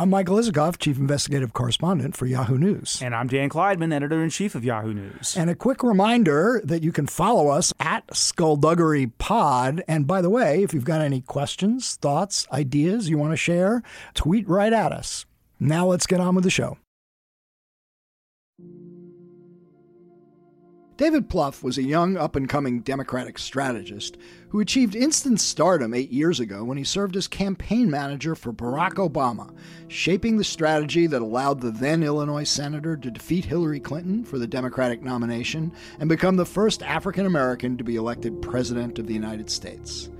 I'm 0.00 0.10
Michael 0.10 0.36
Isikoff, 0.36 0.78
Chief 0.78 0.96
Investigative 0.96 1.52
Correspondent 1.52 2.16
for 2.16 2.24
Yahoo 2.24 2.56
News. 2.56 3.02
And 3.02 3.16
I'm 3.16 3.26
Dan 3.26 3.48
Klaidman, 3.48 3.92
Editor 3.92 4.22
in 4.22 4.30
Chief 4.30 4.54
of 4.54 4.64
Yahoo 4.64 4.94
News. 4.94 5.36
And 5.36 5.50
a 5.50 5.56
quick 5.56 5.82
reminder 5.82 6.60
that 6.62 6.84
you 6.84 6.92
can 6.92 7.08
follow 7.08 7.48
us 7.48 7.72
at 7.80 8.04
Skullduggery 8.14 9.08
Pod. 9.18 9.82
And 9.88 10.06
by 10.06 10.22
the 10.22 10.30
way, 10.30 10.62
if 10.62 10.72
you've 10.72 10.84
got 10.84 11.00
any 11.00 11.22
questions, 11.22 11.96
thoughts, 11.96 12.46
ideas 12.52 13.08
you 13.08 13.18
want 13.18 13.32
to 13.32 13.36
share, 13.36 13.82
tweet 14.14 14.48
right 14.48 14.72
at 14.72 14.92
us. 14.92 15.26
Now 15.58 15.86
let's 15.86 16.06
get 16.06 16.20
on 16.20 16.36
with 16.36 16.44
the 16.44 16.50
show. 16.50 16.78
David 20.98 21.30
Plouffe 21.30 21.62
was 21.62 21.78
a 21.78 21.84
young, 21.84 22.16
up 22.16 22.34
and 22.34 22.48
coming 22.48 22.80
Democratic 22.80 23.38
strategist 23.38 24.16
who 24.48 24.58
achieved 24.58 24.96
instant 24.96 25.38
stardom 25.40 25.94
eight 25.94 26.10
years 26.10 26.40
ago 26.40 26.64
when 26.64 26.76
he 26.76 26.82
served 26.82 27.14
as 27.14 27.28
campaign 27.28 27.88
manager 27.88 28.34
for 28.34 28.52
Barack 28.52 28.94
Obama, 28.94 29.54
shaping 29.86 30.36
the 30.36 30.42
strategy 30.42 31.06
that 31.06 31.22
allowed 31.22 31.60
the 31.60 31.70
then 31.70 32.02
Illinois 32.02 32.42
senator 32.42 32.96
to 32.96 33.12
defeat 33.12 33.44
Hillary 33.44 33.78
Clinton 33.78 34.24
for 34.24 34.40
the 34.40 34.46
Democratic 34.48 35.00
nomination 35.00 35.70
and 36.00 36.08
become 36.08 36.34
the 36.34 36.44
first 36.44 36.82
African 36.82 37.26
American 37.26 37.76
to 37.76 37.84
be 37.84 37.94
elected 37.94 38.42
President 38.42 38.98
of 38.98 39.06
the 39.06 39.14
United 39.14 39.48
States. 39.48 40.10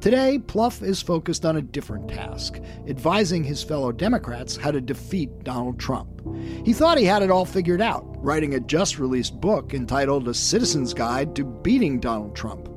Today, 0.00 0.38
Plouffe 0.38 0.82
is 0.82 1.02
focused 1.02 1.44
on 1.44 1.56
a 1.56 1.62
different 1.62 2.08
task, 2.08 2.60
advising 2.86 3.42
his 3.42 3.62
fellow 3.62 3.90
Democrats 3.92 4.56
how 4.56 4.70
to 4.70 4.80
defeat 4.80 5.42
Donald 5.42 5.80
Trump. 5.80 6.22
He 6.64 6.72
thought 6.72 6.98
he 6.98 7.04
had 7.04 7.22
it 7.22 7.30
all 7.30 7.46
figured 7.46 7.80
out, 7.80 8.04
writing 8.22 8.54
a 8.54 8.60
just 8.60 8.98
released 8.98 9.40
book 9.40 9.74
entitled 9.74 10.28
A 10.28 10.34
Citizen's 10.34 10.94
Guide 10.94 11.34
to 11.36 11.44
Beating 11.44 11.98
Donald 11.98 12.36
Trump. 12.36 12.68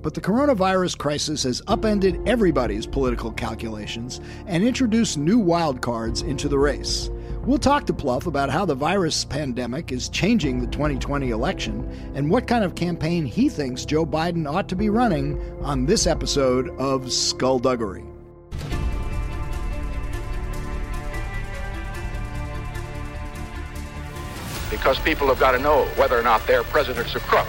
But 0.00 0.14
the 0.14 0.20
coronavirus 0.20 0.96
crisis 0.96 1.42
has 1.42 1.60
upended 1.66 2.20
everybody's 2.26 2.86
political 2.86 3.32
calculations 3.32 4.20
and 4.46 4.62
introduced 4.62 5.18
new 5.18 5.42
wildcards 5.42 6.22
into 6.22 6.48
the 6.48 6.58
race. 6.58 7.10
We'll 7.42 7.58
talk 7.58 7.86
to 7.86 7.92
Plouffe 7.92 8.26
about 8.26 8.50
how 8.50 8.64
the 8.64 8.74
virus 8.74 9.24
pandemic 9.24 9.90
is 9.90 10.08
changing 10.08 10.60
the 10.60 10.66
2020 10.66 11.30
election 11.30 12.12
and 12.14 12.30
what 12.30 12.46
kind 12.46 12.62
of 12.62 12.74
campaign 12.74 13.24
he 13.24 13.48
thinks 13.48 13.84
Joe 13.84 14.04
Biden 14.04 14.46
ought 14.46 14.68
to 14.68 14.76
be 14.76 14.88
running 14.88 15.40
on 15.62 15.86
this 15.86 16.06
episode 16.06 16.68
of 16.78 17.10
Skullduggery. 17.10 18.04
Because 24.70 24.98
people 25.00 25.26
have 25.28 25.40
got 25.40 25.52
to 25.52 25.58
know 25.58 25.86
whether 25.96 26.18
or 26.18 26.22
not 26.22 26.46
their 26.46 26.62
president's 26.62 27.14
a 27.16 27.20
crook. 27.20 27.48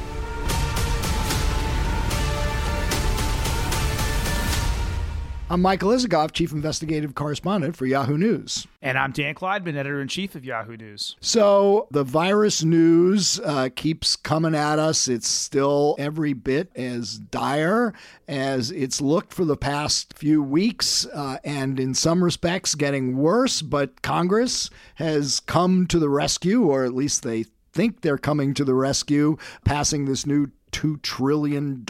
I'm 5.51 5.61
Michael 5.61 5.89
Isikoff, 5.89 6.31
Chief 6.31 6.53
Investigative 6.53 7.13
Correspondent 7.13 7.75
for 7.75 7.85
Yahoo 7.85 8.17
News. 8.17 8.65
And 8.81 8.97
I'm 8.97 9.11
Dan 9.11 9.35
Klaidman, 9.35 9.75
Editor 9.75 9.99
in 9.99 10.07
Chief 10.07 10.33
of 10.35 10.45
Yahoo 10.45 10.77
News. 10.77 11.17
So 11.19 11.89
the 11.91 12.05
virus 12.05 12.63
news 12.63 13.37
uh, 13.43 13.67
keeps 13.75 14.15
coming 14.15 14.55
at 14.55 14.79
us. 14.79 15.09
It's 15.09 15.27
still 15.27 15.97
every 15.99 16.31
bit 16.31 16.71
as 16.77 17.17
dire 17.17 17.93
as 18.29 18.71
it's 18.71 19.01
looked 19.01 19.33
for 19.33 19.43
the 19.43 19.57
past 19.57 20.13
few 20.13 20.41
weeks, 20.41 21.05
uh, 21.07 21.39
and 21.43 21.81
in 21.81 21.95
some 21.95 22.23
respects 22.23 22.73
getting 22.73 23.17
worse. 23.17 23.61
But 23.61 24.01
Congress 24.01 24.69
has 24.95 25.41
come 25.41 25.85
to 25.87 25.99
the 25.99 26.07
rescue, 26.07 26.63
or 26.63 26.85
at 26.85 26.93
least 26.93 27.23
they 27.23 27.43
think 27.73 28.01
they're 28.01 28.17
coming 28.17 28.53
to 28.53 28.63
the 28.63 28.73
rescue, 28.73 29.35
passing 29.65 30.05
this 30.05 30.25
new 30.25 30.51
$2 30.71 31.01
trillion 31.01 31.85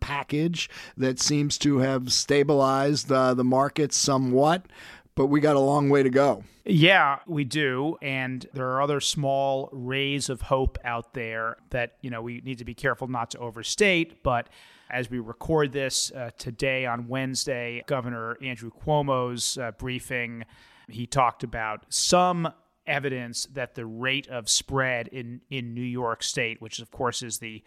package 0.00 0.68
that 0.96 1.20
seems 1.20 1.58
to 1.58 1.78
have 1.78 2.12
stabilized 2.12 3.10
uh, 3.10 3.34
the 3.34 3.44
markets 3.44 3.96
somewhat, 3.96 4.66
but 5.14 5.26
we 5.26 5.40
got 5.40 5.56
a 5.56 5.60
long 5.60 5.90
way 5.90 6.02
to 6.02 6.10
go. 6.10 6.44
Yeah, 6.64 7.18
we 7.26 7.44
do. 7.44 7.96
And 8.02 8.46
there 8.52 8.68
are 8.68 8.82
other 8.82 9.00
small 9.00 9.68
rays 9.72 10.28
of 10.28 10.42
hope 10.42 10.78
out 10.84 11.14
there 11.14 11.56
that, 11.70 11.94
you 12.00 12.10
know, 12.10 12.22
we 12.22 12.40
need 12.44 12.58
to 12.58 12.64
be 12.64 12.74
careful 12.74 13.08
not 13.08 13.30
to 13.32 13.38
overstate. 13.38 14.22
But 14.22 14.48
as 14.90 15.10
we 15.10 15.18
record 15.18 15.72
this 15.72 16.12
uh, 16.12 16.30
today 16.38 16.86
on 16.86 17.08
Wednesday, 17.08 17.82
Governor 17.86 18.36
Andrew 18.42 18.70
Cuomo's 18.70 19.58
uh, 19.58 19.72
briefing, 19.72 20.44
he 20.88 21.06
talked 21.06 21.42
about 21.42 21.86
some 21.88 22.52
evidence 22.86 23.46
that 23.52 23.74
the 23.74 23.86
rate 23.86 24.28
of 24.28 24.48
spread 24.48 25.08
in, 25.08 25.40
in 25.50 25.74
New 25.74 25.80
York 25.80 26.22
State, 26.22 26.60
which 26.60 26.80
of 26.80 26.90
course 26.90 27.22
is 27.22 27.38
the 27.38 27.62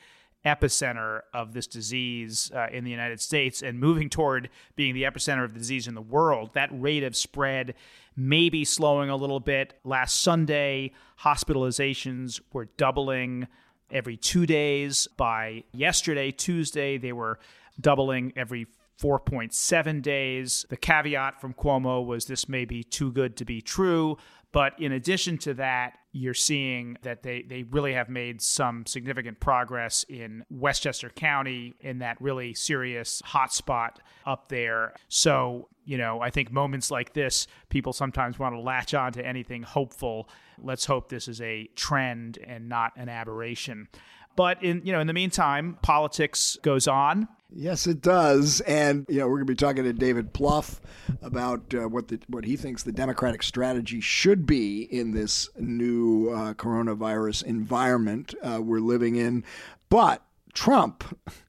epicenter 0.46 1.22
of 1.34 1.54
this 1.54 1.68
disease 1.68 2.52
uh, 2.54 2.68
in 2.72 2.84
the 2.84 2.92
United 2.92 3.22
States 3.22 3.62
and 3.62 3.80
moving 3.80 4.10
toward 4.10 4.50
being 4.76 4.94
the 4.94 5.04
epicenter 5.04 5.44
of 5.44 5.54
the 5.54 5.60
disease 5.60 5.88
in 5.88 5.96
the 5.96 6.02
world, 6.02 6.52
that 6.54 6.70
rate 6.74 7.04
of 7.04 7.16
spread 7.16 7.74
may 8.16 8.50
be 8.50 8.66
slowing 8.66 9.10
a 9.10 9.16
little 9.16 9.40
bit. 9.40 9.74
Last 9.84 10.22
Sunday, 10.22 10.92
hospitalizations 11.22 12.40
were 12.52 12.66
doubling 12.78 13.48
every 13.90 14.18
two 14.18 14.46
days. 14.46 15.08
By 15.18 15.64
yesterday, 15.72 16.32
Tuesday, 16.32 16.98
they 16.98 17.14
were 17.14 17.40
doubling 17.80 18.34
every 18.36 18.68
4.7 19.02 20.02
days. 20.02 20.66
The 20.70 20.78
caveat 20.78 21.42
from 21.42 21.54
Cuomo 21.54 22.06
was 22.06 22.26
this 22.26 22.48
may 22.48 22.66
be 22.66 22.84
too 22.84 23.12
good 23.12 23.36
to 23.38 23.46
be 23.46 23.62
true. 23.62 24.18
But 24.54 24.80
in 24.80 24.92
addition 24.92 25.40
to 25.40 25.56
that, 25.56 25.98
you're 26.12 26.36
seeing 26.36 26.96
that 27.02 27.24
they, 27.24 27.42
they 27.42 27.64
really 27.64 27.94
have 27.94 28.08
made 28.08 28.40
some 28.40 28.86
significant 28.86 29.40
progress 29.40 30.06
in 30.08 30.46
Westchester 30.52 31.10
County 31.10 31.74
in 31.82 32.00
that 32.00 32.22
really 32.22 32.54
serious 32.54 33.22
hotspot 33.26 33.96
up 34.28 34.50
there. 34.50 34.94
So, 35.10 35.70
you 35.86 35.98
know, 35.98 36.22
I 36.22 36.30
think 36.30 36.52
moments 36.52 36.92
like 36.92 37.14
this, 37.14 37.48
people 37.70 37.94
sometimes 37.94 38.38
want 38.38 38.54
to 38.54 38.62
latch 38.62 38.94
on 38.94 39.12
to 39.14 39.26
anything 39.26 39.64
hopeful. 39.64 40.30
Let's 40.62 40.86
hope 40.86 41.10
this 41.10 41.28
is 41.28 41.42
a 41.42 41.68
trend 41.76 42.38
and 42.46 42.70
not 42.70 42.94
an 42.96 43.10
aberration. 43.10 43.88
But 44.36 44.64
in 44.64 44.82
you 44.84 44.92
know, 44.92 45.00
in 45.00 45.08
the 45.08 45.14
meantime, 45.14 45.78
politics 45.82 46.58
goes 46.62 46.88
on. 46.88 47.28
Yes, 47.56 47.86
it 47.86 48.02
does, 48.02 48.62
and 48.62 49.06
you 49.08 49.20
know 49.20 49.28
we're 49.28 49.36
going 49.36 49.48
to 49.48 49.52
be 49.52 49.56
talking 49.56 49.84
to 49.84 49.94
David 49.94 50.34
Plouffe 50.34 50.80
about 51.22 51.74
uh, 51.76 51.88
what 51.88 52.08
the 52.08 52.20
what 52.28 52.46
he 52.46 52.58
thinks 52.58 52.82
the 52.82 52.92
Democratic 52.92 53.44
strategy 53.44 54.02
should 54.02 54.48
be 54.48 54.82
in 54.84 55.12
this 55.12 55.50
new 55.58 56.30
uh, 56.30 56.56
coronavirus 56.56 57.44
environment 57.44 58.34
uh, 58.42 58.60
we're 58.60 58.80
living 58.80 59.18
in. 59.18 59.44
But 59.90 60.24
Trump, 60.54 61.04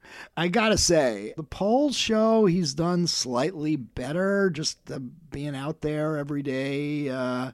I 0.36 0.48
gotta 0.48 0.76
say, 0.76 1.32
the 1.38 1.42
polls 1.42 1.96
show 1.96 2.44
he's 2.44 2.74
done 2.74 3.06
slightly 3.06 3.76
better, 3.76 4.50
just 4.50 4.90
uh, 4.90 4.98
being 5.30 5.56
out 5.56 5.80
there 5.80 6.18
every 6.18 6.42
day, 6.42 7.08
uh, 7.08 7.52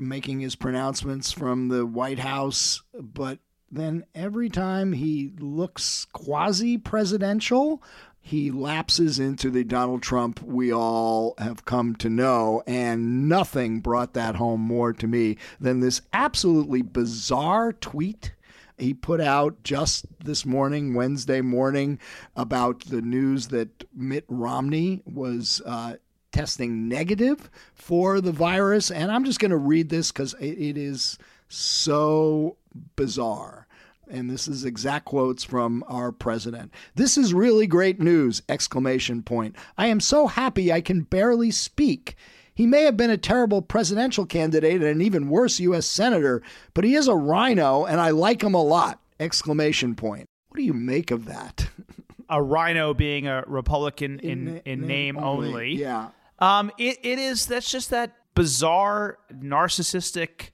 making 0.00 0.40
his 0.40 0.56
pronouncements 0.56 1.30
from 1.30 1.68
the 1.68 1.84
White 1.84 2.20
House, 2.20 2.82
but 2.94 3.38
then 3.72 4.04
every 4.14 4.50
time 4.50 4.92
he 4.92 5.32
looks 5.38 6.06
quasi 6.12 6.76
presidential, 6.78 7.82
he 8.20 8.50
lapses 8.50 9.18
into 9.18 9.50
the 9.50 9.64
Donald 9.64 10.02
Trump 10.02 10.40
we 10.42 10.72
all 10.72 11.34
have 11.38 11.64
come 11.64 11.96
to 11.96 12.08
know. 12.08 12.62
And 12.66 13.28
nothing 13.28 13.80
brought 13.80 14.14
that 14.14 14.36
home 14.36 14.60
more 14.60 14.92
to 14.92 15.06
me 15.08 15.38
than 15.58 15.80
this 15.80 16.02
absolutely 16.12 16.82
bizarre 16.82 17.72
tweet 17.72 18.32
he 18.78 18.94
put 18.94 19.20
out 19.20 19.62
just 19.62 20.06
this 20.18 20.44
morning, 20.44 20.94
Wednesday 20.94 21.40
morning, 21.40 21.98
about 22.36 22.80
the 22.80 23.00
news 23.00 23.48
that 23.48 23.84
Mitt 23.94 24.24
Romney 24.28 25.02
was. 25.06 25.62
Uh, 25.64 25.96
testing 26.32 26.88
negative 26.88 27.50
for 27.74 28.18
the 28.18 28.32
virus. 28.32 28.90
And 28.90 29.12
I'm 29.12 29.26
just 29.26 29.38
going 29.38 29.50
to 29.50 29.56
read 29.58 29.90
this 29.90 30.10
because 30.10 30.34
it 30.40 30.78
is 30.78 31.18
so 31.48 32.56
bizarre 32.96 33.61
and 34.12 34.30
this 34.30 34.46
is 34.46 34.64
exact 34.64 35.06
quotes 35.06 35.42
from 35.42 35.82
our 35.88 36.12
president. 36.12 36.70
This 36.94 37.16
is 37.16 37.34
really 37.34 37.66
great 37.66 37.98
news! 37.98 38.42
Exclamation 38.48 39.22
point. 39.22 39.56
I 39.78 39.86
am 39.86 39.98
so 39.98 40.26
happy 40.26 40.70
I 40.70 40.80
can 40.80 41.02
barely 41.02 41.50
speak. 41.50 42.14
He 42.54 42.66
may 42.66 42.82
have 42.82 42.96
been 42.96 43.10
a 43.10 43.16
terrible 43.16 43.62
presidential 43.62 44.26
candidate 44.26 44.82
and 44.82 44.84
an 44.84 45.02
even 45.02 45.30
worse 45.30 45.58
U.S. 45.60 45.86
senator, 45.86 46.42
but 46.74 46.84
he 46.84 46.94
is 46.94 47.08
a 47.08 47.16
rhino, 47.16 47.86
and 47.86 48.00
I 48.00 48.10
like 48.10 48.42
him 48.42 48.54
a 48.54 48.62
lot! 48.62 49.00
Exclamation 49.18 49.94
point. 49.94 50.28
What 50.48 50.58
do 50.58 50.64
you 50.64 50.74
make 50.74 51.10
of 51.10 51.24
that? 51.24 51.68
a 52.28 52.42
rhino 52.42 52.92
being 52.94 53.26
a 53.26 53.44
Republican 53.46 54.20
in, 54.20 54.48
in, 54.48 54.62
in 54.64 54.80
name, 54.82 54.88
name 54.88 55.18
only. 55.18 55.48
only. 55.48 55.74
Yeah. 55.76 56.08
Um, 56.38 56.70
it, 56.76 56.98
it 57.02 57.18
is, 57.18 57.46
that's 57.46 57.70
just 57.70 57.90
that 57.90 58.12
bizarre, 58.34 59.18
narcissistic 59.32 60.51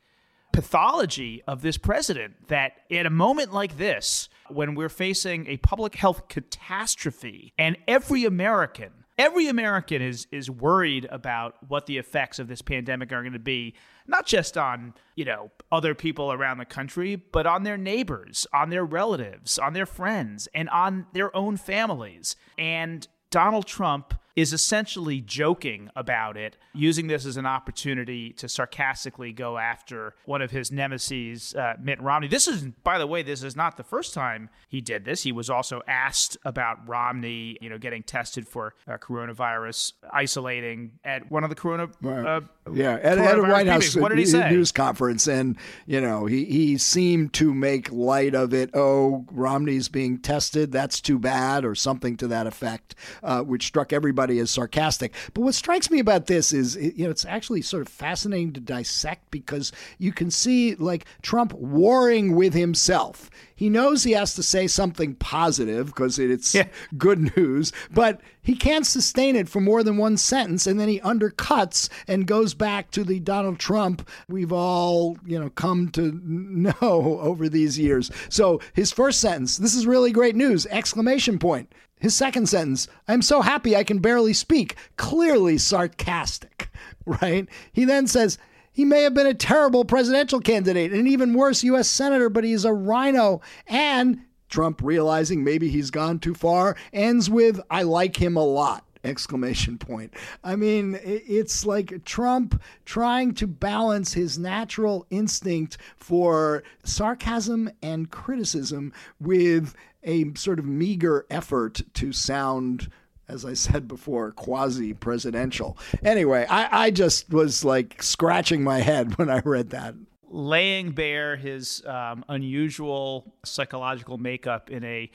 pathology 0.59 1.41
of 1.47 1.63
this 1.63 1.79
president 1.79 2.49
that 2.49 2.73
at 2.91 3.07
a 3.07 3.11
moment 3.11 3.55
like 3.55 3.79
this, 3.79 4.29
when 4.49 4.75
we're 4.75 4.89
facing 4.89 5.47
a 5.47 5.57
public 5.59 5.95
health 5.95 6.27
catastrophe 6.29 7.53
and 7.57 7.77
every 7.87 8.25
American 8.25 8.91
every 9.17 9.49
American 9.49 10.01
is 10.03 10.27
is 10.33 10.51
worried 10.51 11.07
about 11.11 11.55
what 11.69 11.87
the 11.87 11.99
effects 11.99 12.41
of 12.41 12.49
this 12.49 12.63
pandemic 12.63 13.13
are 13.13 13.23
going 13.23 13.33
to 13.33 13.39
be, 13.39 13.75
not 14.07 14.27
just 14.27 14.57
on, 14.57 14.95
you 15.17 15.25
know, 15.25 15.51
other 15.71 15.95
people 15.95 16.33
around 16.33 16.59
the 16.59 16.65
country, 16.65 17.17
but 17.17 17.47
on 17.47 17.65
their 17.65 17.77
neighbors, 17.77 18.47
on 18.53 18.71
their 18.71 18.85
relatives, 18.85 19.59
on 19.59 19.75
their 19.75 19.87
friends, 19.87 20.49
and 20.55 20.69
on 20.71 21.07
their 21.13 21.35
own 21.37 21.57
families. 21.57 22.37
And 22.57 23.07
Donald 23.31 23.67
Trump 23.67 24.15
is 24.39 24.53
essentially 24.53 25.21
joking 25.21 25.91
about 25.97 26.37
it, 26.37 26.57
using 26.73 27.09
this 27.09 27.27
as 27.27 27.37
an 27.37 27.45
opportunity 27.45 28.31
to 28.31 28.49
sarcastically 28.49 29.33
go 29.33 29.59
after 29.59 30.15
one 30.27 30.41
of 30.41 30.53
his 30.53 30.71
nemesis, 30.71 31.57
uh, 31.57 31.75
Mitt 31.83 32.01
Romney. 32.01 32.29
This 32.29 32.47
is, 32.47 32.63
by 32.85 32.99
the 32.99 33.07
way, 33.09 33.25
this 33.25 33.43
is 33.43 33.57
not 33.57 33.77
the 33.77 33.83
first 33.83 34.15
time 34.15 34.49
he 34.69 34.81
did 34.81 35.05
this. 35.05 35.25
He 35.25 35.33
was 35.33 35.51
also 35.51 35.83
asked 35.89 36.37
about 36.45 36.89
Romney, 36.89 37.59
you 37.61 37.69
know, 37.69 37.79
getting 37.79 38.05
tested 38.05 38.47
for 38.47 38.75
uh, 38.87 38.97
coronavirus, 38.99 39.95
isolating 40.13 40.93
at 41.03 41.29
one 41.33 41.43
of 41.43 41.51
the 41.51 41.57
corona. 41.57 41.89
Uh, 42.07 42.41
yeah, 42.75 42.95
at, 42.95 43.19
at 43.19 43.39
a 43.39 43.43
White 43.43 43.67
House 43.67 43.97
what 43.97 44.11
did 44.11 44.19
he 44.19 44.27
say? 44.27 44.51
news 44.51 44.73
conference, 44.73 45.27
and 45.27 45.57
you 45.87 46.01
know, 46.01 46.27
he 46.27 46.45
he 46.45 46.79
seemed 46.79 47.33
to 47.35 47.53
make 47.55 47.91
light 47.91 48.35
of 48.35 48.55
it. 48.55 48.71
Oh, 48.75 49.25
Romney's 49.31 49.89
being 49.89 50.19
tested. 50.19 50.73
That's 50.73 51.01
too 51.01 51.19
bad, 51.19 51.65
or 51.65 51.75
something 51.75 52.17
to 52.19 52.29
that 52.29 52.47
effect, 52.47 52.95
uh, 53.23 53.43
which 53.43 53.67
struck 53.67 53.93
everybody 53.93 54.39
as 54.39 54.51
sarcastic. 54.51 55.15
But 55.35 55.43
what 55.43 55.55
strikes 55.55 55.91
me 55.91 55.99
about 55.99 56.27
this 56.27 56.53
is, 56.53 56.77
you 56.77 57.05
know, 57.05 57.11
it's 57.11 57.25
actually 57.25 57.63
sort 57.63 57.83
of 57.83 57.89
fascinating 57.89 58.53
to 58.55 58.61
dissect 58.61 59.31
because 59.31 59.73
you 59.99 60.13
can 60.13 60.31
see 60.31 60.75
like 60.77 61.07
Trump 61.23 61.53
warring 61.53 62.35
with 62.35 62.55
himself. 62.55 63.31
He 63.59 63.69
knows 63.69 64.05
he 64.05 64.13
has 64.13 64.35
to 64.35 64.43
say 64.45 64.69
something 64.69 65.17
positive 65.17 65.87
because 65.87 66.17
it's 66.21 66.55
yeah. 66.55 66.69
good 66.97 67.37
news, 67.37 67.73
but 67.91 68.21
he 68.41 68.55
can't 68.55 68.87
sustain 68.87 69.35
it 69.35 69.49
for 69.49 69.61
more 69.61 69.83
than 69.83 69.97
one 69.97 70.17
sentence, 70.17 70.65
and 70.65 70.79
then 70.79 70.89
he 70.89 71.01
undercuts 71.01 71.89
and 72.07 72.25
goes 72.25 72.55
back 72.55 72.93
to 72.93 73.03
the 73.03 73.19
Donald 73.19 73.59
Trump 73.59 74.09
we've 74.29 74.53
all 74.53 75.19
you 75.27 75.37
know 75.37 75.51
come 75.51 75.89
to 75.89 76.13
know 76.25 77.19
over 77.21 77.49
these 77.49 77.81
years. 77.81 78.13
So 78.29 78.61
his 78.75 78.93
first 78.93 79.19
sentence, 79.19 79.57
"This 79.57 79.75
is 79.75 79.89
really 79.89 80.13
great 80.13 80.37
news!" 80.37 80.65
exclamation 80.67 81.41
point. 81.41 81.73
His 81.99 82.15
second 82.15 82.49
sentence, 82.49 82.87
I'm 83.09 83.23
so 83.23 83.41
happy 83.41 83.75
I 83.75 83.83
can 83.83 83.99
barely 83.99 84.35
speak, 84.35 84.77
clearly 84.97 85.59
sarcastic, 85.59 86.71
right? 87.07 87.49
He 87.73 87.85
then 87.85 88.07
says, 88.07 88.39
he 88.79 88.85
may 88.85 89.03
have 89.03 89.13
been 89.13 89.27
a 89.27 89.35
terrible 89.35 89.85
presidential 89.85 90.39
candidate, 90.39 90.93
and 90.93 91.01
an 91.01 91.09
even 91.09 91.35
worse 91.35 91.65
U.S. 91.65 91.89
senator, 91.89 92.31
but 92.31 92.45
he's 92.45 92.65
a 92.65 92.73
rhino. 92.73 93.41
And 93.67 94.21
Trump, 94.49 94.83
realizing 94.85 95.43
maybe 95.43 95.69
he's 95.69 95.91
gone 95.91 96.21
too 96.21 96.33
far, 96.33 96.77
ends 96.93 97.29
with, 97.29 97.61
I 97.73 97.83
like 97.83 98.23
him 98.23 98.37
a 98.37 98.45
lot 98.45 98.87
exclamation 99.05 99.79
point. 99.79 100.15
I 100.45 100.55
mean, 100.55 100.97
it's 101.03 101.67
like 101.67 102.05
Trump 102.05 102.63
trying 102.85 103.35
to 103.35 103.49
balance 103.49 104.13
his 104.13 104.39
natural 104.39 105.09
instinct 105.11 105.77
for 105.97 106.63
sarcasm 106.85 107.73
and 107.83 108.13
criticism 108.13 108.93
with 109.19 109.75
a 110.05 110.33
sort 110.37 110.61
of 110.61 110.67
meager 110.67 111.27
effort 111.31 111.81
to 111.95 112.13
sound 112.13 112.93
as 113.29 113.45
I 113.45 113.55
said 113.55 113.87
before, 113.87 114.33
quasi 114.33 114.95
presidential. 114.95 115.77
Anyway, 116.03 116.47
I, 116.49 116.87
I 116.87 116.91
just 116.91 117.31
was 117.31 117.65
like 117.65 118.03
scratching 118.03 118.63
my 118.63 118.81
head 118.81 119.15
when 119.19 119.31
I 119.31 119.41
read 119.45 119.71
that. 119.71 119.95
Laying 120.31 120.91
bare 120.91 121.37
his 121.37 121.83
um, 121.87 122.25
unusual 122.29 123.35
psychological 123.45 124.19
makeup 124.19 124.71
in 124.71 124.85
a 124.85 125.11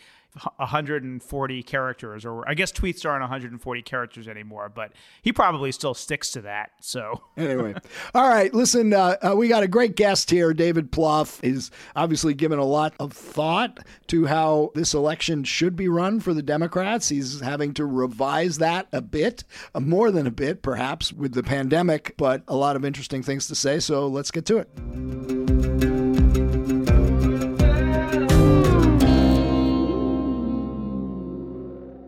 140 0.57 1.63
characters, 1.63 2.25
or 2.25 2.47
I 2.49 2.53
guess 2.53 2.71
tweets 2.71 3.05
aren't 3.05 3.21
140 3.21 3.81
characters 3.83 4.27
anymore, 4.27 4.69
but 4.69 4.91
he 5.21 5.31
probably 5.31 5.71
still 5.71 5.93
sticks 5.93 6.31
to 6.31 6.41
that. 6.41 6.71
So 6.79 7.21
anyway, 7.37 7.75
all 8.15 8.27
right. 8.27 8.53
Listen, 8.53 8.93
uh, 8.93 9.17
uh, 9.21 9.35
we 9.35 9.47
got 9.47 9.63
a 9.63 9.67
great 9.67 9.95
guest 9.95 10.31
here. 10.31 10.53
David 10.53 10.91
Plouffe 10.91 11.43
is 11.43 11.71
obviously 11.95 12.33
given 12.33 12.59
a 12.59 12.65
lot 12.65 12.93
of 12.99 13.13
thought 13.13 13.79
to 14.07 14.25
how 14.25 14.71
this 14.73 14.93
election 14.93 15.43
should 15.43 15.75
be 15.75 15.87
run 15.87 16.19
for 16.19 16.33
the 16.33 16.43
Democrats. 16.43 17.09
He's 17.09 17.39
having 17.39 17.73
to 17.75 17.85
revise 17.85 18.57
that 18.57 18.87
a 18.91 19.01
bit, 19.01 19.43
uh, 19.75 19.79
more 19.79 20.09
than 20.11 20.25
a 20.25 20.31
bit, 20.31 20.61
perhaps, 20.61 21.13
with 21.13 21.33
the 21.33 21.43
pandemic, 21.43 22.15
but 22.17 22.43
a 22.47 22.55
lot 22.55 22.75
of 22.75 22.83
interesting 22.83 23.21
things 23.21 23.47
to 23.47 23.55
say. 23.55 23.79
So 23.79 24.07
let's 24.07 24.31
get 24.31 24.45
to 24.47 24.57
it. 24.57 25.52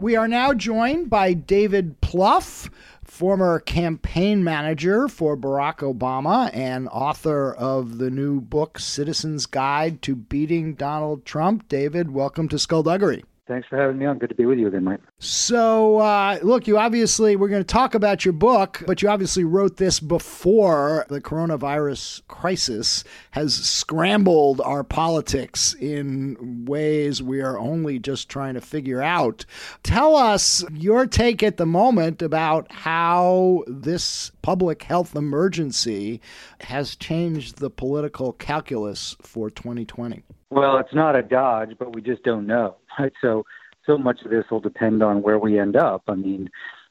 We 0.05 0.15
are 0.15 0.27
now 0.27 0.53
joined 0.53 1.09
by 1.09 1.33
David 1.33 1.99
Plouffe, 1.99 2.69
former 3.03 3.59
campaign 3.59 4.43
manager 4.43 5.07
for 5.07 5.35
Barack 5.35 5.77
Obama 5.77 6.51
and 6.53 6.87
author 6.89 7.51
of 7.51 7.97
the 7.97 8.11
new 8.11 8.39
book, 8.39 8.77
Citizen's 8.77 9.47
Guide 9.47 10.03
to 10.03 10.15
Beating 10.15 10.75
Donald 10.75 11.25
Trump. 11.25 11.67
David, 11.67 12.11
welcome 12.11 12.47
to 12.49 12.59
Skullduggery. 12.59 13.23
Thanks 13.47 13.67
for 13.67 13.77
having 13.77 13.99
me 13.99 14.07
on. 14.07 14.17
Good 14.17 14.29
to 14.29 14.35
be 14.35 14.47
with 14.47 14.57
you 14.57 14.67
again, 14.67 14.83
Mike. 14.83 15.01
So, 15.19 15.99
uh, 15.99 16.39
look, 16.41 16.65
you 16.65 16.79
obviously, 16.79 17.35
we're 17.35 17.47
going 17.47 17.61
to 17.61 17.73
talk 17.73 17.93
about 17.93 18.25
your 18.25 18.33
book, 18.33 18.81
but 18.87 19.03
you 19.03 19.09
obviously 19.09 19.43
wrote 19.43 19.77
this 19.77 19.99
before 19.99 21.05
the 21.09 21.21
coronavirus 21.21 22.27
crisis 22.27 23.03
has 23.31 23.53
scrambled 23.53 24.61
our 24.61 24.83
politics 24.83 25.75
in 25.75 26.65
ways 26.65 27.21
we 27.21 27.39
are 27.39 27.59
only 27.59 27.99
just 27.99 28.29
trying 28.29 28.55
to 28.55 28.61
figure 28.61 29.03
out. 29.03 29.45
Tell 29.83 30.15
us 30.15 30.63
your 30.73 31.05
take 31.05 31.43
at 31.43 31.57
the 31.57 31.67
moment 31.67 32.23
about 32.23 32.71
how 32.71 33.63
this 33.67 34.31
public 34.41 34.81
health 34.81 35.15
emergency 35.15 36.19
has 36.61 36.95
changed 36.95 37.59
the 37.59 37.69
political 37.69 38.33
calculus 38.33 39.15
for 39.21 39.51
2020. 39.51 40.23
Well, 40.49 40.77
it's 40.77 40.93
not 40.93 41.15
a 41.15 41.23
dodge, 41.23 41.75
but 41.77 41.93
we 41.93 42.01
just 42.01 42.23
don't 42.23 42.47
know. 42.47 42.77
Right? 42.97 43.11
So, 43.21 43.45
so 43.85 43.97
much 43.97 44.21
of 44.23 44.31
this 44.31 44.45
will 44.49 44.61
depend 44.61 45.03
on 45.03 45.21
where 45.21 45.37
we 45.37 45.59
end 45.59 45.75
up. 45.75 46.03
I 46.07 46.15
mean, 46.15 46.49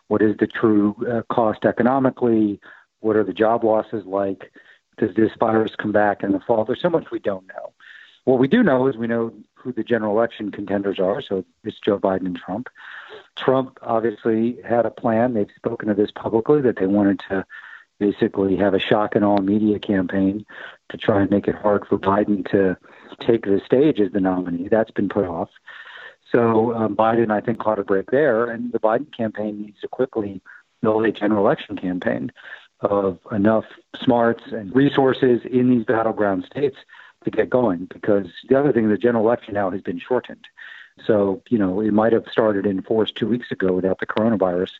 what 0.08 0.20
is 0.20 0.36
the 0.38 0.46
true 0.46 0.94
uh, 1.10 1.22
cost 1.32 1.64
economically? 1.64 2.60
What 3.00 3.16
are 3.16 3.24
the 3.24 3.32
job 3.32 3.64
losses 3.64 4.04
like? 4.04 4.52
Does 4.98 5.14
this 5.16 5.30
virus 5.40 5.72
come 5.76 5.92
back 5.92 6.22
in 6.22 6.32
the 6.32 6.40
fall? 6.40 6.64
There's 6.64 6.82
so 6.82 6.90
much 6.90 7.06
we 7.10 7.20
don't 7.20 7.46
know. 7.48 7.72
What 8.24 8.38
we 8.38 8.48
do 8.48 8.62
know 8.62 8.86
is 8.86 8.96
we 8.96 9.06
know 9.06 9.32
who 9.54 9.72
the 9.72 9.82
general 9.82 10.16
election 10.16 10.50
contenders 10.50 10.98
are. 10.98 11.22
So 11.22 11.44
it's 11.64 11.78
Joe 11.80 11.98
Biden 11.98 12.26
and 12.26 12.36
Trump. 12.36 12.68
Trump 13.36 13.78
obviously 13.82 14.58
had 14.66 14.86
a 14.86 14.90
plan. 14.90 15.34
They've 15.34 15.48
spoken 15.56 15.88
of 15.88 15.96
this 15.96 16.10
publicly 16.10 16.60
that 16.62 16.76
they 16.78 16.86
wanted 16.86 17.20
to 17.30 17.44
basically 17.98 18.56
have 18.56 18.74
a 18.74 18.78
shock 18.78 19.14
and 19.14 19.24
all 19.24 19.38
media 19.38 19.78
campaign 19.78 20.44
to 20.90 20.96
try 20.96 21.22
and 21.22 21.30
make 21.30 21.48
it 21.48 21.54
hard 21.54 21.86
for 21.86 21.98
Biden 21.98 22.48
to 22.50 22.76
take 23.20 23.44
the 23.44 23.60
stage 23.64 24.00
as 24.00 24.12
the 24.12 24.20
nominee. 24.20 24.68
That's 24.68 24.90
been 24.90 25.08
put 25.08 25.24
off. 25.24 25.50
So 26.30 26.74
um, 26.74 26.96
Biden, 26.96 27.30
I 27.30 27.40
think, 27.40 27.58
caught 27.58 27.78
a 27.78 27.84
break 27.84 28.10
there, 28.10 28.50
and 28.50 28.72
the 28.72 28.80
Biden 28.80 29.14
campaign 29.16 29.62
needs 29.62 29.80
to 29.80 29.88
quickly 29.88 30.40
build 30.82 31.04
a 31.06 31.12
general 31.12 31.44
election 31.44 31.76
campaign 31.76 32.32
of 32.80 33.18
enough 33.30 33.64
smarts 34.02 34.42
and 34.50 34.74
resources 34.74 35.40
in 35.50 35.70
these 35.70 35.84
battleground 35.84 36.44
states 36.44 36.76
to 37.24 37.30
get 37.30 37.50
going. 37.50 37.86
Because 37.86 38.26
the 38.48 38.58
other 38.58 38.72
thing, 38.72 38.88
the 38.88 38.98
general 38.98 39.24
election 39.24 39.54
now 39.54 39.70
has 39.70 39.80
been 39.80 40.00
shortened. 40.00 40.46
So, 41.06 41.42
you 41.48 41.58
know, 41.58 41.80
it 41.80 41.92
might 41.92 42.12
have 42.12 42.26
started 42.30 42.66
in 42.66 42.82
force 42.82 43.10
two 43.12 43.28
weeks 43.28 43.50
ago 43.50 43.72
without 43.72 43.98
the 44.00 44.06
coronavirus 44.06 44.70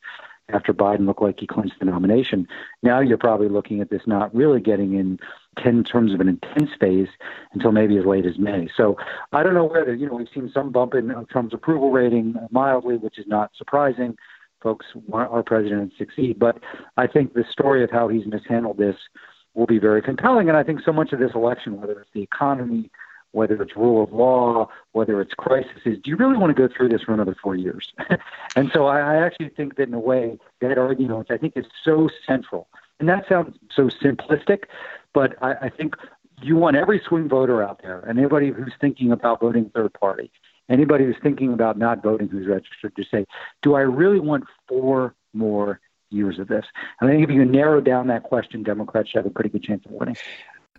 after 0.51 0.75
Biden 0.75 1.07
looked 1.07 1.23
like 1.23 1.41
he 1.41 1.47
clinched 1.47 1.79
the 1.79 1.87
nomination. 1.87 2.47
Now 2.83 3.01
you're 3.01 3.19
probably 3.19 3.49
looking 3.49 3.81
at 3.81 3.91
this 3.91 4.03
not 4.07 4.35
really 4.35 4.61
getting 4.61 4.95
in 4.95 5.19
10 5.63 5.85
terms 5.85 6.13
of 6.13 6.21
an 6.21 6.29
intense 6.29 6.71
phase 6.79 7.09
until 7.53 7.73
maybe 7.73 7.97
as 7.97 8.05
late 8.05 8.27
as 8.27 8.39
May. 8.39 8.69
So 8.77 8.97
I 9.33 9.43
don't 9.43 9.55
know 9.55 9.65
whether, 9.65 9.95
you 9.95 10.07
know, 10.07 10.15
we've 10.15 10.29
seen 10.35 10.51
some 10.53 10.71
bump 10.71 10.95
in 10.95 11.11
uh, 11.11 11.25
Trump's 11.31 11.55
approval 11.55 11.91
rating 11.91 12.35
mildly, 12.51 12.97
which 12.97 13.19
is 13.19 13.27
not 13.27 13.53
surprising. 13.57 14.17
Folks 14.63 14.87
want 15.07 15.31
our 15.31 15.43
president 15.43 15.93
to 15.93 15.97
succeed. 15.97 16.39
But 16.39 16.59
I 16.97 17.07
think 17.07 17.35
the 17.35 17.45
story 17.51 17.83
of 17.85 17.91
how 17.91 18.09
he's 18.09 18.27
mishandled 18.27 18.79
this 18.79 18.97
will 19.55 19.67
be 19.67 19.79
very 19.79 20.03
compelling. 20.03 20.49
And 20.49 20.59
I 20.59 20.63
think 20.63 20.81
so 20.85 20.93
much 20.93 21.13
of 21.13 21.21
this 21.21 21.33
election, 21.35 21.81
whether 21.81 22.01
it's 22.01 22.11
the 22.13 22.23
economy, 22.23 22.91
whether 23.35 23.61
it's 23.61 23.77
rule 23.77 24.05
of 24.05 24.13
law, 24.13 24.69
whether 24.93 25.21
it's 25.21 25.35
crises, 25.35 25.83
do 25.85 26.01
you 26.05 26.17
really 26.17 26.37
want 26.37 26.55
to 26.55 26.69
go 26.69 26.73
through 26.73 26.89
this 26.89 27.03
for 27.03 27.13
another 27.13 27.37
four 27.43 27.57
years? 27.57 27.93
and 28.57 28.71
so 28.73 28.87
I, 28.87 29.01
I 29.01 29.27
actually 29.27 29.49
think 29.49 29.77
that 29.77 29.89
in 29.89 29.95
a 29.95 29.99
way, 29.99 30.39
that 30.61 30.79
argument, 30.79 31.31
I 31.31 31.37
think 31.37 31.55
is 31.57 31.67
so 31.83 32.09
central, 32.27 32.69
and 33.01 33.09
that 33.09 33.29
sounds 33.29 33.57
so 33.75 33.89
simplistic, 33.89 34.65
but 35.13 35.35
I, 35.43 35.55
I 35.63 35.69
think 35.69 35.97
you 36.43 36.57
want 36.57 36.77
every 36.77 37.01
swing 37.07 37.29
voter 37.29 37.63
out 37.63 37.83
there, 37.83 38.01
and 38.01 38.19
anybody 38.19 38.51
who's 38.51 38.73
thinking 38.81 39.11
about 39.11 39.41
voting 39.41 39.71
third 39.75 39.93
party, 39.95 40.31
anybody 40.69 41.05
who's 41.05 41.17
thinking 41.23 41.53
about 41.53 41.77
not 41.77 42.03
voting 42.03 42.29
who's 42.29 42.47
registered, 42.47 42.95
to 42.97 43.05
say, 43.05 43.27
do 43.63 43.75
I 43.75 43.81
really 43.81 44.21
want 44.21 44.45
four 44.69 45.15
more 45.33 45.81
years 46.11 46.39
of 46.39 46.47
this? 46.47 46.67
And 47.01 47.11
I 47.11 47.15
think 47.15 47.29
if 47.29 47.35
you 47.35 47.45
narrow 47.45 47.81
down 47.81 48.07
that 48.09 48.23
question, 48.23 48.63
Democrats 48.63 49.11
should 49.11 49.19
have 49.19 49.27
a 49.27 49.31
pretty 49.31 49.51
good 49.51 49.65
chance 49.65 49.85
of 49.87 49.93
winning. 49.93 50.17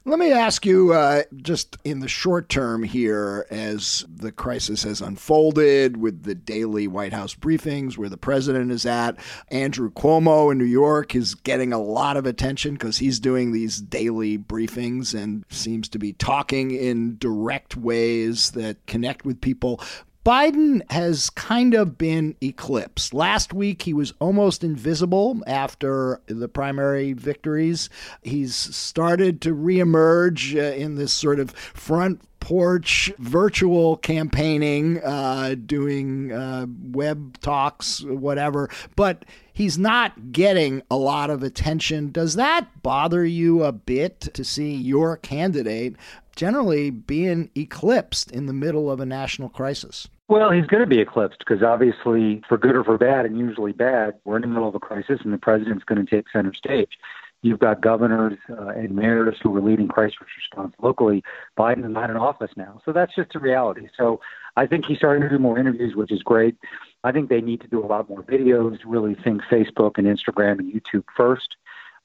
Let 0.07 0.19
me 0.19 0.31
ask 0.31 0.67
you, 0.67 0.93
uh, 0.93 1.23
just 1.37 1.77
in 1.83 1.99
the 1.99 2.07
short 2.07 2.47
term 2.47 2.83
here, 2.83 3.47
as 3.49 4.05
the 4.07 4.31
crisis 4.31 4.83
has 4.83 5.01
unfolded 5.01 5.97
with 5.97 6.21
the 6.21 6.35
daily 6.35 6.87
White 6.87 7.11
House 7.11 7.33
briefings 7.33 7.97
where 7.97 8.07
the 8.07 8.15
president 8.15 8.71
is 8.71 8.85
at, 8.85 9.17
Andrew 9.49 9.89
Cuomo 9.91 10.51
in 10.51 10.59
New 10.59 10.63
York 10.63 11.15
is 11.15 11.33
getting 11.33 11.73
a 11.73 11.81
lot 11.81 12.17
of 12.17 12.27
attention 12.27 12.73
because 12.73 12.99
he's 12.99 13.19
doing 13.19 13.51
these 13.51 13.81
daily 13.81 14.37
briefings 14.37 15.19
and 15.19 15.43
seems 15.49 15.89
to 15.89 15.97
be 15.97 16.13
talking 16.13 16.69
in 16.69 17.17
direct 17.17 17.75
ways 17.75 18.51
that 18.51 18.85
connect 18.85 19.25
with 19.25 19.41
people. 19.41 19.81
Biden 20.25 20.81
has 20.91 21.29
kind 21.29 21.75
of 21.75 21.99
been 21.99 22.35
eclipsed. 22.41 23.13
Last 23.13 23.53
week, 23.53 23.83
he 23.83 23.93
was 23.93 24.11
almost 24.19 24.63
invisible 24.63 25.43
after 25.45 26.19
the 26.25 26.47
primary 26.47 27.13
victories. 27.13 27.91
He's 28.23 28.55
started 28.55 29.39
to 29.41 29.53
reemerge 29.53 30.55
uh, 30.55 30.73
in 30.73 30.95
this 30.95 31.13
sort 31.13 31.39
of 31.39 31.51
front 31.51 32.21
porch 32.39 33.13
virtual 33.19 33.97
campaigning, 33.97 34.99
uh, 35.03 35.53
doing 35.63 36.31
uh, 36.31 36.65
web 36.91 37.39
talks, 37.41 38.01
whatever. 38.01 38.67
But 38.95 39.25
he's 39.53 39.77
not 39.77 40.31
getting 40.31 40.81
a 40.89 40.97
lot 40.97 41.29
of 41.29 41.43
attention. 41.43 42.11
Does 42.11 42.33
that 42.33 42.81
bother 42.81 43.23
you 43.23 43.63
a 43.63 43.71
bit 43.71 44.21
to 44.21 44.43
see 44.43 44.73
your 44.73 45.17
candidate 45.17 45.95
generally 46.35 46.89
being 46.89 47.51
eclipsed 47.55 48.31
in 48.31 48.47
the 48.47 48.53
middle 48.53 48.89
of 48.89 48.99
a 48.99 49.05
national 49.05 49.49
crisis? 49.49 50.07
Well, 50.27 50.49
he's 50.49 50.65
going 50.65 50.81
to 50.81 50.87
be 50.87 50.99
eclipsed 50.99 51.39
because 51.39 51.61
obviously, 51.61 52.41
for 52.49 52.57
good 52.57 52.75
or 52.75 52.83
for 52.83 52.97
bad, 52.97 53.25
and 53.25 53.37
usually 53.37 53.73
bad, 53.73 54.15
we're 54.23 54.37
in 54.37 54.41
the 54.41 54.47
middle 54.47 54.67
of 54.67 54.73
a 54.73 54.79
crisis 54.79 55.19
and 55.23 55.31
the 55.31 55.37
president's 55.37 55.83
going 55.83 56.03
to 56.03 56.09
take 56.09 56.25
center 56.31 56.53
stage. 56.53 56.97
You've 57.43 57.59
got 57.59 57.79
governors 57.79 58.39
uh, 58.49 58.69
and 58.69 58.95
mayors 58.95 59.37
who 59.39 59.55
are 59.55 59.61
leading 59.61 59.87
crisis 59.87 60.17
response 60.35 60.73
locally. 60.81 61.23
Biden 61.55 61.85
is 61.85 61.91
not 61.91 62.09
in 62.09 62.17
office 62.17 62.49
now. 62.57 62.81
So 62.85 62.91
that's 62.91 63.13
just 63.13 63.35
a 63.35 63.39
reality. 63.39 63.87
So 63.95 64.19
I 64.55 64.65
think 64.65 64.85
he's 64.85 64.97
starting 64.97 65.21
to 65.21 65.29
do 65.29 65.37
more 65.37 65.59
interviews, 65.59 65.95
which 65.95 66.11
is 66.11 66.23
great. 66.23 66.55
I 67.03 67.11
think 67.11 67.29
they 67.29 67.41
need 67.41 67.61
to 67.61 67.67
do 67.67 67.83
a 67.83 67.85
lot 67.85 68.09
more 68.09 68.23
videos, 68.23 68.79
really 68.83 69.13
think 69.13 69.43
Facebook 69.43 69.99
and 69.99 70.07
Instagram 70.07 70.57
and 70.57 70.73
YouTube 70.73 71.03
first. 71.15 71.55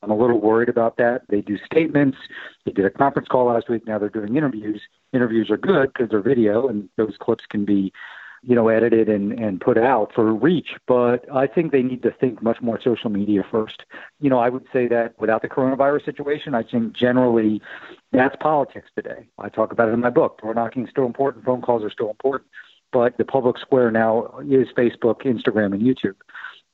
I'm 0.03 0.11
a 0.11 0.17
little 0.17 0.41
worried 0.41 0.69
about 0.69 0.99
that. 0.99 1.23
They 1.29 1.41
do 1.41 1.57
statements. 1.65 2.19
They 2.67 2.73
did 2.73 2.85
a 2.85 2.91
conference 2.91 3.29
call 3.29 3.47
last 3.47 3.71
week. 3.71 3.87
Now 3.87 3.99
they're 3.99 4.11
doing 4.11 4.37
interviews. 4.37 4.83
Interviews 5.13 5.51
are 5.51 5.57
good 5.57 5.93
because 5.93 6.11
they're 6.11 6.21
video, 6.21 6.69
and 6.69 6.89
those 6.97 7.17
clips 7.19 7.45
can 7.47 7.65
be, 7.65 7.93
you 8.43 8.55
know, 8.55 8.69
edited 8.69 9.09
and, 9.09 9.33
and 9.33 9.61
put 9.61 9.77
out 9.77 10.13
for 10.15 10.33
reach. 10.33 10.77
But 10.87 11.25
I 11.35 11.47
think 11.47 11.73
they 11.73 11.83
need 11.83 12.03
to 12.03 12.11
think 12.11 12.43
much 12.43 12.61
more 12.61 12.81
social 12.81 13.11
media 13.11 13.45
first. 13.51 13.85
You 14.21 14.31
know, 14.31 14.39
I 14.39 14.49
would 14.49 14.67
say 14.73 14.87
that 14.89 15.19
without 15.19 15.43
the 15.43 15.49
coronavirus 15.49 16.05
situation, 16.05 16.55
I 16.55 16.63
think 16.63 16.93
generally 16.93 17.61
that's 18.13 18.37
politics 18.41 18.89
today. 18.95 19.29
I 19.39 19.49
talk 19.49 19.73
about 19.73 19.89
it 19.89 19.93
in 19.93 20.01
my 20.01 20.11
book. 20.11 20.41
Door 20.41 20.55
knocking 20.55 20.85
is 20.85 20.91
still 20.91 21.07
important. 21.07 21.45
Phone 21.45 21.61
calls 21.61 21.83
are 21.83 21.91
still 21.91 22.11
important. 22.11 22.49
But 22.93 23.19
the 23.19 23.25
public 23.25 23.59
square 23.59 23.91
now 23.91 24.41
is 24.41 24.69
Facebook, 24.77 25.23
Instagram, 25.23 25.75
and 25.75 25.83
YouTube 25.83 26.17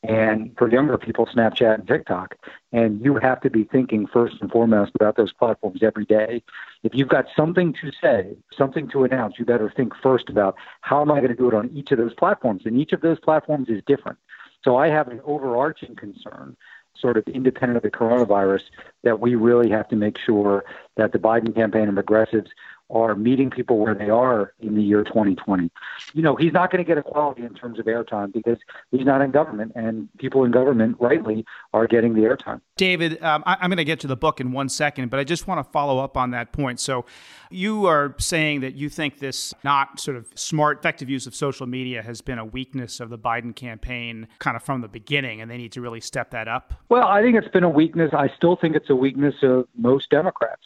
and 0.02 0.54
for 0.56 0.70
younger 0.70 0.98
people, 0.98 1.26
Snapchat 1.26 1.74
and 1.74 1.88
TikTok. 1.88 2.36
And 2.72 3.02
you 3.04 3.16
have 3.16 3.40
to 3.40 3.50
be 3.50 3.64
thinking 3.64 4.06
first 4.06 4.36
and 4.40 4.50
foremost 4.50 4.92
about 4.94 5.16
those 5.16 5.32
platforms 5.32 5.82
every 5.82 6.04
day. 6.04 6.42
If 6.82 6.94
you've 6.94 7.08
got 7.08 7.26
something 7.36 7.72
to 7.80 7.90
say, 8.00 8.36
something 8.56 8.88
to 8.90 9.04
announce, 9.04 9.38
you 9.38 9.44
better 9.44 9.72
think 9.74 9.94
first 10.02 10.28
about 10.28 10.56
how 10.82 11.00
am 11.00 11.10
I 11.10 11.20
going 11.20 11.30
to 11.30 11.36
do 11.36 11.48
it 11.48 11.54
on 11.54 11.70
each 11.74 11.90
of 11.90 11.98
those 11.98 12.14
platforms? 12.14 12.62
And 12.66 12.78
each 12.78 12.92
of 12.92 13.00
those 13.00 13.18
platforms 13.18 13.68
is 13.68 13.82
different. 13.86 14.18
So 14.62 14.76
I 14.76 14.88
have 14.88 15.08
an 15.08 15.20
overarching 15.24 15.96
concern 15.96 16.56
sort 17.00 17.16
of 17.16 17.24
independent 17.28 17.76
of 17.76 17.82
the 17.82 17.90
coronavirus, 17.90 18.62
that 19.04 19.20
we 19.20 19.34
really 19.34 19.70
have 19.70 19.88
to 19.88 19.96
make 19.96 20.18
sure 20.18 20.64
that 20.96 21.12
the 21.12 21.18
Biden 21.18 21.54
campaign 21.54 21.84
and 21.84 21.94
progressives 21.94 22.50
are 22.90 23.14
meeting 23.14 23.50
people 23.50 23.78
where 23.78 23.94
they 23.94 24.10
are 24.10 24.52
in 24.60 24.76
the 24.76 24.82
year 24.82 25.02
2020. 25.02 25.70
You 26.14 26.22
know, 26.22 26.36
he's 26.36 26.52
not 26.52 26.70
going 26.70 26.84
to 26.84 26.86
get 26.86 26.98
equality 26.98 27.42
in 27.42 27.54
terms 27.54 27.78
of 27.78 27.86
airtime 27.86 28.32
because 28.32 28.58
he's 28.90 29.04
not 29.04 29.22
in 29.22 29.30
government, 29.30 29.72
and 29.74 30.08
people 30.18 30.44
in 30.44 30.52
government, 30.52 30.96
rightly, 31.00 31.44
are 31.72 31.86
getting 31.86 32.14
the 32.14 32.22
airtime. 32.22 32.60
David, 32.76 33.22
um, 33.22 33.42
I, 33.46 33.56
am 33.60 33.70
going 33.70 33.78
to 33.78 33.84
get 33.84 34.00
to 34.00 34.06
the 34.06 34.16
book 34.16 34.40
in 34.40 34.52
one 34.52 34.68
second, 34.68 35.10
but 35.10 35.18
I 35.18 35.24
just 35.24 35.46
want 35.46 35.64
to 35.64 35.70
follow 35.72 35.98
up 35.98 36.16
on 36.16 36.30
that 36.30 36.52
point. 36.52 36.80
So, 36.80 37.04
you 37.50 37.86
are 37.86 38.14
saying 38.18 38.60
that 38.60 38.74
you 38.74 38.88
think 38.88 39.18
this 39.18 39.54
not 39.64 40.00
sort 40.00 40.16
of 40.16 40.28
smart, 40.34 40.78
effective 40.78 41.08
use 41.08 41.26
of 41.26 41.34
social 41.34 41.66
media 41.66 42.02
has 42.02 42.20
been 42.20 42.38
a 42.38 42.44
weakness 42.44 43.00
of 43.00 43.10
the 43.10 43.18
Biden 43.18 43.54
campaign 43.54 44.28
kind 44.38 44.56
of 44.56 44.62
from 44.62 44.80
the 44.80 44.88
beginning, 44.88 45.40
and 45.40 45.50
they 45.50 45.56
need 45.56 45.72
to 45.72 45.80
really 45.80 46.00
step 46.00 46.30
that 46.30 46.48
up? 46.48 46.74
Well, 46.88 47.06
I 47.06 47.22
think 47.22 47.36
it's 47.36 47.48
been 47.48 47.64
a 47.64 47.68
weakness. 47.68 48.10
I 48.12 48.28
still 48.36 48.56
think 48.56 48.76
it's 48.76 48.90
a 48.90 48.96
weakness 48.96 49.34
of 49.42 49.66
most 49.76 50.10
Democrats 50.10 50.62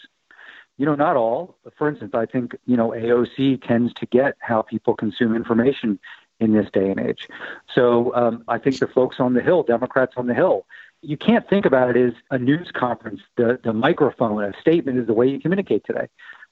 you 0.80 0.87
know, 0.87 0.94
not 0.94 1.14
all. 1.14 1.58
For 1.76 1.90
instance, 1.90 2.12
I 2.14 2.25
think, 2.25 2.56
you 2.64 2.75
know, 2.75 2.88
AOC 2.92 3.62
tends 3.68 3.92
to 3.92 4.06
get 4.06 4.37
how 4.38 4.62
people 4.62 4.94
consume 4.94 5.37
information 5.37 6.00
in 6.40 6.54
this 6.54 6.70
day 6.72 6.90
and 6.90 6.99
age. 6.99 7.28
So 7.75 8.14
um, 8.14 8.44
I 8.49 8.56
think 8.56 8.78
the 8.78 8.87
folks 8.87 9.16
on 9.20 9.34
the 9.34 9.42
Hill, 9.42 9.62
Democrats 9.62 10.14
on 10.16 10.26
the 10.26 10.32
Hill, 10.32 10.64
you 11.02 11.18
can't 11.18 11.46
think 11.50 11.66
about 11.66 11.94
it 11.94 12.02
as 12.02 12.14
a 12.30 12.38
news 12.38 12.70
conference. 12.72 13.20
The, 13.37 13.60
the 13.62 13.75
microphone, 13.75 14.42
a 14.42 14.58
statement 14.58 14.99
is 14.99 15.06
the 15.06 15.12
way 15.12 15.28
you 15.28 15.38
communicate 15.38 15.84
today. 15.84 16.08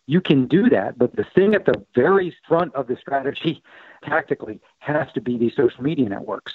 You 0.07 0.21
can 0.21 0.47
do 0.47 0.69
that, 0.69 0.99
but 0.99 1.17
the 1.17 1.25
thing 1.25 1.55
at 1.55 1.65
the 1.65 1.83
very 1.95 2.37
front 2.47 2.75
of 2.75 2.87
the 2.87 2.97
strategy 2.97 3.63
tactically 4.05 4.61
has 4.81 5.11
to 5.15 5.23
be 5.23 5.39
these 5.39 5.57
social 5.57 5.83
media 5.83 6.07
networks. 6.11 6.53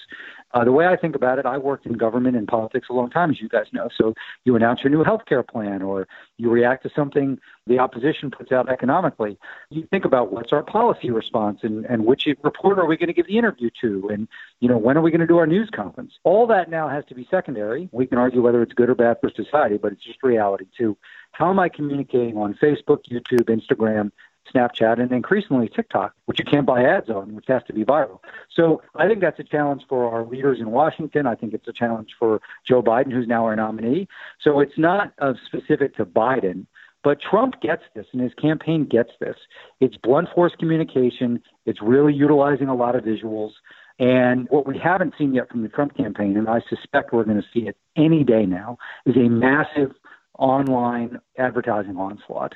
Uh, 0.53 0.63
the 0.63 0.71
way 0.71 0.85
I 0.85 0.95
think 0.95 1.15
about 1.15 1.39
it, 1.39 1.45
I 1.45 1.57
worked 1.57 1.85
in 1.85 1.93
government 1.93 2.37
and 2.37 2.47
politics 2.47 2.87
a 2.89 2.93
long 2.93 3.09
time, 3.09 3.31
as 3.31 3.41
you 3.41 3.49
guys 3.49 3.65
know. 3.71 3.89
So 3.97 4.13
you 4.45 4.55
announce 4.55 4.83
your 4.83 4.91
new 4.91 5.03
health 5.03 5.25
care 5.25 5.41
plan 5.41 5.81
or 5.81 6.07
you 6.37 6.49
react 6.49 6.83
to 6.83 6.91
something 6.95 7.39
the 7.65 7.79
opposition 7.79 8.29
puts 8.29 8.51
out 8.51 8.69
economically. 8.69 9.37
You 9.69 9.87
think 9.89 10.05
about 10.05 10.31
what's 10.31 10.51
our 10.51 10.61
policy 10.61 11.09
response 11.09 11.61
and, 11.63 11.85
and 11.85 12.05
which 12.05 12.27
reporter 12.43 12.81
are 12.81 12.85
we 12.85 12.97
going 12.97 13.07
to 13.07 13.13
give 13.13 13.27
the 13.27 13.37
interview 13.37 13.69
to 13.81 14.09
and, 14.09 14.27
you 14.59 14.69
know, 14.69 14.77
when 14.77 14.97
are 14.97 15.01
we 15.01 15.11
going 15.11 15.21
to 15.21 15.27
do 15.27 15.37
our 15.37 15.47
news 15.47 15.69
conference? 15.73 16.13
All 16.23 16.45
that 16.47 16.69
now 16.69 16.87
has 16.87 17.03
to 17.05 17.15
be 17.15 17.27
secondary. 17.31 17.89
We 17.91 18.05
can 18.05 18.17
argue 18.17 18.41
whether 18.41 18.61
it's 18.61 18.73
good 18.73 18.89
or 18.89 18.95
bad 18.95 19.17
for 19.21 19.31
society, 19.31 19.77
but 19.77 19.93
it's 19.93 20.03
just 20.03 20.21
reality 20.21 20.65
too. 20.77 20.97
How 21.31 21.49
am 21.49 21.59
I 21.59 21.69
communicating 21.69 22.37
on 22.37 22.53
Facebook, 22.53 23.05
YouTube, 23.09 23.49
Instagram, 23.49 24.11
Snapchat, 24.53 24.99
and 24.99 25.11
increasingly 25.11 25.69
TikTok, 25.69 26.13
which 26.25 26.39
you 26.39 26.45
can't 26.45 26.65
buy 26.65 26.83
ads 26.83 27.09
on, 27.09 27.35
which 27.35 27.45
has 27.47 27.61
to 27.67 27.73
be 27.73 27.83
viral. 27.83 28.19
So 28.55 28.81
I 28.95 29.07
think 29.07 29.21
that's 29.21 29.39
a 29.39 29.43
challenge 29.43 29.83
for 29.87 30.11
our 30.11 30.25
leaders 30.25 30.59
in 30.59 30.71
Washington. 30.71 31.27
I 31.27 31.35
think 31.35 31.53
it's 31.53 31.67
a 31.67 31.73
challenge 31.73 32.09
for 32.19 32.41
Joe 32.67 32.81
Biden, 32.81 33.11
who's 33.11 33.27
now 33.27 33.45
our 33.45 33.55
nominee. 33.55 34.07
So 34.41 34.59
it's 34.59 34.77
not 34.77 35.13
uh, 35.19 35.33
specific 35.45 35.95
to 35.97 36.05
Biden. 36.05 36.65
But 37.03 37.19
Trump 37.21 37.55
gets 37.61 37.83
this, 37.95 38.05
and 38.13 38.21
his 38.21 38.33
campaign 38.35 38.85
gets 38.89 39.11
this. 39.19 39.35
It's 39.81 39.97
blunt 39.97 40.29
force 40.33 40.53
communication. 40.57 41.41
It's 41.65 41.81
really 41.81 42.13
utilizing 42.13 42.69
a 42.69 42.75
lot 42.75 42.95
of 42.95 43.03
visuals. 43.03 43.51
And 43.99 44.47
what 44.49 44.65
we 44.65 44.79
haven't 44.79 45.13
seen 45.17 45.33
yet 45.33 45.49
from 45.49 45.63
the 45.63 45.69
Trump 45.69 45.95
campaign, 45.95 46.37
and 46.37 46.47
I 46.47 46.61
suspect 46.69 47.13
we're 47.13 47.25
going 47.25 47.41
to 47.41 47.47
see 47.53 47.67
it 47.67 47.77
any 47.95 48.23
day 48.23 48.45
now, 48.45 48.77
is 49.05 49.15
a 49.17 49.29
massive 49.29 49.91
online 50.39 51.19
advertising 51.37 51.97
onslaught 51.97 52.55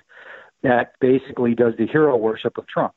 that 0.68 0.94
basically 1.00 1.56
does 1.56 1.74
the 1.78 1.88
hero 1.88 2.16
worship 2.18 2.58
of 2.58 2.68
Trump. 2.68 2.94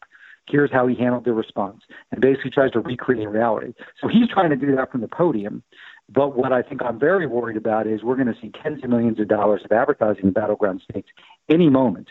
Here's 0.48 0.72
how 0.72 0.88
he 0.88 0.96
handled 0.96 1.24
the 1.24 1.32
response, 1.32 1.82
and 2.10 2.20
basically 2.20 2.50
tries 2.50 2.72
to 2.72 2.80
recreate 2.80 3.28
reality. 3.28 3.72
So 4.00 4.08
he's 4.08 4.28
trying 4.28 4.50
to 4.50 4.56
do 4.56 4.74
that 4.74 4.90
from 4.90 5.00
the 5.00 5.08
podium. 5.08 5.62
But 6.12 6.36
what 6.36 6.52
I 6.52 6.62
think 6.62 6.82
I'm 6.82 6.98
very 6.98 7.28
worried 7.28 7.56
about 7.56 7.86
is 7.86 8.02
we're 8.02 8.16
going 8.16 8.26
to 8.26 8.40
see 8.42 8.50
tens 8.62 8.82
of 8.82 8.90
millions 8.90 9.20
of 9.20 9.28
dollars 9.28 9.60
of 9.64 9.70
advertising 9.70 10.24
in 10.24 10.32
battleground 10.32 10.82
states 10.90 11.08
any 11.48 11.70
moment 11.70 12.08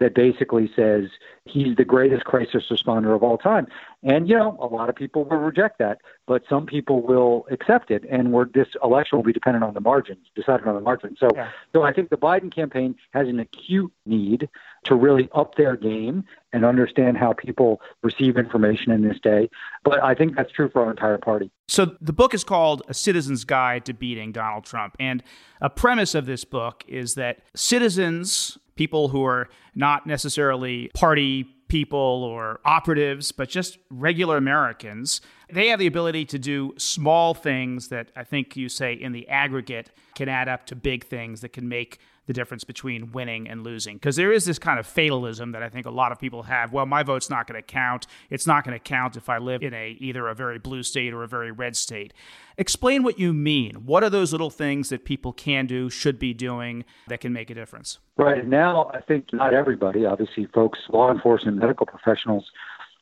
that 0.00 0.14
basically 0.14 0.70
says 0.74 1.04
he's 1.44 1.76
the 1.76 1.84
greatest 1.84 2.24
crisis 2.24 2.64
responder 2.70 3.14
of 3.14 3.22
all 3.22 3.38
time. 3.38 3.66
And, 4.02 4.28
you 4.28 4.36
know, 4.36 4.56
a 4.60 4.66
lot 4.66 4.88
of 4.88 4.96
people 4.96 5.24
will 5.24 5.36
reject 5.36 5.78
that, 5.78 5.98
but 6.26 6.42
some 6.48 6.64
people 6.64 7.02
will 7.02 7.46
accept 7.50 7.90
it. 7.90 8.04
And 8.10 8.32
we're, 8.32 8.46
this 8.46 8.68
election 8.82 9.18
will 9.18 9.22
be 9.22 9.32
dependent 9.32 9.62
on 9.62 9.74
the 9.74 9.80
margins, 9.80 10.26
decided 10.34 10.66
on 10.66 10.74
the 10.74 10.80
margins. 10.80 11.18
So, 11.20 11.28
yeah. 11.34 11.50
so 11.74 11.82
I 11.82 11.92
think 11.92 12.08
the 12.08 12.16
Biden 12.16 12.52
campaign 12.52 12.96
has 13.12 13.28
an 13.28 13.38
acute 13.38 13.92
need 14.06 14.48
to 14.84 14.94
really 14.94 15.28
up 15.34 15.56
their 15.56 15.76
game 15.76 16.24
and 16.54 16.64
understand 16.64 17.18
how 17.18 17.34
people 17.34 17.82
receive 18.02 18.38
information 18.38 18.90
in 18.90 19.06
this 19.06 19.18
day. 19.22 19.50
But 19.84 20.02
I 20.02 20.14
think 20.14 20.34
that's 20.34 20.50
true 20.50 20.70
for 20.70 20.82
our 20.82 20.90
entire 20.90 21.18
party. 21.18 21.50
So 21.68 21.94
the 22.00 22.14
book 22.14 22.32
is 22.32 22.42
called 22.42 22.82
A 22.88 22.94
Citizen's 22.94 23.44
Guide 23.44 23.84
to 23.84 23.92
Beating 23.92 24.32
Donald 24.32 24.64
Trump. 24.64 24.96
And 24.98 25.22
a 25.60 25.68
premise 25.68 26.14
of 26.14 26.24
this 26.24 26.44
book 26.44 26.84
is 26.88 27.16
that 27.16 27.40
citizens 27.54 28.56
people 28.80 29.08
who 29.08 29.22
are 29.26 29.46
not 29.74 29.89
necessarily 30.06 30.90
party 30.94 31.46
people 31.68 31.98
or 32.24 32.60
operatives, 32.64 33.32
but 33.32 33.48
just 33.48 33.78
regular 33.90 34.36
Americans 34.36 35.20
They 35.52 35.68
have 35.68 35.78
the 35.78 35.86
ability 35.86 36.26
to 36.26 36.38
do 36.38 36.74
small 36.76 37.34
things 37.34 37.88
that 37.88 38.10
I 38.14 38.24
think 38.24 38.56
you 38.56 38.68
say 38.68 38.92
in 38.92 39.12
the 39.12 39.28
aggregate 39.28 39.90
can 40.14 40.28
add 40.28 40.48
up 40.48 40.66
to 40.66 40.76
big 40.76 41.04
things 41.04 41.40
that 41.40 41.52
can 41.52 41.68
make 41.68 41.98
the 42.30 42.34
difference 42.34 42.62
between 42.62 43.10
winning 43.10 43.48
and 43.48 43.64
losing. 43.64 43.96
Because 43.96 44.14
there 44.14 44.30
is 44.30 44.44
this 44.44 44.56
kind 44.56 44.78
of 44.78 44.86
fatalism 44.86 45.50
that 45.50 45.64
I 45.64 45.68
think 45.68 45.84
a 45.84 45.90
lot 45.90 46.12
of 46.12 46.20
people 46.20 46.44
have. 46.44 46.72
Well, 46.72 46.86
my 46.86 47.02
vote's 47.02 47.28
not 47.28 47.48
going 47.48 47.60
to 47.60 47.66
count. 47.66 48.06
It's 48.30 48.46
not 48.46 48.62
going 48.64 48.72
to 48.72 48.78
count 48.78 49.16
if 49.16 49.28
I 49.28 49.38
live 49.38 49.64
in 49.64 49.74
a 49.74 49.96
either 49.98 50.28
a 50.28 50.34
very 50.36 50.60
blue 50.60 50.84
state 50.84 51.12
or 51.12 51.24
a 51.24 51.26
very 51.26 51.50
red 51.50 51.74
state. 51.74 52.12
Explain 52.56 53.02
what 53.02 53.18
you 53.18 53.32
mean. 53.32 53.84
What 53.84 54.04
are 54.04 54.10
those 54.10 54.30
little 54.30 54.48
things 54.48 54.90
that 54.90 55.04
people 55.04 55.32
can 55.32 55.66
do, 55.66 55.90
should 55.90 56.20
be 56.20 56.32
doing 56.32 56.84
that 57.08 57.18
can 57.18 57.32
make 57.32 57.50
a 57.50 57.54
difference? 57.54 57.98
Right 58.16 58.46
now, 58.46 58.92
I 58.94 59.00
think 59.00 59.32
not 59.32 59.52
everybody, 59.52 60.06
obviously, 60.06 60.46
folks, 60.54 60.78
law 60.88 61.10
enforcement, 61.10 61.56
medical 61.56 61.86
professionals 61.86 62.48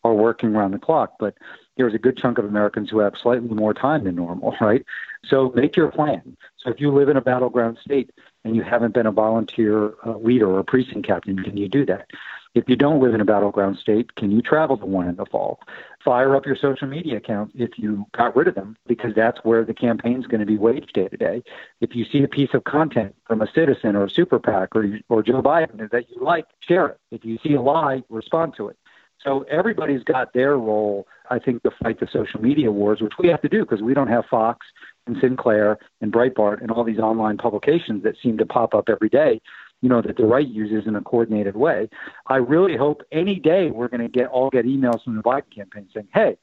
are 0.05 0.15
working 0.15 0.55
around 0.55 0.71
the 0.71 0.79
clock, 0.79 1.17
but 1.21 1.35
there's 1.77 1.93
a 1.93 1.99
good 1.99 2.17
chunk 2.17 2.39
of 2.39 2.47
Americans 2.47 2.89
who 2.89 3.01
have 3.01 3.13
slightly 3.23 3.49
more 3.49 3.75
time 3.75 4.05
than 4.05 4.15
normal, 4.17 4.55
right? 4.61 4.87
So 5.29 5.53
make 5.55 5.77
your 5.77 5.91
plan. 5.91 6.37
So 6.65 6.71
if 6.71 6.81
you 6.81 6.95
live 6.95 7.11
in 7.11 7.19
a 7.19 7.21
battleground 7.21 7.77
state 7.85 8.11
and 8.49 8.57
you 8.57 8.63
haven't 8.63 8.95
been 8.95 9.07
a 9.07 9.13
volunteer 9.13 9.95
uh, 10.07 10.17
leader 10.17 10.49
or 10.51 10.59
a 10.59 10.65
precinct 10.65 11.07
captain, 11.07 11.43
can 11.43 11.57
you 11.57 11.69
do 11.69 11.85
that? 11.87 12.07
If 12.55 12.65
you 12.67 12.77
don't 12.77 13.01
live 13.01 13.15
in 13.15 13.21
a 13.21 13.27
battleground 13.27 13.77
state, 13.77 14.15
can 14.15 14.31
you 14.31 14.41
travel 14.41 14.79
to 14.79 14.87
one 14.87 15.07
in 15.07 15.17
the 15.17 15.27
fall? 15.27 15.61
Fire 16.03 16.35
up 16.35 16.47
your 16.47 16.57
social 16.57 16.89
media 16.89 17.19
accounts 17.19 17.53
if 17.57 17.79
you 17.79 18.07
got 18.17 18.35
rid 18.35 18.49
of 18.49 18.55
them, 18.55 18.77
because 18.87 19.15
that's 19.15 19.39
where 19.45 19.65
the 19.65 19.75
campaign's 19.75 20.27
going 20.27 20.41
to 20.41 20.47
be 20.47 20.57
waged 20.57 20.95
day 20.95 21.09
to 21.09 21.17
day. 21.17 21.43
If 21.83 21.95
you 21.95 22.07
see 22.07 22.23
a 22.23 22.29
piece 22.29 22.55
of 22.55 22.65
content 22.65 23.15
from 23.27 23.43
a 23.43 23.53
citizen 23.53 23.95
or 23.95 24.05
a 24.05 24.11
super 24.11 24.39
PAC 24.39 24.75
or, 24.75 24.99
or 25.11 25.23
Joe 25.23 25.43
Biden 25.43 25.91
that 25.91 26.11
you 26.11 26.23
like, 26.23 26.47
share 26.61 26.87
it. 26.87 27.01
If 27.11 27.25
you 27.25 27.39
see 27.43 27.53
a 27.53 27.61
lie, 27.61 28.03
respond 28.09 28.55
to 28.57 28.69
it. 28.69 28.79
So 29.25 29.45
everybody's 29.51 30.05
got 30.05 30.33
their 30.33 30.57
role, 30.57 31.07
I 31.31 31.39
think, 31.39 31.63
to 31.65 31.71
fight 31.83 32.01
the 32.01 32.09
social 32.13 32.41
media 32.41 32.71
wars, 32.71 33.01
which 33.01 33.15
we 33.19 33.29
have 33.29 33.43
to 33.43 33.49
do 33.49 33.65
because 33.65 33.83
we 33.83 33.95
don't 33.95 34.09
have 34.09 34.25
Fox 34.31 34.67
and 35.07 35.17
Sinclair 35.21 35.79
and 36.01 36.13
Breitbart 36.13 36.61
and 36.61 36.71
all 36.71 36.85
these 36.85 37.01
online 37.01 37.37
publications 37.37 38.05
that 38.05 38.15
seem 38.23 38.39
to 38.39 38.47
pop 38.47 38.75
up 38.75 38.89
every 38.89 39.09
day, 39.09 39.41
you 39.83 39.89
know, 39.89 40.01
that 40.03 40.17
the 40.17 40.25
right 40.25 40.47
uses 40.47 40.87
in 40.87 40.95
a 40.95 41.01
coordinated 41.01 41.57
way. 41.57 41.89
I 42.27 42.37
really 42.37 42.77
hope 42.77 43.03
any 43.11 43.41
day 43.41 43.71
we're 43.71 43.89
going 43.89 44.03
to 44.03 44.09
get 44.09 44.29
all 44.29 44.51
get 44.51 44.67
emails 44.67 45.03
from 45.03 45.17
the 45.17 45.23
Biden 45.23 45.55
campaign 45.55 45.89
saying, 45.93 46.09
hey, 46.15 46.37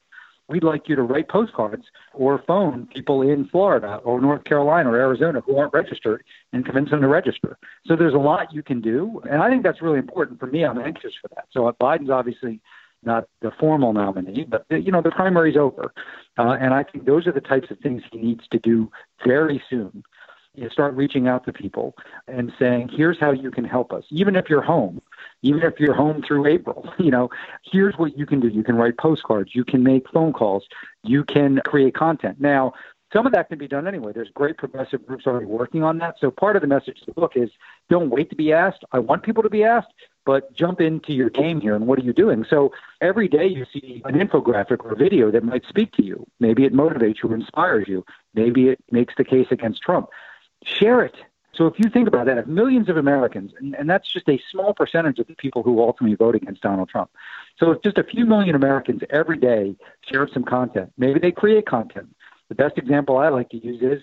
we'd 0.48 0.64
like 0.64 0.88
you 0.88 0.96
to 0.96 1.02
write 1.02 1.28
postcards 1.28 1.84
or 2.14 2.42
phone 2.46 2.86
people 2.86 3.22
in 3.22 3.46
Florida 3.48 4.00
or 4.04 4.20
North 4.20 4.44
Carolina 4.44 4.90
or 4.90 4.96
Arizona 4.96 5.40
who 5.40 5.56
aren't 5.56 5.74
registered 5.74 6.22
and 6.52 6.64
convince 6.64 6.90
them 6.90 7.00
to 7.00 7.08
register. 7.08 7.58
So 7.86 7.96
there's 7.96 8.14
a 8.14 8.18
lot 8.18 8.52
you 8.52 8.62
can 8.62 8.80
do. 8.80 9.20
And 9.30 9.42
I 9.42 9.50
think 9.50 9.62
that's 9.62 9.82
really 9.82 9.98
important 9.98 10.38
for 10.38 10.46
me. 10.46 10.64
I'm 10.64 10.78
anxious 10.78 11.12
for 11.20 11.28
that. 11.34 11.46
So 11.50 11.70
Biden's 11.80 12.10
obviously 12.10 12.60
not 13.02 13.24
the 13.40 13.52
formal 13.58 13.92
nominee, 13.92 14.44
but 14.44 14.66
you 14.70 14.90
know 14.90 15.00
the 15.00 15.10
primary's 15.10 15.56
over, 15.56 15.92
uh, 16.38 16.56
and 16.60 16.74
I 16.74 16.82
think 16.82 17.04
those 17.04 17.26
are 17.26 17.32
the 17.32 17.40
types 17.40 17.70
of 17.70 17.78
things 17.78 18.02
he 18.10 18.18
needs 18.18 18.46
to 18.48 18.58
do 18.58 18.90
very 19.24 19.62
soon. 19.70 20.02
You 20.56 20.70
start 20.70 20.94
reaching 20.94 21.28
out 21.28 21.44
to 21.44 21.52
people 21.52 21.94
and 22.26 22.52
saying, 22.58 22.88
"Here's 22.88 23.18
how 23.18 23.32
you 23.32 23.50
can 23.50 23.64
help 23.64 23.92
us," 23.92 24.04
even 24.10 24.36
if 24.36 24.48
you're 24.48 24.62
home 24.62 25.00
even 25.42 25.62
if 25.62 25.78
you're 25.78 25.94
home 25.94 26.22
through 26.22 26.46
April, 26.46 26.88
you 26.98 27.10
know, 27.10 27.30
here's 27.62 27.94
what 27.96 28.18
you 28.18 28.26
can 28.26 28.40
do. 28.40 28.48
You 28.48 28.62
can 28.62 28.76
write 28.76 28.98
postcards, 28.98 29.54
you 29.54 29.64
can 29.64 29.82
make 29.82 30.08
phone 30.10 30.32
calls, 30.32 30.66
you 31.02 31.24
can 31.24 31.60
create 31.64 31.94
content. 31.94 32.40
Now, 32.40 32.72
some 33.12 33.24
of 33.24 33.32
that 33.32 33.48
can 33.48 33.58
be 33.58 33.68
done 33.68 33.86
anyway. 33.86 34.12
There's 34.12 34.30
great 34.30 34.58
progressive 34.58 35.06
groups 35.06 35.26
already 35.26 35.46
working 35.46 35.84
on 35.84 35.98
that. 35.98 36.16
So 36.20 36.30
part 36.30 36.56
of 36.56 36.62
the 36.62 36.68
message 36.68 37.00
of 37.00 37.06
the 37.06 37.12
book 37.12 37.32
is 37.36 37.50
don't 37.88 38.10
wait 38.10 38.30
to 38.30 38.36
be 38.36 38.52
asked. 38.52 38.84
I 38.90 38.98
want 38.98 39.22
people 39.22 39.44
to 39.44 39.48
be 39.48 39.62
asked, 39.62 39.92
but 40.24 40.52
jump 40.52 40.80
into 40.80 41.12
your 41.12 41.30
game 41.30 41.60
here 41.60 41.76
and 41.76 41.86
what 41.86 42.00
are 42.00 42.02
you 42.02 42.12
doing? 42.12 42.44
So 42.50 42.72
every 43.00 43.28
day 43.28 43.46
you 43.46 43.64
see 43.72 44.02
an 44.04 44.14
infographic 44.14 44.84
or 44.84 44.96
video 44.96 45.30
that 45.30 45.44
might 45.44 45.64
speak 45.68 45.92
to 45.92 46.04
you. 46.04 46.26
Maybe 46.40 46.64
it 46.64 46.74
motivates 46.74 47.22
you 47.22 47.30
or 47.30 47.36
inspires 47.36 47.86
you. 47.86 48.04
Maybe 48.34 48.70
it 48.70 48.80
makes 48.90 49.14
the 49.16 49.24
case 49.24 49.46
against 49.52 49.82
Trump. 49.82 50.08
Share 50.64 51.02
it. 51.02 51.14
So 51.56 51.66
if 51.66 51.78
you 51.78 51.88
think 51.88 52.06
about 52.06 52.26
that, 52.26 52.38
if 52.38 52.46
millions 52.46 52.88
of 52.88 52.96
Americans, 52.96 53.52
and, 53.58 53.74
and 53.74 53.88
that's 53.88 54.12
just 54.12 54.28
a 54.28 54.38
small 54.50 54.74
percentage 54.74 55.18
of 55.18 55.26
the 55.26 55.34
people 55.34 55.62
who 55.62 55.80
ultimately 55.80 56.16
vote 56.16 56.34
against 56.34 56.60
Donald 56.60 56.88
Trump. 56.88 57.10
So 57.58 57.70
if 57.70 57.82
just 57.82 57.98
a 57.98 58.04
few 58.04 58.26
million 58.26 58.54
Americans 58.54 59.02
every 59.10 59.38
day 59.38 59.76
share 60.10 60.28
some 60.32 60.44
content, 60.44 60.92
maybe 60.98 61.18
they 61.18 61.32
create 61.32 61.66
content. 61.66 62.14
The 62.48 62.54
best 62.54 62.78
example 62.78 63.16
I 63.16 63.28
like 63.28 63.48
to 63.50 63.56
use 63.56 63.82
is, 63.82 64.02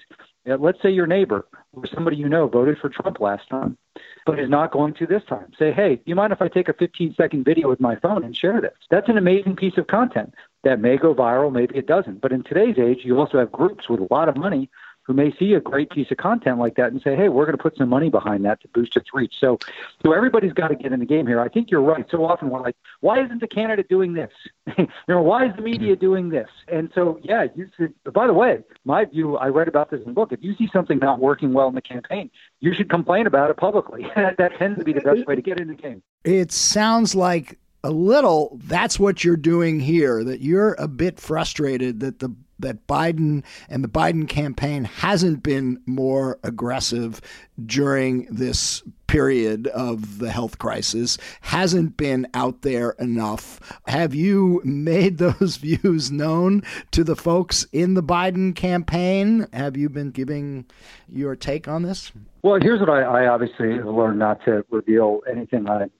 uh, 0.50 0.58
let's 0.58 0.82
say 0.82 0.90
your 0.90 1.08
neighbor 1.08 1.46
or 1.72 1.86
somebody 1.88 2.18
you 2.18 2.28
know 2.28 2.48
voted 2.48 2.78
for 2.78 2.90
Trump 2.90 3.22
last 3.22 3.48
time, 3.48 3.78
but 4.26 4.40
is 4.40 4.50
not 4.50 4.72
going 4.72 4.94
to 4.96 5.06
this 5.06 5.24
time. 5.30 5.52
Say, 5.58 5.72
hey, 5.72 5.96
do 5.96 6.02
you 6.06 6.16
mind 6.16 6.34
if 6.34 6.42
I 6.42 6.50
take 6.50 6.68
a 6.68 6.74
15 6.74 7.16
second 7.16 7.46
video 7.46 7.70
with 7.70 7.80
my 7.80 7.96
phone 7.98 8.24
and 8.24 8.36
share 8.36 8.60
this? 8.60 8.74
That's 8.90 9.08
an 9.08 9.18
amazing 9.18 9.56
piece 9.56 9.78
of 9.78 9.88
content 9.88 10.34
that 10.64 10.82
may 10.82 10.98
go 10.98 11.16
viral, 11.16 11.54
maybe 11.54 11.78
it 11.78 11.88
doesn't. 11.88 12.20
But 12.20 12.34
in 12.34 12.44
today's 12.44 12.78
age, 12.78 13.00
you 13.04 13.18
also 13.18 13.38
have 13.40 13.52
groups 13.52 13.88
with 13.88 14.02
a 14.02 14.08
lot 14.12 14.28
of 14.28 14.36
money 14.36 14.70
who 15.04 15.14
may 15.14 15.36
see 15.38 15.54
a 15.54 15.60
great 15.60 15.90
piece 15.90 16.10
of 16.12 16.18
content 16.18 16.60
like 16.60 16.76
that 16.76 16.92
and 16.92 17.02
say, 17.02 17.16
"Hey, 17.16 17.30
we're 17.30 17.46
going 17.46 17.58
to 17.58 17.62
put 17.62 17.78
some 17.78 17.90
money 17.90 18.10
behind 18.10 18.46
that 18.46 18.62
to 18.62 18.68
boost 18.70 18.96
its 18.96 19.14
reach." 19.14 19.36
So, 19.40 19.60
so 20.04 20.14
everybody's 20.14 20.54
got 20.54 20.70
to 20.70 20.76
get 20.76 20.92
in 20.92 21.00
the 21.00 21.06
game 21.06 21.28
here. 21.28 21.40
I 21.40 21.50
think 21.50 21.70
you're 21.70 21.82
right. 21.82 22.06
So 22.10 22.26
often 22.26 22.50
we're 22.50 22.62
like, 22.62 22.76
"Why 23.02 23.24
isn't 23.24 23.40
the 23.40 23.48
candidate 23.48 23.90
doing 23.90 24.14
this?" 24.14 24.32
you 24.78 24.88
know, 25.08 25.22
why 25.22 25.46
is 25.46 25.56
the 25.56 25.62
media 25.62 25.94
mm-hmm. 25.94 26.02
doing 26.02 26.30
this? 26.30 26.50
And 26.68 26.90
so, 26.96 27.20
yeah, 27.24 27.48
you. 27.56 27.70
Should, 27.78 27.94
by 28.14 28.28
the 28.28 28.34
way, 28.34 28.60
my 28.86 29.06
view, 29.06 29.38
I 29.38 29.48
read 29.48 29.68
about 29.68 29.90
this 29.90 30.00
in 30.02 30.08
the 30.08 30.14
book. 30.14 30.32
If 30.32 30.44
you 30.44 30.56
see 30.56 30.70
something 30.72 31.00
not 31.00 31.20
working 31.20 31.54
well 31.54 31.68
in 31.68 31.76
the 31.76 31.82
campaign, 31.82 32.30
you 32.60 32.74
should 32.74 32.90
complain 32.90 33.28
about 33.28 33.50
it 33.50 33.58
publicly. 33.58 34.06
that 34.16 34.58
tends 34.58 34.80
to 34.80 34.86
be 34.86 34.94
the 34.94 35.02
best 35.02 35.26
way 35.28 35.36
to 35.36 35.42
get 35.42 35.60
in 35.60 35.68
the 35.68 35.76
game. 35.76 36.04
It 36.24 36.52
sounds 36.52 37.16
like 37.16 37.58
a 37.84 37.92
little 37.92 38.58
that's 38.64 38.98
what 38.98 39.24
you're 39.24 39.36
doing 39.36 39.80
here 39.80 40.24
that 40.24 40.40
you're 40.40 40.74
a 40.76 40.88
bit 40.88 41.20
frustrated 41.20 42.00
that 42.00 42.20
the 42.20 42.34
that 42.64 42.88
Biden 42.88 43.44
and 43.70 43.84
the 43.84 43.88
Biden 43.88 44.28
campaign 44.28 44.84
hasn't 44.84 45.44
been 45.44 45.80
more 45.86 46.40
aggressive 46.44 47.22
during 47.66 48.26
this 48.26 48.84
period 49.08 49.68
of 49.68 50.18
the 50.18 50.32
health 50.32 50.58
crisis, 50.58 51.20
hasn't 51.42 51.96
been 51.96 52.28
out 52.34 52.64
there 52.64 52.96
enough. 52.98 53.60
Have 53.86 54.16
you 54.16 54.60
made 54.64 55.18
those 55.20 55.58
views 55.58 56.12
known 56.12 56.64
to 56.92 57.04
the 57.04 57.16
folks 57.16 57.68
in 57.72 57.94
the 57.94 58.04
Biden 58.04 58.56
campaign? 58.56 59.48
Have 59.54 59.78
you 59.78 59.88
been 59.88 60.10
giving 60.10 60.66
your 61.08 61.36
take 61.36 61.68
on 61.68 61.84
this? 61.84 62.12
Well, 62.42 62.60
here's 62.60 62.80
what 62.80 62.90
I, 62.90 63.04
I 63.04 63.28
obviously 63.28 63.68
learned 63.68 64.20
not 64.20 64.44
to 64.46 64.66
reveal 64.72 65.22
anything 65.30 65.70
I'm 65.70 65.92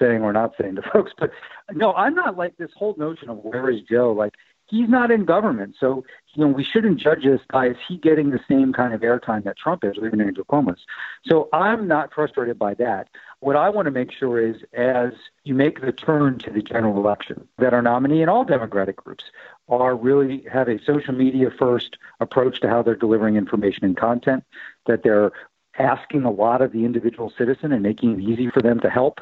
saying 0.00 0.22
or 0.22 0.32
not 0.32 0.52
saying 0.60 0.74
to 0.76 0.82
folks, 0.92 1.12
but 1.18 1.30
no, 1.72 1.92
I'm 1.92 2.14
not 2.14 2.36
like 2.36 2.56
this 2.56 2.70
whole 2.76 2.94
notion 2.98 3.28
of 3.28 3.38
where 3.38 3.70
is 3.70 3.80
Joe? 3.88 4.12
Like 4.12 4.34
he's 4.68 4.88
not 4.88 5.10
in 5.10 5.24
government. 5.24 5.76
So, 5.78 6.04
you 6.34 6.44
know, 6.44 6.50
we 6.50 6.64
shouldn't 6.64 7.00
judge 7.00 7.24
this 7.24 7.40
by 7.50 7.68
is 7.68 7.76
he 7.86 7.96
getting 7.96 8.30
the 8.30 8.40
same 8.48 8.72
kind 8.72 8.92
of 8.92 9.00
airtime 9.00 9.44
that 9.44 9.56
Trump 9.56 9.84
is 9.84 9.96
living 9.96 10.20
in 10.20 10.34
diplomas. 10.34 10.80
So 11.24 11.48
I'm 11.52 11.86
not 11.88 12.12
frustrated 12.12 12.58
by 12.58 12.74
that. 12.74 13.08
What 13.40 13.56
I 13.56 13.68
want 13.68 13.86
to 13.86 13.90
make 13.90 14.12
sure 14.12 14.40
is 14.40 14.56
as 14.72 15.12
you 15.44 15.54
make 15.54 15.80
the 15.80 15.92
turn 15.92 16.38
to 16.40 16.50
the 16.50 16.62
general 16.62 16.96
election, 16.96 17.48
that 17.58 17.72
our 17.72 17.82
nominee 17.82 18.22
and 18.22 18.30
all 18.30 18.44
Democratic 18.44 18.96
groups 18.96 19.24
are 19.68 19.96
really 19.96 20.44
have 20.52 20.68
a 20.68 20.82
social 20.84 21.14
media 21.14 21.50
first 21.58 21.96
approach 22.20 22.60
to 22.60 22.68
how 22.68 22.82
they're 22.82 22.94
delivering 22.94 23.36
information 23.36 23.84
and 23.84 23.96
content, 23.96 24.44
that 24.86 25.02
they're 25.02 25.32
asking 25.78 26.24
a 26.24 26.30
lot 26.30 26.62
of 26.62 26.72
the 26.72 26.84
individual 26.84 27.32
citizen 27.36 27.72
and 27.72 27.82
making 27.82 28.14
it 28.14 28.20
easy 28.20 28.50
for 28.50 28.62
them 28.62 28.80
to 28.80 28.90
help. 28.90 29.20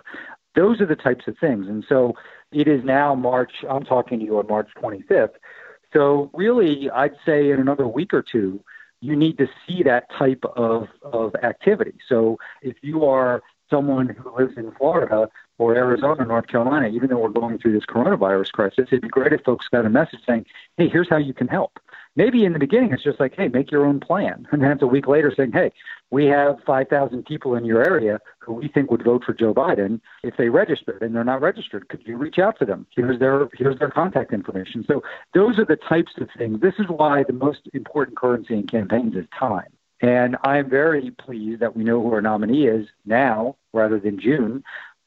Those 0.55 0.81
are 0.81 0.87
the 0.87 0.97
types 0.97 1.27
of 1.27 1.37
things. 1.39 1.67
And 1.69 1.85
so 1.89 2.15
it 2.53 2.69
is 2.69 2.85
now 2.85 3.15
March, 3.15 3.53
I'm 3.69 3.85
talking 3.85 4.21
to 4.21 4.25
you 4.25 4.39
on 4.39 4.47
March 4.47 4.69
25th. 4.77 5.35
So, 5.93 6.31
really, 6.35 6.91
I'd 6.91 7.15
say 7.25 7.51
in 7.51 7.61
another 7.61 7.87
week 7.87 8.13
or 8.13 8.23
two, 8.23 8.61
you 9.01 9.15
need 9.15 9.39
to 9.39 9.49
see 9.67 9.83
that 9.85 10.11
type 10.11 10.45
of, 10.57 10.89
of 11.03 11.37
activity. 11.37 11.95
So, 12.09 12.39
if 12.63 12.77
you 12.83 13.05
are 13.05 13.43
someone 13.71 14.09
who 14.09 14.37
lives 14.37 14.57
in 14.57 14.73
Florida 14.73 15.29
or 15.59 15.77
Arizona, 15.77 16.25
North 16.25 16.49
Carolina, 16.49 16.89
even 16.89 17.11
though 17.11 17.19
we're 17.19 17.29
going 17.29 17.59
through 17.59 17.73
this 17.73 17.87
coronavirus 17.87 18.51
crisis, 18.51 18.89
it'd 18.89 19.03
be 19.03 19.09
great 19.09 19.33
if 19.33 19.43
folks 19.43 19.69
got 19.69 19.87
a 19.87 19.91
message 19.91 20.21
saying, 20.27 20.47
hey, 20.77 20.89
here's 20.89 21.09
how 21.09 21.17
you 21.17 21.33
can 21.33 21.47
help 21.47 21.79
maybe 22.17 22.45
in 22.45 22.53
the 22.53 22.59
beginning 22.59 22.93
it's 22.93 23.03
just 23.03 23.21
like, 23.21 23.35
hey, 23.37 23.49
make 23.49 23.71
your 23.71 23.87
own 23.87 24.01
plan. 24.01 24.47
And 24.53 24.63
then 24.63 24.73
it's 24.73 24.83
a 24.83 24.87
week 24.87 25.07
later 25.07 25.33
saying, 25.37 25.53
hey, 25.53 25.73
we 26.11 26.27
have 26.27 26.59
5,000 26.67 27.25
people 27.25 27.57
in 27.57 27.65
your 27.65 27.85
area 27.85 28.21
who 28.39 28.55
we 28.55 28.69
think 28.69 28.91
would 28.91 29.03
vote 29.03 29.25
for 29.25 29.33
Joe 29.33 29.53
Biden 29.53 30.01
if 30.23 30.37
they 30.37 30.49
registered 30.49 31.03
and 31.03 31.15
they're 31.15 31.25
not 31.25 31.41
registered. 31.41 31.89
Could 31.89 32.03
you 32.07 32.17
reach 32.17 32.39
out 32.39 32.59
to 32.61 32.65
them? 32.65 32.87
Here's 32.95 33.19
their 33.19 33.49
here's 33.55 33.79
their 33.79 33.91
contact 33.91 34.33
information. 34.33 34.85
So 34.87 35.03
those 35.33 35.59
are 35.59 35.65
the 35.65 35.77
types 35.77 36.13
of 36.21 36.29
things. 36.37 36.61
This 36.61 36.75
is 36.79 36.87
why 36.89 37.25
the 37.25 37.33
most 37.33 37.69
important 37.73 38.17
currency 38.17 38.55
in 38.55 38.67
campaigns 38.67 39.17
is 39.17 39.27
time. 39.39 39.73
And 40.01 40.37
I'm 40.45 40.69
very 40.69 41.11
pleased 41.13 41.61
that 41.63 41.75
we 41.75 41.83
know 41.83 42.03
who 42.03 42.13
our 42.13 42.21
nominee 42.21 42.67
is 42.67 42.87
now 43.07 43.57
rather 43.73 43.99
than 43.99 44.21
June. 44.21 44.63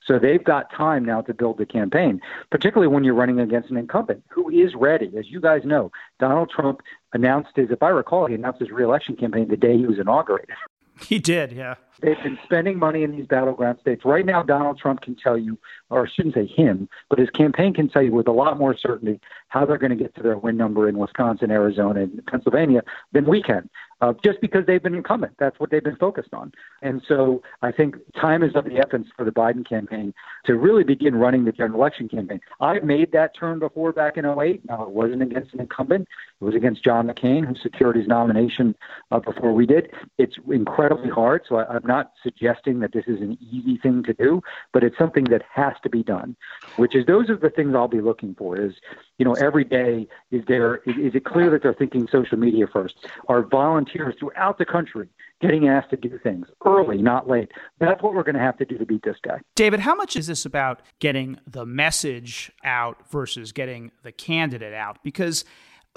So 0.07 0.17
they've 0.17 0.43
got 0.43 0.71
time 0.71 1.03
now 1.03 1.21
to 1.21 1.33
build 1.33 1.57
the 1.57 1.65
campaign, 1.65 2.21
particularly 2.49 2.87
when 2.87 3.03
you're 3.03 3.13
running 3.13 3.39
against 3.39 3.69
an 3.69 3.77
incumbent 3.77 4.23
who 4.29 4.49
is 4.49 4.73
ready. 4.73 5.11
As 5.17 5.29
you 5.29 5.41
guys 5.41 5.61
know, 5.65 5.91
Donald 6.19 6.49
Trump 6.49 6.81
announced 7.13 7.49
his, 7.55 7.69
if 7.69 7.83
I 7.83 7.89
recall, 7.89 8.25
he 8.27 8.35
announced 8.35 8.61
his 8.61 8.71
reelection 8.71 9.17
campaign 9.17 9.49
the 9.49 9.57
day 9.57 9.77
he 9.77 9.85
was 9.85 9.99
inaugurated. 9.99 10.55
He 11.01 11.19
did, 11.19 11.51
yeah. 11.51 11.75
They've 12.01 12.21
been 12.21 12.37
spending 12.43 12.77
money 12.77 13.03
in 13.03 13.11
these 13.11 13.25
battleground 13.25 13.79
states. 13.81 14.05
Right 14.05 14.25
now, 14.25 14.43
Donald 14.43 14.77
Trump 14.77 15.01
can 15.01 15.15
tell 15.15 15.37
you, 15.37 15.57
or 15.89 16.05
I 16.05 16.09
shouldn't 16.09 16.35
say 16.35 16.45
him, 16.45 16.87
but 17.09 17.17
his 17.17 17.29
campaign 17.31 17.73
can 17.73 17.89
tell 17.89 18.03
you 18.03 18.11
with 18.11 18.27
a 18.27 18.31
lot 18.31 18.59
more 18.59 18.77
certainty 18.77 19.19
how 19.47 19.65
they're 19.65 19.77
going 19.77 19.97
to 19.97 20.03
get 20.03 20.13
to 20.15 20.21
their 20.21 20.37
win 20.37 20.57
number 20.57 20.87
in 20.87 20.97
Wisconsin, 20.97 21.49
Arizona, 21.49 22.01
and 22.01 22.25
Pennsylvania 22.27 22.83
than 23.13 23.25
we 23.25 23.41
can 23.41 23.69
uh, 24.01 24.13
just 24.23 24.39
because 24.41 24.65
they've 24.65 24.83
been 24.83 24.95
incumbent. 24.95 25.33
That's 25.39 25.59
what 25.59 25.71
they've 25.71 25.83
been 25.83 25.95
focused 25.95 26.33
on. 26.33 26.51
And 26.81 27.01
so 27.07 27.41
I 27.61 27.71
think 27.71 27.95
time 28.15 28.43
is 28.43 28.55
of 28.55 28.65
the 28.65 28.77
essence 28.77 29.07
for 29.15 29.25
the 29.25 29.31
Biden 29.31 29.67
campaign 29.67 30.13
to 30.45 30.55
really 30.55 30.83
begin 30.83 31.15
running 31.15 31.45
the 31.45 31.51
general 31.51 31.79
election 31.79 32.07
campaign. 32.07 32.39
I've 32.59 32.83
made 32.83 33.11
that 33.13 33.35
turn 33.35 33.59
before 33.59 33.91
back 33.91 34.17
in 34.17 34.25
08. 34.25 34.65
Now, 34.65 34.83
it 34.83 34.89
wasn't 34.89 35.23
against 35.23 35.53
an 35.53 35.61
incumbent, 35.61 36.07
it 36.39 36.43
was 36.43 36.55
against 36.55 36.83
John 36.83 37.07
McCain, 37.07 37.45
who 37.45 37.55
secured 37.55 37.95
his 37.95 38.07
nomination 38.07 38.75
uh, 39.11 39.19
before 39.19 39.53
we 39.53 39.65
did. 39.65 39.91
It's 40.17 40.35
incredibly 40.49 41.09
hard, 41.09 41.43
so 41.47 41.57
I, 41.57 41.75
I'm 41.75 41.86
not 41.87 42.11
suggesting 42.21 42.79
that 42.81 42.91
this 42.93 43.05
is 43.07 43.21
an 43.21 43.37
easy 43.41 43.77
thing 43.77 44.03
to 44.03 44.13
do, 44.13 44.41
but 44.73 44.83
it's 44.83 44.97
something 44.97 45.23
that 45.25 45.41
has 45.53 45.73
to 45.83 45.89
be 45.89 46.03
done, 46.03 46.35
which 46.75 46.95
is 46.95 47.05
those 47.05 47.29
are 47.29 47.37
the 47.37 47.49
things 47.49 47.73
I'll 47.75 47.87
be 47.87 48.01
looking 48.01 48.35
for 48.35 48.59
is, 48.59 48.73
you 49.17 49.25
know, 49.25 49.33
every 49.33 49.63
day, 49.63 50.07
is 50.31 50.43
there, 50.47 50.77
is, 50.85 50.95
is 50.97 51.15
it 51.15 51.25
clear 51.25 51.49
that 51.49 51.63
they're 51.63 51.73
thinking 51.73 52.07
social 52.11 52.37
media 52.37 52.67
first? 52.71 52.95
Are 53.27 53.41
volunteers 53.41 54.15
throughout 54.19 54.57
the 54.57 54.65
country 54.65 55.09
getting 55.39 55.67
asked 55.67 55.89
to 55.91 55.97
do 55.97 56.19
things 56.21 56.47
early, 56.65 57.01
not 57.01 57.27
late? 57.27 57.51
That's 57.79 58.01
what 58.03 58.13
we're 58.13 58.23
going 58.23 58.35
to 58.35 58.41
have 58.41 58.57
to 58.57 58.65
do 58.65 58.77
to 58.77 58.85
beat 58.85 59.03
this 59.03 59.17
guy. 59.23 59.39
David, 59.55 59.79
how 59.79 59.95
much 59.95 60.15
is 60.15 60.27
this 60.27 60.45
about 60.45 60.81
getting 60.99 61.39
the 61.47 61.65
message 61.65 62.51
out 62.63 63.09
versus 63.09 63.51
getting 63.51 63.91
the 64.03 64.11
candidate 64.11 64.73
out? 64.73 64.97
Because 65.03 65.45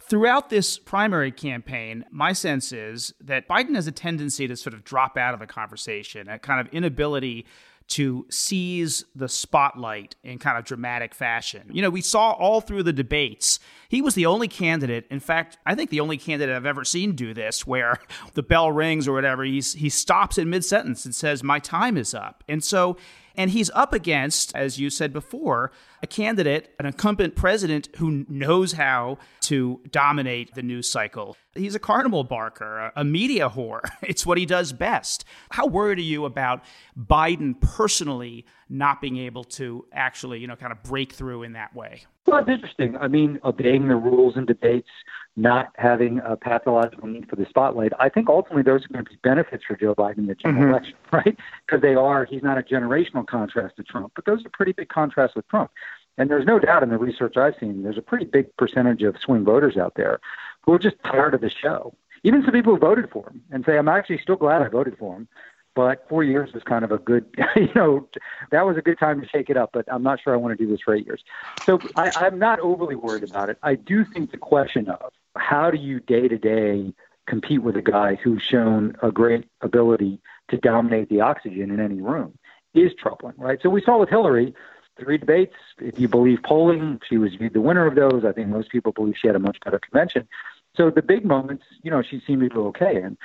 Throughout 0.02 0.50
this 0.50 0.78
primary 0.78 1.30
campaign, 1.30 2.04
my 2.10 2.32
sense 2.32 2.72
is 2.72 3.14
that 3.20 3.48
Biden 3.48 3.74
has 3.74 3.86
a 3.86 3.92
tendency 3.92 4.48
to 4.48 4.56
sort 4.56 4.74
of 4.74 4.84
drop 4.84 5.16
out 5.16 5.34
of 5.34 5.40
the 5.40 5.46
conversation, 5.46 6.28
a 6.28 6.38
kind 6.38 6.60
of 6.60 6.72
inability 6.72 7.46
to 7.90 8.24
seize 8.30 9.04
the 9.16 9.28
spotlight 9.28 10.14
in 10.22 10.38
kind 10.38 10.56
of 10.56 10.64
dramatic 10.64 11.12
fashion. 11.12 11.68
You 11.72 11.82
know, 11.82 11.90
we 11.90 12.00
saw 12.00 12.30
all 12.32 12.60
through 12.60 12.84
the 12.84 12.92
debates, 12.92 13.58
he 13.88 14.00
was 14.00 14.14
the 14.14 14.26
only 14.26 14.46
candidate, 14.46 15.06
in 15.10 15.18
fact, 15.18 15.58
I 15.66 15.74
think 15.74 15.90
the 15.90 15.98
only 15.98 16.16
candidate 16.16 16.54
I've 16.54 16.66
ever 16.66 16.84
seen 16.84 17.16
do 17.16 17.34
this, 17.34 17.66
where 17.66 17.98
the 18.34 18.44
bell 18.44 18.70
rings 18.70 19.08
or 19.08 19.12
whatever, 19.12 19.42
he's, 19.42 19.74
he 19.74 19.88
stops 19.88 20.38
in 20.38 20.48
mid 20.48 20.64
sentence 20.64 21.04
and 21.04 21.14
says, 21.14 21.42
My 21.42 21.58
time 21.58 21.96
is 21.96 22.14
up. 22.14 22.44
And 22.48 22.62
so, 22.62 22.96
and 23.34 23.50
he's 23.50 23.70
up 23.70 23.92
against, 23.92 24.54
as 24.54 24.78
you 24.78 24.88
said 24.88 25.12
before, 25.12 25.72
a 26.02 26.06
candidate, 26.06 26.74
an 26.78 26.86
incumbent 26.86 27.36
president 27.36 27.88
who 27.96 28.24
knows 28.28 28.72
how 28.72 29.18
to 29.42 29.80
dominate 29.90 30.54
the 30.54 30.62
news 30.62 30.90
cycle. 30.90 31.36
He's 31.54 31.74
a 31.74 31.78
carnival 31.78 32.24
barker, 32.24 32.92
a 32.94 33.04
media 33.04 33.50
whore. 33.50 33.80
It's 34.02 34.26
what 34.26 34.38
he 34.38 34.46
does 34.46 34.72
best. 34.72 35.24
How 35.50 35.66
worried 35.66 35.98
are 35.98 36.02
you 36.02 36.24
about 36.24 36.64
Biden 36.98 37.60
personally 37.60 38.44
not 38.68 39.00
being 39.00 39.18
able 39.18 39.44
to 39.44 39.86
actually, 39.92 40.40
you 40.40 40.46
know, 40.46 40.56
kind 40.56 40.72
of 40.72 40.82
break 40.82 41.12
through 41.12 41.44
in 41.44 41.52
that 41.52 41.74
way? 41.74 42.02
Well, 42.26 42.38
it's 42.38 42.48
interesting. 42.48 42.96
I 42.96 43.08
mean, 43.08 43.38
obeying 43.44 43.88
the 43.88 43.96
rules 43.96 44.36
in 44.36 44.46
debates, 44.46 44.88
not 45.36 45.68
having 45.76 46.20
a 46.24 46.36
pathological 46.36 47.08
need 47.08 47.28
for 47.28 47.36
the 47.36 47.46
spotlight. 47.48 47.92
I 47.98 48.08
think 48.08 48.28
ultimately 48.28 48.62
those 48.62 48.84
are 48.84 48.88
going 48.88 49.04
to 49.04 49.10
be 49.10 49.16
benefits 49.22 49.64
for 49.66 49.76
Joe 49.76 49.94
Biden 49.94 50.18
in 50.18 50.26
the 50.26 50.34
general 50.34 50.62
mm-hmm. 50.62 50.70
election, 50.70 50.94
right? 51.12 51.36
Because 51.66 51.82
they 51.82 51.94
are, 51.94 52.24
he's 52.24 52.42
not 52.42 52.58
a 52.58 52.62
generational 52.62 53.26
contrast 53.26 53.76
to 53.76 53.82
Trump, 53.82 54.12
but 54.14 54.26
those 54.26 54.44
are 54.44 54.50
pretty 54.52 54.72
big 54.72 54.88
contrasts 54.88 55.34
with 55.34 55.48
Trump. 55.48 55.70
And 56.20 56.28
there's 56.28 56.44
no 56.44 56.58
doubt 56.58 56.82
in 56.82 56.90
the 56.90 56.98
research 56.98 57.38
I've 57.38 57.54
seen, 57.58 57.82
there's 57.82 57.96
a 57.96 58.02
pretty 58.02 58.26
big 58.26 58.54
percentage 58.58 59.02
of 59.02 59.16
swing 59.18 59.42
voters 59.42 59.78
out 59.78 59.94
there 59.96 60.20
who 60.60 60.74
are 60.74 60.78
just 60.78 60.96
tired 61.02 61.32
of 61.32 61.40
the 61.40 61.48
show. 61.48 61.94
Even 62.24 62.42
some 62.42 62.52
people 62.52 62.74
who 62.74 62.78
voted 62.78 63.08
for 63.10 63.26
him 63.30 63.40
and 63.50 63.64
say, 63.64 63.78
I'm 63.78 63.88
actually 63.88 64.18
still 64.18 64.36
glad 64.36 64.60
I 64.60 64.68
voted 64.68 64.98
for 64.98 65.16
him. 65.16 65.28
But 65.74 66.06
four 66.10 66.22
years 66.22 66.52
was 66.52 66.62
kind 66.62 66.84
of 66.84 66.92
a 66.92 66.98
good, 66.98 67.24
you 67.56 67.70
know, 67.74 68.06
that 68.50 68.66
was 68.66 68.76
a 68.76 68.82
good 68.82 68.98
time 68.98 69.22
to 69.22 69.28
shake 69.28 69.48
it 69.48 69.56
up. 69.56 69.70
But 69.72 69.86
I'm 69.90 70.02
not 70.02 70.20
sure 70.20 70.34
I 70.34 70.36
want 70.36 70.58
to 70.58 70.62
do 70.62 70.70
this 70.70 70.82
for 70.82 70.94
eight 70.94 71.06
years. 71.06 71.24
So 71.64 71.78
I, 71.96 72.12
I'm 72.16 72.38
not 72.38 72.60
overly 72.60 72.96
worried 72.96 73.24
about 73.24 73.48
it. 73.48 73.56
I 73.62 73.76
do 73.76 74.04
think 74.04 74.30
the 74.30 74.36
question 74.36 74.90
of 74.90 75.12
how 75.38 75.70
do 75.70 75.78
you 75.78 76.00
day 76.00 76.28
to 76.28 76.36
day 76.36 76.92
compete 77.26 77.62
with 77.62 77.76
a 77.76 77.82
guy 77.82 78.16
who's 78.16 78.42
shown 78.42 78.94
a 79.02 79.10
great 79.10 79.46
ability 79.62 80.20
to 80.50 80.58
dominate 80.58 81.08
the 81.08 81.22
oxygen 81.22 81.70
in 81.70 81.80
any 81.80 82.02
room 82.02 82.36
is 82.74 82.92
troubling, 83.00 83.36
right? 83.38 83.58
So 83.62 83.70
we 83.70 83.80
saw 83.80 83.98
with 83.98 84.10
Hillary, 84.10 84.54
three 85.00 85.18
debates. 85.18 85.54
If 85.78 85.98
you 85.98 86.08
believe 86.08 86.42
polling, 86.42 87.00
she 87.08 87.18
was 87.18 87.34
viewed 87.34 87.54
the 87.54 87.60
winner 87.60 87.86
of 87.86 87.94
those. 87.94 88.24
I 88.24 88.32
think 88.32 88.48
most 88.48 88.70
people 88.70 88.92
believe 88.92 89.14
she 89.20 89.26
had 89.26 89.36
a 89.36 89.40
much 89.40 89.58
better 89.64 89.78
convention. 89.78 90.28
So 90.76 90.90
the 90.90 91.02
big 91.02 91.24
moments, 91.24 91.64
you 91.82 91.90
know, 91.90 92.02
she 92.02 92.22
seemed 92.26 92.42
to 92.42 92.48
do 92.48 92.66
okay 92.68 92.96
in. 92.96 93.16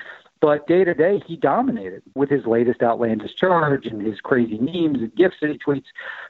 But 0.42 0.68
day 0.68 0.84
to 0.84 0.94
day, 0.94 1.22
he 1.26 1.38
dominated 1.38 2.04
with 2.14 2.30
his 2.30 2.46
latest 2.46 2.84
outlandish 2.84 3.36
charge 3.36 3.86
and 3.86 4.02
his 4.02 4.20
crazy 4.20 4.58
memes 4.58 5.00
and 5.00 5.16
gifts 5.16 5.38
that 5.42 5.50
he 5.50 5.58
tweets. 5.58 5.86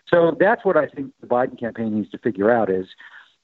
So 0.07 0.35
that's 0.39 0.63
what 0.63 0.77
I 0.77 0.87
think 0.87 1.11
the 1.21 1.27
Biden 1.27 1.59
campaign 1.59 1.95
needs 1.95 2.11
to 2.11 2.17
figure 2.17 2.51
out 2.51 2.69
is 2.69 2.87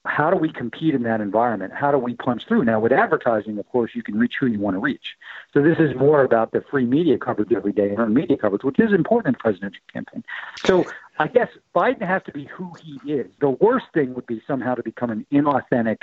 how 0.04 0.30
do 0.30 0.36
we 0.36 0.50
compete 0.50 0.94
in 0.94 1.04
that 1.04 1.20
environment? 1.20 1.72
How 1.72 1.92
do 1.92 1.98
we 1.98 2.14
punch 2.14 2.46
through? 2.46 2.64
Now, 2.64 2.80
with 2.80 2.92
advertising, 2.92 3.58
of 3.58 3.68
course, 3.68 3.92
you 3.94 4.02
can 4.02 4.18
reach 4.18 4.34
who 4.38 4.46
you 4.46 4.58
want 4.58 4.74
to 4.74 4.80
reach. 4.80 5.16
So 5.54 5.62
this 5.62 5.78
is 5.78 5.94
more 5.94 6.24
about 6.24 6.50
the 6.50 6.62
free 6.70 6.86
media 6.86 7.18
coverage 7.18 7.52
every 7.52 7.72
day 7.72 7.90
and 7.90 7.98
earned 7.98 8.14
media 8.14 8.36
coverage, 8.36 8.64
which 8.64 8.80
is 8.80 8.92
important 8.92 9.36
in 9.36 9.38
presidential 9.38 9.82
campaign. 9.92 10.24
So 10.64 10.84
I 11.18 11.28
guess 11.28 11.48
Biden 11.74 12.06
has 12.06 12.22
to 12.24 12.32
be 12.32 12.44
who 12.44 12.72
he 12.82 13.12
is. 13.12 13.30
The 13.40 13.50
worst 13.50 13.86
thing 13.92 14.14
would 14.14 14.26
be 14.26 14.42
somehow 14.46 14.74
to 14.74 14.82
become 14.82 15.10
an 15.10 15.26
inauthentic 15.32 15.98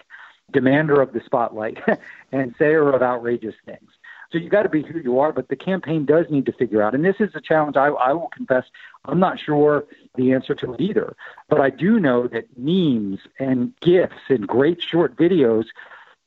demander 0.52 1.02
of 1.02 1.14
the 1.14 1.22
spotlight 1.26 1.78
and 2.32 2.56
sayer 2.58 2.92
of 2.92 3.02
outrageous 3.02 3.56
things. 3.66 3.90
So 4.32 4.38
you 4.38 4.50
got 4.50 4.64
to 4.64 4.70
be 4.70 4.84
who 4.84 5.00
you 5.00 5.20
are, 5.20 5.32
but 5.34 5.48
the 5.48 5.56
campaign 5.56 6.06
does 6.06 6.28
need 6.30 6.46
to 6.46 6.52
figure 6.52 6.84
out. 6.84 6.94
And 6.94 7.04
this 7.04 7.16
is 7.20 7.32
a 7.34 7.42
challenge. 7.42 7.78
I, 7.78 7.88
I 7.88 8.14
will 8.14 8.30
confess, 8.30 8.64
I'm 9.06 9.20
not 9.20 9.40
sure 9.40 9.86
the 10.16 10.34
answer 10.34 10.54
to 10.56 10.74
it 10.74 10.82
either. 10.82 11.16
But 11.50 11.62
I 11.62 11.72
do 11.72 12.00
know 12.00 12.28
that 12.28 12.46
memes 12.56 13.20
and 13.40 13.74
gifs 13.80 14.30
and 14.30 14.48
great 14.48 14.82
short 14.82 15.16
videos 15.16 15.66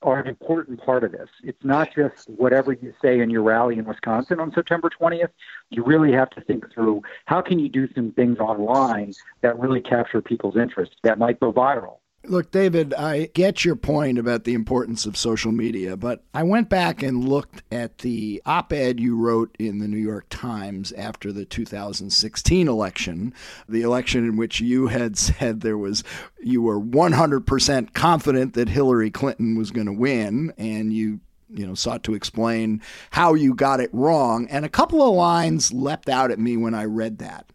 are 0.03 0.19
an 0.19 0.27
important 0.27 0.85
part 0.85 1.05
of 1.05 1.12
this. 1.12 1.29
It's 1.43 1.65
not 1.65 1.95
just 1.95 2.29
whatever 2.29 2.73
you 2.73 2.93
say 3.01 3.21
in 3.21 3.31
your 3.31 3.43
rally 3.43 3.79
in 3.79 3.85
Wisconsin 3.85 4.41
on 4.41 4.53
September 4.53 4.91
20th. 4.91 5.31
You 5.71 5.85
really 5.85 6.12
have 6.12 6.31
to 6.31 6.41
think 6.41 6.73
through 6.73 7.03
how 7.27 7.41
can 7.41 7.59
you 7.59 7.69
do 7.69 7.88
some 7.95 8.12
things 8.12 8.38
online 8.38 9.15
that 9.41 9.59
really 9.59 9.81
capture 9.81 10.21
people's 10.21 10.57
interest 10.57 10.97
that 11.03 11.19
might 11.19 11.41
go 11.41 11.53
viral. 11.53 11.99
Look, 12.25 12.53
David, 12.53 12.95
I 12.95 13.31
get 13.35 13.65
your 13.65 13.75
point 13.75 14.17
about 14.17 14.45
the 14.45 14.55
importance 14.55 15.07
of 15.07 15.17
social 15.17 15.51
media, 15.51 15.97
but 15.97 16.23
I 16.33 16.45
went 16.45 16.69
back 16.69 17.03
and 17.03 17.29
looked 17.29 17.65
at 17.73 17.99
the 17.99 18.41
op 18.47 18.73
ed 18.73 19.01
you 19.01 19.17
wrote 19.17 19.57
in 19.59 19.79
the 19.79 19.89
New 19.89 19.99
York 19.99 20.27
Times 20.31 20.93
after 20.93 21.33
the 21.33 21.45
2016 21.45 22.69
election, 22.69 23.35
the 23.69 23.83
election 23.83 24.25
in 24.25 24.37
which 24.37 24.61
you 24.61 24.87
had 24.87 25.19
said 25.19 25.63
there 25.63 25.77
was, 25.77 26.05
you 26.41 26.63
were 26.63 26.81
100% 26.81 27.93
confident 27.93 28.55
that 28.55 28.69
Hillary 28.69 29.11
Clinton 29.11 29.59
was 29.59 29.73
going 29.73 29.89
to 29.89 29.93
win, 29.93 30.53
and 30.57 30.93
you 30.93 31.19
you 31.55 31.67
know 31.67 31.75
sought 31.75 32.03
to 32.05 32.15
explain 32.15 32.81
how 33.11 33.35
you 33.35 33.55
got 33.55 33.81
it 33.81 33.91
wrong 33.93 34.47
and 34.49 34.65
a 34.65 34.71
couple 34.71 35.07
of 35.07 35.15
lines 35.15 35.73
leapt 35.73 36.09
out 36.09 36.31
at 36.31 36.39
me 36.39 36.57
when 36.57 36.75
i 36.75 36.85
read 36.85 37.19
that 37.19 37.53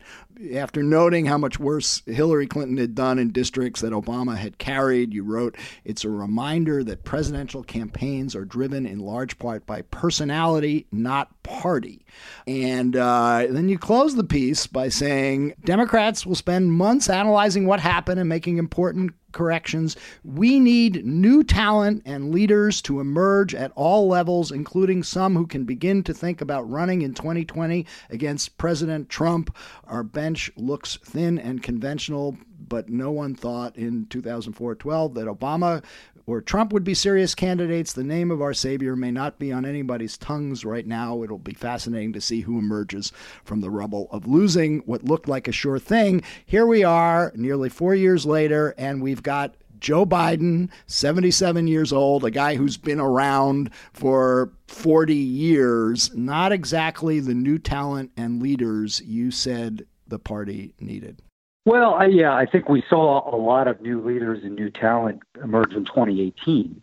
after 0.53 0.83
noting 0.83 1.25
how 1.25 1.37
much 1.37 1.59
worse 1.59 2.01
Hillary 2.05 2.47
Clinton 2.47 2.77
had 2.77 2.95
done 2.95 3.19
in 3.19 3.31
districts 3.31 3.81
that 3.81 3.93
Obama 3.93 4.37
had 4.37 4.57
carried, 4.57 5.13
you 5.13 5.23
wrote, 5.23 5.55
It's 5.83 6.03
a 6.03 6.09
reminder 6.09 6.83
that 6.83 7.03
presidential 7.03 7.63
campaigns 7.63 8.35
are 8.35 8.45
driven 8.45 8.85
in 8.85 8.99
large 8.99 9.39
part 9.39 9.65
by 9.65 9.81
personality, 9.83 10.87
not 10.91 11.41
party. 11.43 12.05
And 12.45 12.95
uh, 12.95 13.47
then 13.49 13.69
you 13.69 13.77
close 13.77 14.15
the 14.15 14.23
piece 14.23 14.67
by 14.67 14.89
saying 14.89 15.53
Democrats 15.63 16.25
will 16.25 16.35
spend 16.35 16.71
months 16.71 17.09
analyzing 17.09 17.65
what 17.65 17.79
happened 17.79 18.19
and 18.19 18.29
making 18.29 18.57
important 18.57 19.13
corrections. 19.37 19.95
We 20.23 20.59
need 20.59 21.05
new 21.05 21.43
talent 21.43 22.01
and 22.05 22.31
leaders 22.31 22.81
to 22.81 22.99
emerge 22.99 23.53
at 23.53 23.71
all 23.75 24.07
levels, 24.07 24.51
including 24.51 25.03
some 25.03 25.35
who 25.35 25.45
can 25.45 25.63
begin 25.63 26.01
to 26.03 26.13
think 26.13 26.41
about 26.41 26.67
running 26.67 27.03
in 27.03 27.13
2020 27.13 27.85
against 28.09 28.57
President 28.57 29.09
Trump. 29.09 29.55
Our 29.85 30.01
bench 30.01 30.49
looks 30.57 30.97
thin 31.03 31.37
and 31.37 31.61
conventional, 31.61 32.35
but 32.67 32.89
no 32.89 33.11
one 33.11 33.35
thought 33.35 33.75
in 33.77 34.07
2004 34.07 34.73
12 34.73 35.13
that 35.13 35.27
Obama 35.27 35.83
or 36.27 36.41
Trump 36.41 36.73
would 36.73 36.83
be 36.83 36.93
serious 36.93 37.33
candidates. 37.33 37.93
The 37.93 38.03
name 38.03 38.29
of 38.29 38.41
our 38.41 38.53
Savior 38.53 38.95
may 38.95 39.11
not 39.11 39.39
be 39.39 39.51
on 39.51 39.65
anybody's 39.65 40.17
tongues 40.17 40.65
right 40.65 40.85
now. 40.85 41.23
It'll 41.23 41.37
be 41.37 41.53
fascinating 41.53 42.13
to 42.13 42.21
see 42.21 42.41
who 42.41 42.59
emerges 42.59 43.13
from 43.45 43.61
the 43.61 43.69
rubble 43.69 44.09
of 44.11 44.27
losing 44.27 44.79
what 44.79 45.05
looked 45.05 45.29
like 45.29 45.47
a 45.47 45.53
sure 45.53 45.79
thing. 45.79 46.21
Here 46.45 46.65
we 46.65 46.83
are, 46.83 47.31
nearly 47.33 47.69
four 47.69 47.95
years 47.95 48.25
later, 48.25 48.75
and 48.77 49.01
we've 49.01 49.23
got 49.23 49.55
Joe 49.79 50.05
Biden, 50.05 50.69
77 50.87 51.67
years 51.67 51.93
old, 51.93 52.25
a 52.25 52.31
guy 52.31 52.55
who's 52.55 52.77
been 52.77 52.99
around 52.99 53.69
for 53.93 54.51
40 54.67 55.13
years, 55.15 56.13
not 56.15 56.51
exactly 56.51 57.19
the 57.19 57.35
new 57.35 57.57
talent 57.57 58.11
and 58.17 58.41
leaders 58.41 59.01
you 59.01 59.31
said 59.31 59.85
the 60.07 60.19
party 60.19 60.73
needed. 60.79 61.21
Well, 61.67 61.95
I, 61.95 62.05
yeah, 62.05 62.33
I 62.33 62.45
think 62.45 62.69
we 62.69 62.81
saw 62.89 63.29
a 63.29 63.35
lot 63.35 63.67
of 63.67 63.81
new 63.81 64.01
leaders 64.01 64.39
and 64.41 64.55
new 64.55 64.69
talent 64.69 65.21
emerge 65.43 65.73
in 65.73 65.83
2018. 65.83 66.81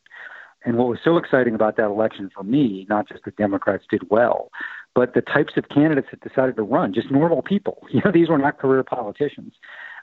And 0.67 0.77
what 0.77 0.89
was 0.89 0.99
so 1.03 1.17
exciting 1.17 1.55
about 1.55 1.79
that 1.79 1.87
election 1.87 2.31
for 2.35 2.43
me, 2.43 2.85
not 2.91 3.09
just 3.09 3.25
the 3.25 3.31
Democrats 3.31 3.85
did 3.89 4.03
well, 4.11 4.51
but 4.95 5.15
the 5.15 5.23
types 5.23 5.55
of 5.57 5.71
candidates 5.71 6.09
that 6.11 6.21
decided 6.21 6.57
to 6.57 6.63
run, 6.65 6.93
just 6.93 7.11
normal 7.11 7.41
people. 7.41 7.87
You 7.93 8.03
know, 8.05 8.13
these 8.13 8.29
were 8.29 8.37
not 8.37 8.59
career 8.59 8.85
politicians. 8.85 9.55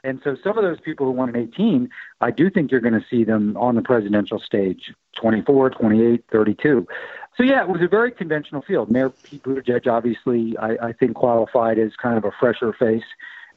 And 0.02 0.20
so 0.24 0.36
some 0.42 0.58
of 0.58 0.64
those 0.64 0.80
people 0.80 1.06
who 1.06 1.12
won 1.12 1.28
in 1.28 1.36
18, 1.36 1.88
I 2.20 2.32
do 2.32 2.50
think 2.50 2.72
you're 2.72 2.80
going 2.80 3.00
to 3.00 3.06
see 3.08 3.22
them 3.22 3.56
on 3.56 3.76
the 3.76 3.82
presidential 3.82 4.40
stage 4.40 4.92
24, 5.14 5.70
28, 5.70 6.24
32. 6.32 6.88
So 7.36 7.44
yeah, 7.44 7.62
it 7.62 7.68
was 7.68 7.82
a 7.82 7.88
very 7.88 8.10
conventional 8.10 8.62
field. 8.62 8.90
Mayor 8.90 9.10
Pete 9.10 9.44
Buttigieg, 9.44 9.86
obviously, 9.86 10.56
I, 10.58 10.88
I 10.88 10.92
think 10.92 11.14
qualified 11.14 11.78
as 11.78 11.92
kind 12.02 12.18
of 12.18 12.24
a 12.24 12.32
fresher 12.40 12.72
face, 12.72 13.04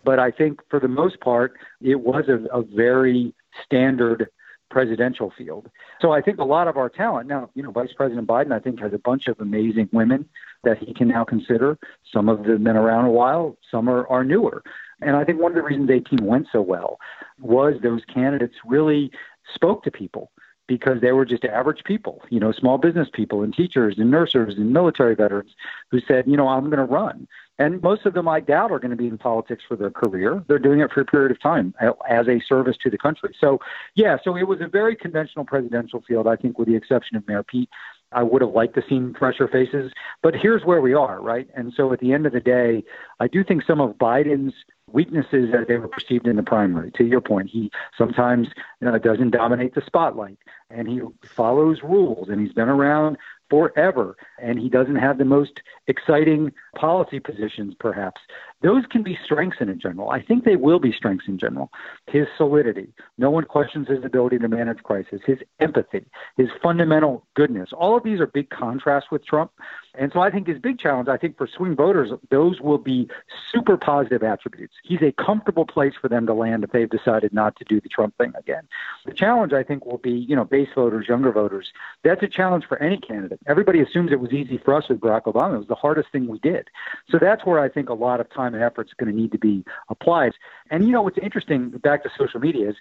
but 0.05 0.19
I 0.19 0.31
think 0.31 0.61
for 0.69 0.79
the 0.79 0.87
most 0.87 1.19
part, 1.19 1.57
it 1.81 1.99
was 1.99 2.25
a, 2.29 2.45
a 2.55 2.61
very 2.61 3.33
standard 3.65 4.29
presidential 4.69 5.31
field. 5.37 5.69
So 6.01 6.11
I 6.11 6.21
think 6.21 6.39
a 6.39 6.43
lot 6.43 6.67
of 6.67 6.77
our 6.77 6.89
talent 6.89 7.27
now, 7.27 7.49
you 7.55 7.63
know, 7.63 7.71
Vice 7.71 7.93
President 7.95 8.27
Biden, 8.27 8.51
I 8.51 8.59
think 8.59 8.79
has 8.79 8.93
a 8.93 8.97
bunch 8.97 9.27
of 9.27 9.39
amazing 9.39 9.89
women 9.91 10.27
that 10.63 10.77
he 10.77 10.93
can 10.93 11.07
now 11.07 11.23
consider. 11.23 11.77
Some 12.11 12.29
of 12.29 12.39
them 12.39 12.51
have 12.51 12.63
been 12.63 12.75
around 12.75 13.05
a 13.05 13.11
while, 13.11 13.57
some 13.69 13.89
are, 13.89 14.07
are 14.07 14.23
newer. 14.23 14.63
And 15.01 15.15
I 15.15 15.23
think 15.23 15.39
one 15.39 15.51
of 15.51 15.55
the 15.55 15.63
reasons 15.63 15.89
18 15.89 16.25
went 16.25 16.47
so 16.51 16.61
well 16.61 16.99
was 17.39 17.75
those 17.81 18.01
candidates 18.05 18.55
really 18.65 19.11
spoke 19.53 19.83
to 19.83 19.91
people 19.91 20.31
because 20.67 20.99
they 21.01 21.11
were 21.11 21.25
just 21.25 21.45
average 21.45 21.83
people, 21.83 22.21
you 22.29 22.39
know, 22.39 22.51
small 22.51 22.77
business 22.77 23.07
people 23.13 23.43
and 23.43 23.53
teachers 23.53 23.95
and 23.97 24.09
nurses 24.09 24.55
and 24.57 24.73
military 24.73 25.15
veterans 25.15 25.51
who 25.91 25.99
said, 26.07 26.25
you 26.27 26.35
know, 26.35 26.47
I'm 26.47 26.65
going 26.65 26.85
to 26.85 26.91
run. 26.91 27.27
And 27.57 27.81
most 27.81 28.05
of 28.05 28.13
them, 28.13 28.27
I 28.27 28.41
doubt, 28.41 28.71
are 28.71 28.79
going 28.79 28.91
to 28.91 28.97
be 28.97 29.07
in 29.07 29.17
politics 29.17 29.63
for 29.67 29.75
their 29.75 29.91
career. 29.91 30.43
They're 30.47 30.59
doing 30.59 30.81
it 30.81 30.91
for 30.91 31.01
a 31.01 31.05
period 31.05 31.31
of 31.31 31.41
time 31.41 31.73
as 32.09 32.27
a 32.27 32.41
service 32.47 32.75
to 32.83 32.89
the 32.89 32.97
country. 32.97 33.35
So, 33.39 33.59
yeah, 33.95 34.17
so 34.23 34.35
it 34.35 34.47
was 34.47 34.59
a 34.61 34.67
very 34.67 34.95
conventional 34.95 35.45
presidential 35.45 36.03
field, 36.07 36.27
I 36.27 36.35
think, 36.35 36.59
with 36.59 36.67
the 36.67 36.75
exception 36.75 37.15
of 37.15 37.27
Mayor 37.27 37.43
Pete. 37.43 37.69
I 38.11 38.23
would 38.23 38.41
have 38.41 38.51
liked 38.51 38.75
to 38.75 38.83
seen 38.87 39.13
fresher 39.17 39.47
faces, 39.47 39.91
but 40.21 40.35
here's 40.35 40.63
where 40.63 40.79
we 40.79 40.93
are, 40.93 41.21
right? 41.21 41.49
And 41.55 41.73
so 41.75 41.91
at 41.91 41.99
the 41.99 42.13
end 42.13 42.25
of 42.25 42.33
the 42.33 42.39
day, 42.39 42.83
I 43.19 43.27
do 43.27 43.43
think 43.43 43.63
some 43.63 43.81
of 43.81 43.97
Biden's 43.97 44.53
weaknesses 44.91 45.53
as 45.53 45.67
they 45.67 45.77
were 45.77 45.87
perceived 45.87 46.27
in 46.27 46.35
the 46.35 46.43
primary. 46.43 46.91
To 46.91 47.03
your 47.03 47.19
point, 47.19 47.49
he 47.49 47.71
sometimes 47.97 48.47
you 48.79 48.89
know, 48.89 48.97
doesn't 48.97 49.31
dominate 49.31 49.75
the 49.75 49.81
spotlight, 49.85 50.37
and 50.69 50.87
he 50.87 51.01
follows 51.23 51.79
rules, 51.83 52.29
and 52.29 52.39
he's 52.39 52.53
been 52.53 52.69
around 52.69 53.17
forever, 53.49 54.15
and 54.41 54.59
he 54.59 54.69
doesn't 54.69 54.95
have 54.95 55.17
the 55.17 55.25
most 55.25 55.61
exciting 55.87 56.51
policy 56.75 57.19
positions, 57.19 57.73
perhaps. 57.79 58.21
Those 58.61 58.85
can 58.89 59.03
be 59.03 59.17
strengths 59.23 59.57
in 59.59 59.79
general. 59.79 60.09
I 60.09 60.21
think 60.21 60.43
they 60.43 60.55
will 60.55 60.79
be 60.79 60.91
strengths 60.91 61.27
in 61.27 61.37
general. 61.37 61.71
His 62.07 62.25
solidity, 62.37 62.93
no 63.17 63.29
one 63.29 63.43
questions 63.43 63.87
his 63.87 64.03
ability 64.03 64.39
to 64.39 64.47
manage 64.47 64.81
crisis, 64.83 65.21
his 65.25 65.39
empathy, 65.59 66.05
his 66.37 66.49
fundamental 66.63 67.25
goodness. 67.35 67.69
All 67.73 67.95
of 67.95 68.03
these 68.03 68.19
are 68.19 68.27
big 68.27 68.49
contrasts 68.49 69.11
with 69.11 69.25
Trump. 69.25 69.51
And 69.97 70.11
so 70.13 70.19
I 70.19 70.29
think 70.29 70.47
his 70.47 70.59
big 70.59 70.79
challenge, 70.79 71.07
I 71.07 71.17
think 71.17 71.37
for 71.37 71.47
swing 71.47 71.75
voters, 71.75 72.11
those 72.29 72.59
will 72.59 72.77
be 72.77 73.07
super 73.51 73.77
positive 73.77 74.23
attributes. 74.23 74.73
He's 74.83 75.01
a 75.01 75.11
comfortable 75.11 75.65
place 75.65 75.93
for 75.99 76.09
them 76.09 76.25
to 76.25 76.33
land 76.33 76.63
if 76.63 76.71
they've 76.71 76.89
decided 76.89 77.33
not 77.33 77.55
to 77.57 77.65
do 77.65 77.79
the 77.79 77.89
Trump 77.89 78.17
thing 78.17 78.33
again. 78.37 78.67
The 79.05 79.13
challenge, 79.13 79.53
I 79.53 79.63
think, 79.63 79.85
will 79.85 79.97
be, 79.99 80.11
you 80.11 80.35
know, 80.35 80.43
base 80.43 80.69
voters, 80.75 81.07
younger 81.07 81.31
voters. 81.31 81.71
That's 82.03 82.23
a 82.23 82.27
challenge 82.27 82.65
for 82.67 82.81
any 82.81 82.97
candidate. 82.97 83.39
Everybody 83.47 83.79
assumes 83.81 84.11
it 84.11 84.19
was 84.19 84.33
easy 84.33 84.57
for 84.57 84.73
us 84.73 84.89
with 84.89 84.99
Barack 84.99 85.23
Obama. 85.23 85.55
It 85.55 85.59
was 85.59 85.67
the 85.67 85.75
hardest 85.75 86.11
thing 86.11 86.27
we 86.27 86.39
did. 86.39 86.64
So 87.09 87.17
that's 87.19 87.45
where 87.45 87.59
I 87.59 87.69
think 87.69 87.89
a 87.89 87.93
lot 87.93 88.19
of 88.19 88.29
time 88.33 88.53
and 88.53 88.63
effort 88.63 88.87
is 88.87 88.93
going 88.93 89.13
to 89.13 89.19
need 89.19 89.31
to 89.31 89.37
be 89.37 89.63
applied. 89.89 90.33
And, 90.69 90.85
you 90.85 90.91
know, 90.91 91.01
what's 91.01 91.17
interesting, 91.17 91.69
back 91.69 92.03
to 92.03 92.09
social 92.17 92.39
media, 92.39 92.69
is 92.69 92.75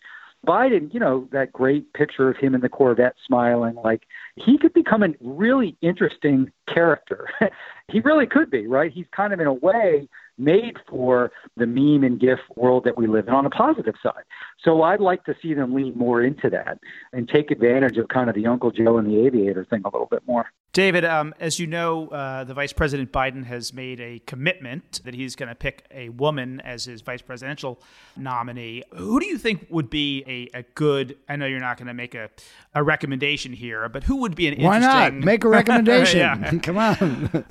Biden, 0.47 0.93
you 0.93 1.01
know, 1.01 1.29
that 1.33 1.53
great 1.53 1.93
picture 1.95 2.29
of 2.29 2.37
him 2.37 2.55
in 2.55 2.61
the 2.61 2.69
Corvette 2.69 3.15
smiling, 3.27 3.77
like 3.77 4.03
he 4.37 4.59
could 4.59 4.75
become 4.75 5.03
a 5.03 5.09
really 5.21 5.77
interesting 5.81 6.53
character. 6.73 7.29
he 7.89 8.01
really 8.01 8.27
could 8.27 8.51
be, 8.51 8.67
right? 8.67 8.93
He's 8.93 9.07
kind 9.15 9.33
of 9.33 9.41
in 9.41 9.47
a 9.47 9.55
way 9.55 10.09
made 10.39 10.77
for 10.89 11.31
the 11.57 11.67
meme 11.67 12.05
and 12.05 12.21
GIF 12.21 12.41
world 12.57 12.85
that 12.85 12.97
we 12.97 13.07
live 13.07 13.29
in 13.29 13.35
on 13.35 13.47
a 13.47 13.51
positive 13.51 13.95
side. 14.03 14.25
So 14.63 14.83
I'd 14.83 15.01
like 15.01 15.25
to 15.25 15.35
see 15.41 15.55
them 15.55 15.75
lean 15.75 15.97
more 15.97 16.23
into 16.23 16.51
that 16.51 16.79
and 17.13 17.29
take 17.29 17.51
advantage 17.51 17.97
of 17.99 18.09
kind 18.09 18.29
of 18.29 18.35
the 18.35 18.47
Uncle 18.47 18.71
Joe 18.71 18.99
and 18.99 19.09
the 19.09 19.27
aviator 19.27 19.65
thing 19.65 19.83
a 19.85 19.89
little 19.89 20.09
bit 20.11 20.23
more. 20.27 20.47
David, 20.73 21.05
um, 21.05 21.35
as 21.39 21.61
you 21.61 21.69
know, 21.69 22.09
uh, 22.09 22.43
the 22.43 22.53
Vice 22.53 22.73
President 22.73 23.13
Biden 23.13 23.45
has 23.45 23.73
made 23.73 24.01
a 24.01 24.19
commitment 24.27 25.01
that 25.05 25.15
he's 25.15 25.37
going 25.37 25.49
to 25.49 25.55
pick 25.55 25.87
a 25.93 26.09
woman 26.09 26.61
as 26.63 26.87
his 26.87 27.01
vice 27.01 27.23
presidential 27.23 27.79
nominee. 28.17 28.83
Who 28.93 29.21
do 29.21 29.27
you 29.27 29.39
think 29.39 29.69
would 29.71 29.89
be 29.89 30.25
a, 30.27 30.59
a 30.59 30.63
good? 30.75 31.17
I 31.29 31.37
know 31.37 31.47
you're 31.47 31.61
not 31.61 31.77
going 31.77 31.87
to 31.87 31.95
make 31.95 32.17
a, 32.17 32.29
a 32.75 32.83
recommendation 32.83 33.53
here, 33.53 33.89
but 33.89 34.03
who 34.03 34.17
would 34.17 34.35
be 34.35 34.49
an 34.49 34.61
Why 34.61 34.79
interesting? 34.79 35.21
not 35.21 35.25
make 35.25 35.45
a 35.45 35.49
recommendation? 35.49 36.59
Come 36.63 36.79
on. 36.79 36.97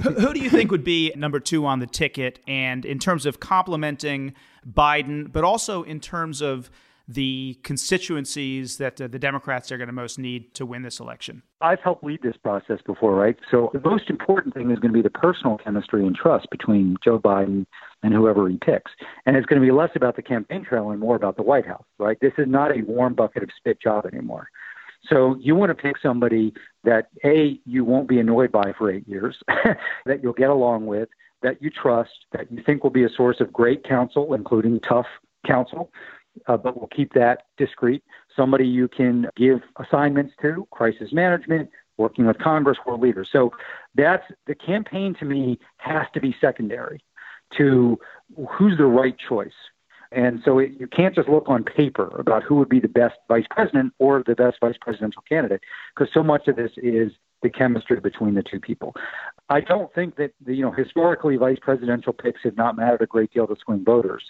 who, 0.02 0.10
who 0.10 0.34
do 0.34 0.41
you 0.41 0.50
think 0.50 0.69
would 0.72 0.84
be 0.84 1.13
number 1.15 1.39
two 1.39 1.65
on 1.65 1.80
the 1.80 1.88
ticket? 1.88 2.39
And 2.46 2.73
in 2.82 3.00
terms 3.00 3.26
of 3.26 3.40
complementing 3.40 4.34
Biden, 4.68 5.32
but 5.32 5.44
also 5.44 5.84
in 5.84 6.00
terms 6.00 6.42
of 6.42 6.70
the 7.08 7.60
constituencies 7.64 8.78
that 8.78 9.00
uh, 9.02 9.08
the 9.08 9.20
Democrats 9.20 9.72
are 9.72 9.78
going 9.78 9.88
to 9.88 9.94
most 9.94 10.18
need 10.18 10.54
to 10.54 10.66
win 10.66 10.84
this 10.84 11.00
election? 11.00 11.44
I've 11.62 11.82
helped 11.82 12.04
lead 12.04 12.22
this 12.22 12.38
process 12.38 12.80
before, 12.86 13.16
right? 13.16 13.36
So 13.52 13.72
the 13.74 13.90
most 13.90 14.10
important 14.10 14.54
thing 14.54 14.72
is 14.72 14.80
going 14.80 14.94
to 14.94 14.98
be 14.98 15.02
the 15.02 15.10
personal 15.10 15.58
chemistry 15.58 16.06
and 16.06 16.16
trust 16.16 16.48
between 16.50 16.96
Joe 17.04 17.20
Biden 17.20 17.66
and 18.04 18.14
whoever 18.14 18.48
he 18.48 18.58
picks. 18.58 18.92
And 19.26 19.36
it's 19.36 19.46
going 19.46 19.62
to 19.62 19.66
be 19.66 19.72
less 19.72 19.92
about 19.96 20.16
the 20.16 20.22
campaign 20.22 20.64
trail 20.64 20.92
and 20.92 21.00
more 21.00 21.16
about 21.16 21.36
the 21.36 21.44
White 21.44 21.66
House, 21.66 21.86
right? 22.00 22.18
This 22.22 22.34
is 22.38 22.48
not 22.48 22.72
a 22.72 22.84
warm 22.84 23.16
bucket 23.16 23.44
of 23.44 23.50
spit 23.58 23.82
job 23.82 24.06
anymore. 24.06 24.48
So 25.10 25.36
you 25.40 25.56
want 25.56 25.70
to 25.70 25.76
pick 25.76 25.98
somebody 26.02 26.54
that 26.86 27.10
A, 27.26 27.60
you 27.66 27.84
won't 27.84 28.08
be 28.08 28.20
annoyed 28.20 28.52
by 28.52 28.74
for 28.78 28.90
eight 28.90 29.08
years, 29.08 29.38
that 30.06 30.24
you'll 30.24 30.34
get 30.34 30.50
along 30.50 30.86
with, 30.86 31.10
that 31.44 31.62
you 31.62 31.70
trust, 31.70 32.12
that 32.32 32.52
you 32.52 32.64
think 32.66 32.84
will 32.84 32.90
be 32.90 33.04
a 33.04 33.10
source 33.10 33.40
of 33.40 33.54
great 33.54 33.84
counsel, 33.84 34.34
including 34.34 34.80
tough 34.80 35.06
counsel, 35.46 35.92
uh, 36.48 36.58
but 36.58 36.76
we'll 36.76 36.88
keep 36.88 37.14
that 37.14 37.44
discreet. 37.58 38.04
Somebody 38.36 38.68
you 38.68 38.88
can 38.88 39.28
give 39.36 39.62
assignments 39.78 40.34
to, 40.42 40.68
crisis 40.72 41.14
management, 41.14 41.70
working 41.98 42.26
with 42.26 42.40
Congress, 42.40 42.78
world 42.86 43.02
leaders. 43.02 43.30
So 43.32 43.52
that's 43.94 44.24
the 44.48 44.56
campaign 44.56 45.14
to 45.20 45.26
me 45.26 45.60
has 45.78 46.08
to 46.16 46.20
be 46.20 46.36
secondary 46.42 47.04
to 47.58 48.00
who's 48.50 48.78
the 48.78 48.86
right 48.86 49.16
choice. 49.30 49.52
And 50.12 50.42
so 50.46 50.60
it, 50.60 50.72
you 50.80 50.88
can't 50.88 51.14
just 51.14 51.28
look 51.28 51.46
on 51.48 51.64
paper 51.64 52.08
about 52.20 52.44
who 52.44 52.56
would 52.56 52.70
be 52.70 52.80
the 52.80 52.88
best 52.88 53.16
vice 53.28 53.46
president 53.50 53.94
or 54.00 54.24
the 54.26 54.36
best 54.36 54.58
vice 54.60 54.78
presidential 54.80 55.24
candidate, 55.28 55.62
because 55.94 56.14
so 56.14 56.24
much 56.24 56.48
of 56.48 56.56
this 56.56 56.72
is 56.78 57.12
the 57.44 57.50
chemistry 57.50 58.00
between 58.00 58.34
the 58.34 58.44
two 58.44 58.60
people. 58.60 58.96
I 59.50 59.62
don't 59.62 59.94
think 59.94 60.16
that, 60.16 60.34
the 60.44 60.56
you 60.56 60.64
know, 60.64 60.72
historically 60.72 61.36
vice 61.36 61.60
presidential 61.62 62.14
picks 62.14 62.42
have 62.44 62.58
not 62.58 62.76
mattered 62.76 63.02
a 63.02 63.06
great 63.06 63.32
deal 63.32 63.46
to 63.46 63.56
swing 63.64 63.84
voters. 63.84 64.24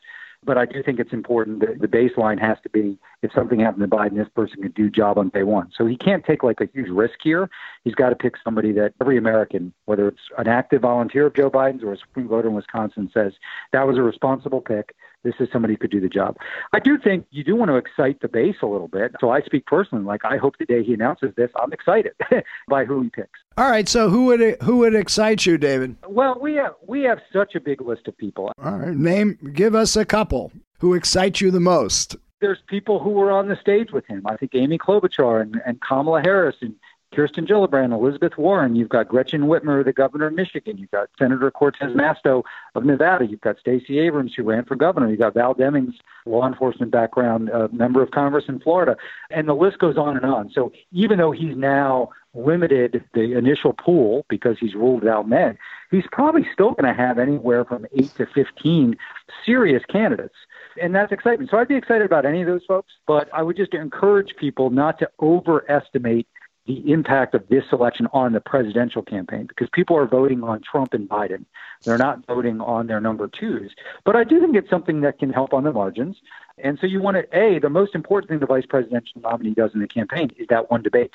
But 0.46 0.58
I 0.58 0.66
do 0.66 0.84
think 0.84 1.00
it's 1.00 1.14
important 1.14 1.62
that 1.62 1.80
the 1.80 1.88
baseline 1.88 2.40
has 2.42 2.58
to 2.64 2.70
be 2.70 2.98
if 3.22 3.32
something 3.34 3.62
happened 3.62 3.90
to 3.90 3.96
Biden, 3.96 4.18
this 4.18 4.28
person 4.36 4.62
could 4.62 4.74
do 4.74 4.90
job 4.90 5.18
on 5.18 5.30
day 5.30 5.44
one. 5.44 5.72
So 5.78 5.86
he 5.86 5.96
can't 5.96 6.26
take 6.26 6.44
like 6.44 6.60
a 6.60 6.68
huge 6.74 6.90
risk 6.90 7.16
here. 7.24 7.50
He's 7.86 7.96
got 7.96 8.10
to 8.10 8.16
pick 8.16 8.34
somebody 8.44 8.74
that 8.74 8.94
every 9.00 9.18
American, 9.18 9.72
whether 9.86 10.10
it's 10.10 10.20
an 10.38 10.50
active 10.50 10.82
volunteer 10.82 11.28
of 11.28 11.36
Joe 11.36 11.50
Biden's 11.50 11.84
or 11.84 11.94
a 11.94 11.98
Supreme 11.98 12.28
voter 12.28 12.50
in 12.50 12.56
Wisconsin, 12.56 13.10
says 13.14 13.34
that 13.72 13.88
was 13.88 13.98
a 13.98 14.02
responsible 14.02 14.60
pick. 14.60 14.94
This 15.24 15.36
is 15.40 15.48
somebody 15.52 15.74
who 15.74 15.78
could 15.78 15.92
do 15.92 16.02
the 16.02 16.10
job. 16.10 16.38
I 16.74 16.80
do 16.80 16.98
think 16.98 17.26
you 17.32 17.44
do 17.44 17.56
want 17.56 17.70
to 17.70 17.76
excite 17.76 18.22
the 18.22 18.28
base 18.28 18.58
a 18.62 18.66
little 18.66 18.88
bit. 18.90 19.16
So 19.20 19.30
I 19.30 19.42
speak 19.42 19.66
personally. 19.66 20.04
Like 20.04 20.26
I 20.26 20.38
hope 20.38 20.58
the 20.58 20.66
day 20.66 20.84
he 20.84 20.94
announces 20.94 21.34
this, 21.36 21.50
I'm 21.62 21.72
excited 21.72 22.14
by 22.68 22.86
who 22.86 23.02
he 23.04 23.10
picks. 23.10 23.40
All 23.58 23.70
right. 23.70 23.88
So 23.88 24.10
who 24.10 24.26
would 24.26 24.62
who 24.62 24.78
would 24.78 24.96
excite 24.96 25.46
you, 25.46 25.58
David? 25.58 25.96
Well, 26.08 26.38
we 26.42 26.56
have 26.56 26.74
we 26.86 27.04
have 27.04 27.22
such 27.32 27.56
a 27.56 27.60
big 27.60 27.82
list 27.82 28.08
of 28.08 28.18
people. 28.18 28.52
All 28.64 28.78
right. 28.78 28.96
Name. 28.96 29.38
Give 29.54 29.76
us 29.76 29.96
a 29.96 30.06
couple 30.06 30.52
who 30.80 30.94
excite 30.94 31.40
you 31.40 31.52
the 31.52 31.60
most. 31.60 32.18
There's 32.42 32.60
people 32.68 33.00
who 33.00 33.12
were 33.12 33.32
on 33.32 33.48
the 33.48 33.56
stage 33.56 33.92
with 33.92 34.06
him. 34.08 34.24
I 34.26 34.36
think 34.36 34.54
Amy 34.54 34.78
Klobuchar 34.78 35.42
and, 35.42 35.62
and 35.66 35.80
Kamala 35.80 36.22
Harris 36.22 36.58
and 36.60 36.76
Kirsten 37.14 37.46
Gillibrand, 37.46 37.94
Elizabeth 37.94 38.38
Warren. 38.38 38.76
You've 38.76 38.90
got 38.90 39.08
Gretchen 39.08 39.44
Whitmer, 39.44 39.86
the 39.86 39.94
governor 39.94 40.28
of 40.28 40.34
Michigan. 40.34 40.78
You've 40.78 40.92
got 40.92 41.10
Senator 41.18 41.50
Cortez 41.52 41.92
Masto 41.92 42.44
of 42.76 42.86
Nevada. 42.86 43.26
You've 43.26 43.42
got 43.42 43.60
Stacey 43.60 44.00
Abrams, 44.00 44.34
who 44.36 44.44
ran 44.44 44.66
for 44.66 44.76
governor. 44.76 45.10
You've 45.10 45.20
got 45.20 45.34
Val 45.36 45.54
Demings, 45.54 45.94
law 46.26 46.48
enforcement 46.48 46.92
background, 46.92 47.50
uh, 47.52 47.68
member 47.72 48.02
of 48.02 48.12
Congress 48.12 48.46
in 48.48 48.60
Florida. 48.60 48.98
And 49.30 49.48
the 49.48 49.54
list 49.54 49.80
goes 49.80 49.98
on 49.98 50.18
and 50.18 50.26
on. 50.26 50.52
So 50.52 50.72
even 50.92 51.18
though 51.18 51.32
he's 51.32 51.56
now 51.56 52.10
limited 52.34 53.04
the 53.14 53.38
initial 53.38 53.74
pool 53.74 54.26
because 54.28 54.58
he's 54.60 54.74
ruled 54.74 55.06
out 55.06 55.30
men, 55.30 55.58
he's 55.92 56.06
probably 56.12 56.48
still 56.52 56.72
going 56.72 56.92
to 56.92 57.00
have 57.00 57.20
anywhere 57.20 57.64
from 57.64 57.86
8 57.96 58.16
to 58.16 58.26
15 58.26 58.98
serious 59.46 59.84
candidates. 59.88 60.36
And 60.82 60.96
that's 60.96 61.12
exciting. 61.12 61.48
So 61.52 61.58
I'd 61.58 61.68
be 61.68 61.76
excited 61.76 62.06
about 62.06 62.26
any 62.26 62.42
of 62.42 62.48
those 62.48 62.66
folks, 62.68 62.94
but 63.06 63.30
I 63.32 63.44
would 63.44 63.56
just 63.56 63.76
encourage 63.76 64.36
people 64.38 64.72
not 64.72 64.98
to 65.00 65.10
overestimate 65.22 66.28
the 66.66 66.92
impact 66.92 67.36
of 67.36 67.48
this 67.50 67.66
election 67.74 68.08
on 68.14 68.32
the 68.32 68.40
presidential 68.40 69.02
campaign 69.02 69.46
because 69.48 69.68
people 69.74 69.98
are 69.98 70.08
voting 70.08 70.44
on 70.44 70.62
Trump 70.62 70.94
and 70.94 71.10
Biden. 71.10 71.46
They're 71.84 71.98
not 71.98 72.26
voting 72.26 72.62
on 72.62 72.88
their 72.88 73.02
number 73.02 73.28
twos. 73.28 73.72
But 74.06 74.16
I 74.16 74.24
do 74.24 74.40
think 74.40 74.56
it's 74.56 74.70
something 74.70 75.02
that 75.02 75.20
can 75.20 75.32
help 75.32 75.54
on 75.54 75.66
the 75.66 75.74
margins. 75.74 76.16
And 76.58 76.78
so 76.80 76.88
you 76.88 77.02
want 77.02 77.18
to, 77.18 77.38
A, 77.38 77.60
the 77.60 77.70
most 77.70 77.96
important 77.96 78.30
thing 78.30 78.40
the 78.40 78.46
vice 78.46 78.66
presidential 78.66 79.20
nominee 79.22 79.54
does 79.54 79.72
in 79.74 79.82
the 79.82 79.88
campaign 79.88 80.30
is 80.38 80.48
that 80.50 80.72
one 80.72 80.82
debate. 80.84 81.12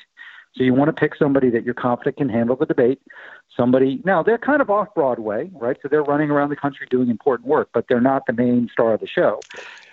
So 0.55 0.63
you 0.63 0.73
want 0.73 0.89
to 0.89 0.93
pick 0.93 1.15
somebody 1.15 1.49
that 1.51 1.63
you're 1.63 1.73
confident 1.73 2.17
can 2.17 2.29
handle 2.29 2.55
the 2.55 2.65
debate. 2.65 3.01
Somebody 3.55 4.01
now 4.03 4.23
they're 4.23 4.37
kind 4.37 4.61
of 4.61 4.69
off 4.69 4.93
Broadway, 4.95 5.49
right? 5.53 5.77
So 5.81 5.87
they're 5.87 6.03
running 6.03 6.29
around 6.29 6.49
the 6.49 6.55
country 6.55 6.87
doing 6.89 7.09
important 7.09 7.47
work, 7.47 7.69
but 7.73 7.85
they're 7.87 8.01
not 8.01 8.25
the 8.25 8.33
main 8.33 8.69
star 8.71 8.93
of 8.93 8.99
the 8.99 9.07
show. 9.07 9.39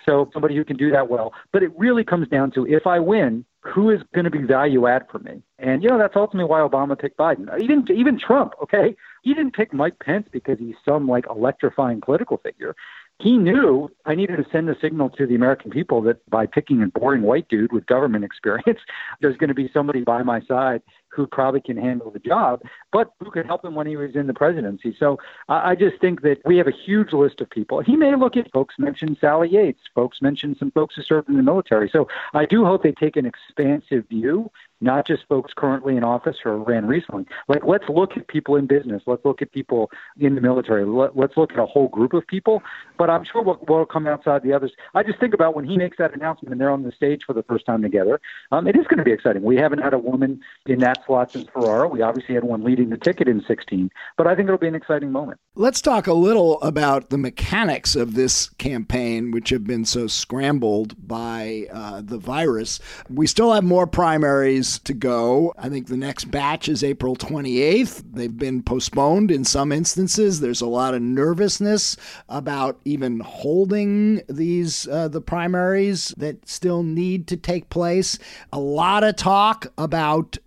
So 0.05 0.29
somebody 0.33 0.55
who 0.55 0.63
can 0.63 0.77
do 0.77 0.89
that 0.91 1.09
well. 1.09 1.33
But 1.51 1.63
it 1.63 1.71
really 1.77 2.03
comes 2.03 2.27
down 2.27 2.51
to 2.51 2.65
if 2.65 2.87
I 2.87 2.99
win, 2.99 3.45
who 3.61 3.89
is 3.89 4.01
going 4.13 4.25
to 4.25 4.31
be 4.31 4.41
value 4.41 4.87
add 4.87 5.05
for 5.11 5.19
me? 5.19 5.43
And 5.59 5.83
you 5.83 5.89
know 5.89 5.97
that's 5.97 6.15
ultimately 6.15 6.49
why 6.49 6.59
Obama 6.59 6.97
picked 6.97 7.17
Biden. 7.17 7.47
Even 7.61 7.85
even 7.93 8.17
Trump, 8.17 8.53
okay, 8.63 8.95
he 9.23 9.33
didn't 9.33 9.53
pick 9.53 9.73
Mike 9.73 9.99
Pence 9.99 10.27
because 10.31 10.57
he's 10.59 10.75
some 10.85 11.07
like 11.07 11.25
electrifying 11.29 12.01
political 12.01 12.37
figure 12.37 12.75
he 13.19 13.37
knew 13.37 13.89
I 14.05 14.13
needed 14.13 14.37
to 14.37 14.45
send 14.51 14.69
a 14.69 14.79
signal 14.79 15.09
to 15.11 15.25
the 15.25 15.35
American 15.35 15.71
people 15.71 16.01
that 16.03 16.27
by 16.29 16.45
picking 16.45 16.83
a 16.83 16.87
boring 16.87 17.23
white 17.23 17.47
dude 17.49 17.71
with 17.71 17.85
government 17.87 18.23
experience, 18.31 18.79
there's 19.21 19.37
going 19.37 19.49
to 19.49 19.55
be 19.55 19.69
somebody 19.73 20.01
by 20.01 20.23
my 20.23 20.41
side 20.41 20.81
who 21.17 21.25
probably 21.25 21.59
can 21.59 21.75
handle 21.75 22.11
the 22.11 22.19
job, 22.19 22.61
but 22.91 23.11
who 23.19 23.31
could 23.31 23.47
help 23.47 23.65
him 23.65 23.73
when 23.73 23.87
he 23.87 23.97
was 23.97 24.15
in 24.15 24.27
the 24.27 24.33
presidency. 24.33 24.95
So 24.97 25.17
I 25.49 25.73
just 25.73 25.99
think 25.99 26.21
that 26.21 26.37
we 26.45 26.57
have 26.57 26.67
a 26.67 26.71
huge 26.71 27.11
list 27.11 27.41
of 27.41 27.49
people. 27.49 27.81
He 27.81 27.95
may 27.95 28.15
look 28.15 28.37
at 28.37 28.51
folks 28.51 28.75
mentioned 28.77 29.17
Sally 29.19 29.49
Yates, 29.49 29.81
folks 29.95 30.21
mentioned 30.21 30.57
some 30.59 30.69
folks 30.69 30.95
who 30.95 31.01
served 31.01 31.27
in 31.27 31.35
the 31.35 31.43
military. 31.43 31.89
So 31.89 32.07
I 32.35 32.45
do 32.45 32.63
hope 32.65 32.83
they 32.83 32.91
take 32.91 33.17
an 33.17 33.25
expansive 33.25 34.07
view 34.07 34.51
not 34.81 35.07
just 35.07 35.27
folks 35.27 35.53
currently 35.55 35.97
in 35.97 36.03
office 36.03 36.37
or 36.45 36.57
ran 36.57 36.85
recently. 36.85 37.25
Like, 37.47 37.65
let's 37.65 37.87
look 37.89 38.15
at 38.15 38.27
people 38.27 38.55
in 38.55 38.67
business. 38.67 39.03
Let's 39.05 39.25
look 39.25 39.41
at 39.41 39.51
people 39.51 39.89
in 40.19 40.35
the 40.35 40.41
military. 40.41 40.85
Let, 40.85 41.17
us 41.17 41.35
look 41.35 41.51
at 41.51 41.59
a 41.59 41.65
whole 41.65 41.87
group 41.87 42.13
of 42.13 42.27
people. 42.27 42.61
But 42.97 43.09
I'm 43.09 43.23
sure 43.23 43.41
what 43.41 43.67
will 43.67 43.85
come 43.85 44.07
outside 44.07 44.43
the 44.43 44.53
others. 44.53 44.71
I 44.93 45.03
just 45.03 45.19
think 45.19 45.33
about 45.33 45.55
when 45.55 45.65
he 45.65 45.77
makes 45.77 45.97
that 45.97 46.13
announcement 46.13 46.51
and 46.51 46.61
they're 46.61 46.69
on 46.69 46.83
the 46.83 46.91
stage 46.91 47.23
for 47.25 47.33
the 47.33 47.43
first 47.43 47.65
time 47.65 47.81
together. 47.81 48.21
Um, 48.51 48.67
it 48.67 48.75
is 48.75 48.85
going 48.85 48.99
to 48.99 49.03
be 49.03 49.11
exciting. 49.11 49.41
We 49.41 49.57
haven't 49.57 49.79
had 49.79 49.93
a 49.93 49.99
woman 49.99 50.41
in 50.65 50.79
that 50.79 51.05
slot 51.07 51.31
since 51.31 51.47
Ferraro. 51.51 51.87
We 51.87 52.01
obviously 52.01 52.35
had 52.35 52.43
one 52.43 52.63
leading 52.63 52.89
the 52.89 52.97
ticket 52.97 53.27
in 53.27 53.41
16. 53.47 53.89
But 54.17 54.27
I 54.27 54.35
think 54.35 54.47
it'll 54.47 54.59
be 54.59 54.67
an 54.67 54.75
exciting 54.75 55.11
moment. 55.11 55.39
Let's 55.55 55.81
talk 55.81 56.05
a 56.05 56.13
little 56.13 56.61
about 56.61 57.09
the 57.09 57.17
mechanics 57.17 57.95
of 57.95 58.13
this 58.13 58.49
campaign, 58.49 59.31
which 59.31 59.49
have 59.49 59.65
been 59.65 59.85
so 59.85 60.05
scrambled 60.05 61.07
by 61.07 61.65
uh, 61.73 62.01
the 62.03 62.19
virus. 62.19 62.79
We 63.09 63.25
still 63.25 63.53
have 63.53 63.63
more 63.63 63.87
primaries 63.87 64.77
to 64.79 64.93
go. 64.93 65.53
I 65.57 65.69
think 65.69 65.87
the 65.87 65.97
next 65.97 66.25
batch 66.25 66.69
is 66.69 66.83
April 66.83 67.15
28th. 67.15 68.03
They've 68.13 68.37
been 68.37 68.61
postponed 68.61 69.31
in 69.31 69.45
some 69.45 69.71
instances. 69.71 70.39
There's 70.41 70.61
a 70.61 70.67
lot 70.67 70.93
of 70.93 71.01
nervousness 71.01 71.97
about 72.29 72.79
even 72.85 73.21
holding 73.21 74.21
these 74.29 74.87
uh, 74.87 75.07
the 75.07 75.21
primaries 75.21 76.13
that 76.17 76.47
still 76.47 76.83
need 76.83 77.27
to 77.27 77.37
take 77.37 77.69
place. 77.69 78.19
A 78.51 78.59
lot 78.59 79.03
of 79.03 79.15
talk 79.15 79.67
about 79.77 80.37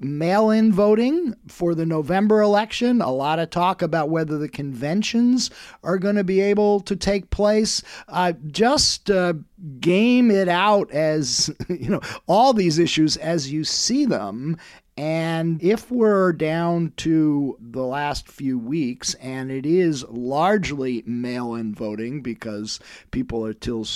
mail-in 0.51 0.73
voting 0.73 1.35
for 1.47 1.77
the 1.77 1.87
November 1.87 2.41
election. 2.41 3.01
A 3.01 3.13
lot 3.13 3.39
of 3.39 3.51
talk 3.51 3.83
about 3.83 4.11
whether 4.11 4.37
the 4.37 4.49
conventions 4.49 5.49
are 5.85 5.97
going 5.97 6.17
to 6.17 6.25
be 6.25 6.41
able 6.41 6.81
to 6.81 6.97
take 6.97 7.31
place. 7.31 7.83
Uh, 8.09 8.33
just 8.49 9.11
uh, 9.11 9.35
game 9.79 10.29
it 10.31 10.49
out 10.49 10.91
as 10.91 11.51
you 11.69 11.89
know 11.89 12.01
all 12.27 12.53
these 12.53 12.79
issues 12.79 13.17
as 13.19 13.53
you 13.53 13.63
see 13.63 14.05
them 14.05 14.57
and 14.97 15.63
if 15.63 15.91
we're 15.91 16.33
down 16.33 16.93
to 16.97 17.57
the 17.61 17.85
last 17.85 18.27
few 18.27 18.59
weeks 18.59 19.15
and 19.15 19.51
it 19.51 19.65
is 19.65 20.05
largely 20.09 21.03
mail-in 21.07 21.75
voting 21.75 22.23
because 22.23 22.81
people 23.11 23.45
are 23.47 23.53
still 23.53 23.87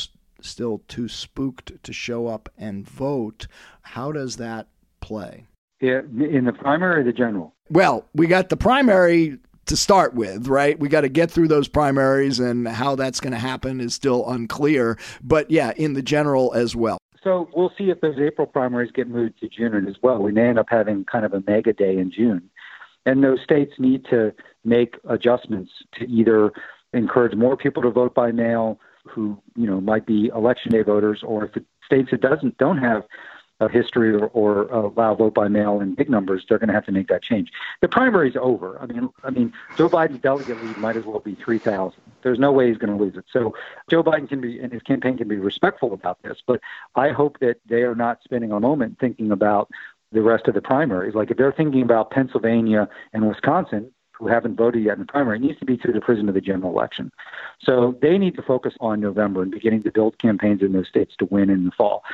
still 0.41 0.83
too 0.87 1.09
spooked 1.09 1.73
to 1.83 1.93
show 1.93 2.27
up 2.27 2.49
and 2.57 2.89
vote 2.89 3.47
how 3.83 4.13
does 4.13 4.37
that 4.37 4.69
play 5.01 5.47
in 5.89 6.45
the 6.45 6.53
primary 6.53 7.01
or 7.01 7.05
the 7.05 7.13
general 7.13 7.55
well 7.71 8.05
we 8.15 8.27
got 8.27 8.49
the 8.49 8.57
primary 8.57 9.39
to 9.67 9.77
start 9.77 10.15
with, 10.15 10.47
right? 10.49 10.79
We 10.79 10.89
got 10.89 11.03
to 11.03 11.09
get 11.09 11.31
through 11.31 11.49
those 11.49 11.69
primaries, 11.69 12.39
and 12.39 12.69
how 12.69 12.97
that's 12.97 13.21
going 13.21 13.33
to 13.33 13.39
happen 13.39 13.81
is 13.81 13.95
still 13.95 14.29
unclear. 14.29 14.99
But 15.23 15.51
yeah, 15.51 15.73
in 15.77 15.95
the 15.95 16.03
general 16.03 16.53
as 16.55 16.77
well. 16.77 16.99
So 17.23 17.49
we'll 17.55 17.73
see 17.79 17.91
if 17.91 18.01
those 18.01 18.19
April 18.19 18.47
primaries 18.47 18.91
get 18.93 19.09
moved 19.09 19.41
to 19.41 19.49
June 19.49 19.87
as 19.89 19.97
well. 20.03 20.19
We 20.19 20.33
may 20.33 20.49
end 20.49 20.59
up 20.59 20.67
having 20.69 21.05
kind 21.07 21.25
of 21.25 21.33
a 21.33 21.43
mega 21.47 21.73
day 21.73 21.97
in 21.97 22.11
June. 22.11 22.51
And 23.07 23.25
those 23.25 23.41
states 23.43 23.73
need 23.79 24.05
to 24.11 24.35
make 24.65 24.97
adjustments 25.09 25.71
to 25.99 26.07
either 26.07 26.53
encourage 26.93 27.35
more 27.35 27.57
people 27.57 27.83
to 27.83 27.91
vote 27.91 28.15
by 28.15 28.31
mail 28.31 28.79
who, 29.07 29.39
you 29.57 29.67
know, 29.67 29.81
might 29.81 30.07
be 30.07 30.31
election 30.35 30.73
day 30.73 30.83
voters, 30.83 31.23
or 31.23 31.45
if 31.45 31.53
the 31.53 31.65
states 31.85 32.11
that 32.11 32.21
doesn't 32.21 32.57
don't 32.59 32.79
have 32.79 33.05
a 33.61 33.69
history 33.69 34.13
or, 34.13 34.27
or 34.29 34.73
uh, 34.73 34.89
allow 34.89 35.15
vote 35.15 35.35
by 35.35 35.49
mail 35.49 35.81
in 35.81 35.95
big 35.95 36.11
numbers, 36.11 36.45
they're 36.49 36.59
going 36.59 36.69
to 36.69 36.75
have 36.75 36.87
to 36.87 36.93
make 36.93 37.09
that 37.09 37.23
change. 37.23 37.53
The 37.81 37.89
primary's 37.89 38.37
over. 38.37 38.79
I 38.81 38.87
mean, 38.87 39.09
I 39.23 39.31
mean, 39.31 39.53
Joe 39.77 39.89
Biden's 39.89 40.21
delegate 40.21 40.63
lead 40.63 40.77
might 40.79 40.97
as 40.97 41.05
well 41.05 41.21
be 41.21 41.35
three 41.37 41.59
thousand. 41.59 42.01
There's 42.23 42.39
no 42.39 42.53
way 42.53 42.69
he's 42.69 42.79
going 42.79 42.97
to 42.97 43.03
lose 43.03 43.17
it. 43.17 43.25
So 43.31 43.55
Joe 43.89 44.03
Biden 44.03 44.29
can 44.29 44.41
be 44.41 44.59
and 44.59 44.73
his 44.73 44.83
campaign 44.83 45.17
can 45.17 45.29
be 45.29 45.37
respectful 45.37 45.93
about 45.93 46.21
this. 46.23 46.43
But 46.47 46.61
I 46.97 47.11
hope 47.11 47.39
that 47.41 47.59
they 47.67 47.83
are 47.83 47.95
not 47.95 48.23
spending 48.25 48.51
a 48.51 48.61
moment 48.61 48.99
thinking 48.99 49.31
about 49.31 49.71
the 50.11 50.23
rest 50.23 50.49
of 50.49 50.55
the 50.55 50.63
primaries. 50.63 51.15
Like 51.15 51.31
if 51.31 51.37
they're 51.37 51.53
thinking 51.53 51.83
about 51.83 52.11
Pennsylvania 52.11 52.89
and 53.13 53.29
Wisconsin, 53.29 53.91
who 54.13 54.29
haven't 54.29 54.57
voted 54.57 54.85
yet 54.85 54.95
in 54.95 55.01
the 55.01 55.07
primary, 55.07 55.39
it 55.39 55.43
needs 55.43 55.59
to 55.59 55.65
be 55.65 55.77
through 55.77 55.93
the 55.93 56.01
prism 56.01 56.29
of 56.29 56.35
the 56.35 56.41
general 56.41 56.71
election. 56.71 57.11
So 57.61 57.99
they 58.01 58.17
need 58.17 58.37
to 58.37 58.43
focus 58.43 58.75
on 58.81 59.01
November 59.01 59.43
and 59.43 59.51
beginning 59.51 59.83
to 59.83 59.91
build 59.91 60.19
campaigns 60.19 60.63
in 60.63 60.73
those 60.73 60.89
states 60.89 61.17
to 61.19 61.25
win 61.27 61.51
in 61.51 61.65
the 61.65 61.73
fall. 61.73 62.05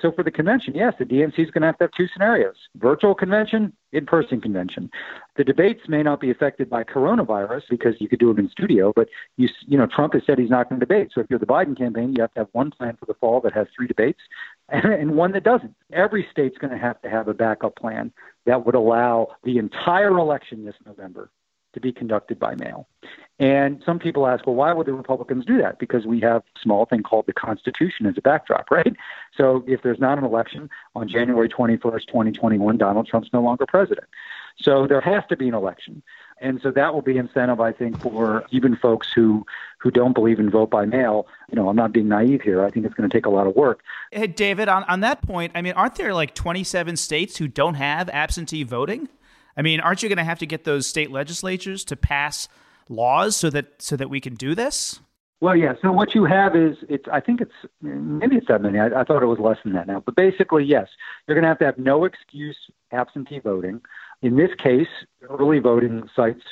So 0.00 0.12
for 0.12 0.22
the 0.22 0.30
convention, 0.30 0.74
yes, 0.74 0.92
the 0.98 1.06
DNC 1.06 1.38
is 1.38 1.50
going 1.50 1.62
to 1.62 1.68
have 1.68 1.78
to 1.78 1.84
have 1.84 1.90
two 1.96 2.06
scenarios 2.12 2.54
virtual 2.76 3.14
convention, 3.14 3.72
in 3.92 4.04
person 4.04 4.40
convention. 4.40 4.90
The 5.36 5.44
debates 5.44 5.80
may 5.88 6.02
not 6.02 6.20
be 6.20 6.30
affected 6.30 6.68
by 6.68 6.84
coronavirus 6.84 7.62
because 7.70 7.94
you 7.98 8.08
could 8.08 8.18
do 8.18 8.28
them 8.28 8.44
in 8.44 8.50
studio, 8.50 8.92
but 8.94 9.08
you, 9.38 9.48
you 9.66 9.78
know, 9.78 9.86
Trump 9.86 10.12
has 10.12 10.22
said 10.26 10.38
he's 10.38 10.50
not 10.50 10.68
going 10.68 10.78
to 10.80 10.86
debate. 10.86 11.12
So 11.14 11.22
if 11.22 11.28
you're 11.30 11.38
the 11.38 11.46
Biden 11.46 11.76
campaign, 11.76 12.14
you 12.14 12.20
have 12.20 12.34
to 12.34 12.40
have 12.40 12.48
one 12.52 12.70
plan 12.70 12.96
for 12.98 13.06
the 13.06 13.14
fall 13.14 13.40
that 13.40 13.54
has 13.54 13.66
three 13.74 13.86
debates 13.86 14.20
and 14.68 14.84
and 14.92 15.12
one 15.12 15.32
that 15.32 15.44
doesn't. 15.44 15.74
Every 15.92 16.26
state's 16.30 16.58
going 16.58 16.72
to 16.72 16.78
have 16.78 17.00
to 17.02 17.08
have 17.08 17.28
a 17.28 17.34
backup 17.34 17.76
plan 17.76 18.12
that 18.44 18.66
would 18.66 18.74
allow 18.74 19.28
the 19.44 19.58
entire 19.58 20.18
election 20.18 20.64
this 20.64 20.74
November 20.84 21.30
to 21.76 21.80
be 21.80 21.92
conducted 21.92 22.38
by 22.38 22.54
mail. 22.54 22.88
And 23.38 23.82
some 23.84 23.98
people 23.98 24.26
ask, 24.26 24.46
well, 24.46 24.56
why 24.56 24.72
would 24.72 24.86
the 24.86 24.94
Republicans 24.94 25.44
do 25.44 25.58
that? 25.58 25.78
Because 25.78 26.06
we 26.06 26.20
have 26.20 26.42
a 26.56 26.60
small 26.60 26.86
thing 26.86 27.02
called 27.02 27.26
the 27.26 27.34
Constitution 27.34 28.06
as 28.06 28.16
a 28.16 28.22
backdrop, 28.22 28.70
right? 28.70 28.96
So 29.36 29.62
if 29.66 29.82
there's 29.82 30.00
not 30.00 30.16
an 30.16 30.24
election 30.24 30.70
on 30.94 31.06
January 31.06 31.48
21st, 31.48 32.06
2021, 32.06 32.78
Donald 32.78 33.06
Trump's 33.06 33.28
no 33.34 33.42
longer 33.42 33.66
president. 33.66 34.06
So 34.58 34.86
there 34.86 35.02
has 35.02 35.22
to 35.28 35.36
be 35.36 35.48
an 35.48 35.54
election. 35.54 36.02
And 36.40 36.60
so 36.62 36.70
that 36.70 36.94
will 36.94 37.02
be 37.02 37.18
incentive, 37.18 37.60
I 37.60 37.72
think, 37.72 38.00
for 38.00 38.44
even 38.50 38.74
folks 38.76 39.08
who 39.14 39.44
who 39.78 39.90
don't 39.90 40.14
believe 40.14 40.38
in 40.38 40.50
vote 40.50 40.70
by 40.70 40.86
mail. 40.86 41.26
You 41.50 41.56
know, 41.56 41.68
I'm 41.68 41.76
not 41.76 41.92
being 41.92 42.08
naive 42.08 42.42
here. 42.42 42.64
I 42.64 42.70
think 42.70 42.86
it's 42.86 42.94
going 42.94 43.08
to 43.08 43.14
take 43.14 43.26
a 43.26 43.30
lot 43.30 43.46
of 43.46 43.54
work. 43.54 43.80
Hey, 44.10 44.26
David, 44.26 44.68
on, 44.68 44.84
on 44.84 45.00
that 45.00 45.22
point, 45.22 45.52
I 45.54 45.62
mean, 45.62 45.74
aren't 45.74 45.94
there 45.94 46.12
like 46.12 46.34
27 46.34 46.96
states 46.96 47.36
who 47.36 47.48
don't 47.48 47.74
have 47.74 48.08
absentee 48.08 48.64
voting? 48.64 49.08
I 49.56 49.62
mean, 49.62 49.80
aren't 49.80 50.02
you 50.02 50.08
going 50.08 50.18
to 50.18 50.24
have 50.24 50.38
to 50.40 50.46
get 50.46 50.64
those 50.64 50.86
state 50.86 51.10
legislatures 51.10 51.84
to 51.86 51.96
pass 51.96 52.48
laws 52.88 53.36
so 53.36 53.50
that 53.50 53.80
so 53.80 53.96
that 53.96 54.10
we 54.10 54.20
can 54.20 54.34
do 54.34 54.54
this? 54.54 55.00
Well, 55.40 55.54
yeah. 55.54 55.74
So 55.82 55.92
what 55.92 56.14
you 56.14 56.24
have 56.24 56.56
is 56.56 56.76
it's. 56.88 57.04
I 57.12 57.20
think 57.20 57.40
it's 57.40 57.52
maybe 57.82 58.36
it's 58.36 58.48
that 58.48 58.62
many. 58.62 58.78
I, 58.78 58.86
I 58.86 59.04
thought 59.04 59.22
it 59.22 59.26
was 59.26 59.38
less 59.38 59.58
than 59.64 59.74
that 59.74 59.86
now. 59.86 60.02
But 60.04 60.16
basically, 60.16 60.64
yes, 60.64 60.88
you're 61.26 61.34
going 61.34 61.42
to 61.42 61.48
have 61.48 61.58
to 61.58 61.66
have 61.66 61.78
no 61.78 62.04
excuse 62.04 62.56
absentee 62.92 63.40
voting. 63.40 63.80
In 64.22 64.36
this 64.36 64.50
case, 64.62 64.88
early 65.28 65.58
voting 65.58 66.08
sites 66.16 66.42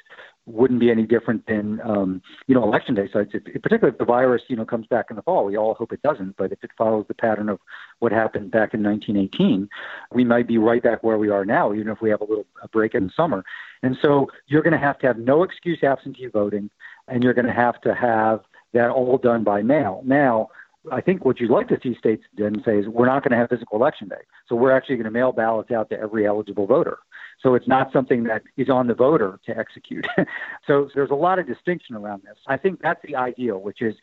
wouldn't 0.47 0.81
be 0.81 0.91
any 0.91 1.05
different 1.05 1.47
than 1.47 1.81
um, 1.83 2.21
you 2.47 2.55
know 2.55 2.63
election 2.63 2.95
day 2.95 3.09
sites. 3.13 3.33
Particularly 3.33 3.93
if 3.93 3.99
the 3.99 4.05
virus 4.05 4.43
you 4.49 4.57
know 4.57 4.65
comes 4.65 4.87
back 4.87 5.07
in 5.11 5.17
the 5.17 5.23
fall, 5.23 5.45
we 5.45 5.57
all 5.57 5.75
hope 5.75 5.93
it 5.93 6.03
doesn't. 6.03 6.37
But 6.37 6.53
if 6.53 6.63
it 6.63 6.71
follows 6.77 7.07
the 7.09 7.15
pattern 7.15 7.49
of 7.49 7.61
what 8.01 8.13
happened 8.13 8.51
back 8.51 8.75
in 8.75 8.83
1918, 8.83 9.69
we 10.13 10.25
might 10.25 10.47
be 10.47 10.59
right 10.59 10.83
back 10.83 11.03
where 11.03 11.19
we 11.19 11.31
are 11.31 11.45
now, 11.45 11.73
even 11.73 11.89
if 11.89 12.01
we 12.01 12.11
have 12.11 12.21
a 12.21 12.25
little 12.25 12.47
a 12.63 12.69
break 12.69 12.95
in 12.95 13.05
the 13.05 13.13
summer. 13.17 13.45
And 13.83 13.97
so 14.01 14.29
you're 14.47 14.63
going 14.63 14.73
to 14.73 14.79
have 14.79 14.99
to 15.01 15.07
have 15.07 15.19
no 15.19 15.43
excuse 15.43 15.83
absentee 15.83 16.27
voting, 16.27 16.71
and 17.09 17.23
you're 17.23 17.35
going 17.35 17.47
to 17.47 17.53
have 17.53 17.81
to 17.83 17.95
have 17.95 18.41
that 18.73 18.91
all 18.91 19.19
done 19.19 19.45
by 19.45 19.63
mail. 19.63 20.03
Now, 20.05 20.51
I 20.93 21.01
think 21.01 21.25
what 21.25 21.41
you'd 21.41 21.51
like 21.51 21.69
to 21.69 21.79
see 21.83 21.95
states 21.95 22.25
then 22.37 22.63
say 22.65 22.79
is 22.79 22.89
we're 22.89 23.07
not 23.07 23.23
going 23.23 23.31
to 23.31 23.39
have 23.39 23.49
physical 23.49 23.79
election 23.79 24.09
day. 24.09 24.23
So 24.49 24.57
we're 24.57 24.73
actually 24.73 24.97
going 24.97 25.05
to 25.05 25.11
mail 25.11 25.33
ballots 25.33 25.71
out 25.71 25.89
to 25.91 25.99
every 25.99 26.27
eligible 26.27 26.67
voter. 26.67 26.99
So 27.41 27.55
it's 27.55 27.69
not 27.69 27.93
something 27.93 28.25
that 28.25 28.43
is 28.57 28.71
on 28.71 28.87
the 28.87 28.95
voter 28.95 29.39
to 29.47 29.57
execute. 29.57 30.07
so, 30.67 30.89
there's 30.95 31.11
a 31.11 31.15
lot 31.15 31.39
of 31.39 31.47
distinction 31.47 31.97
around 31.97 32.23
this. 32.23 32.37
I 32.47 32.57
think 32.57 32.81
that's 32.81 33.01
the 33.03 33.17
ideal, 33.17 33.59
which 33.61 33.83
is 33.83 33.95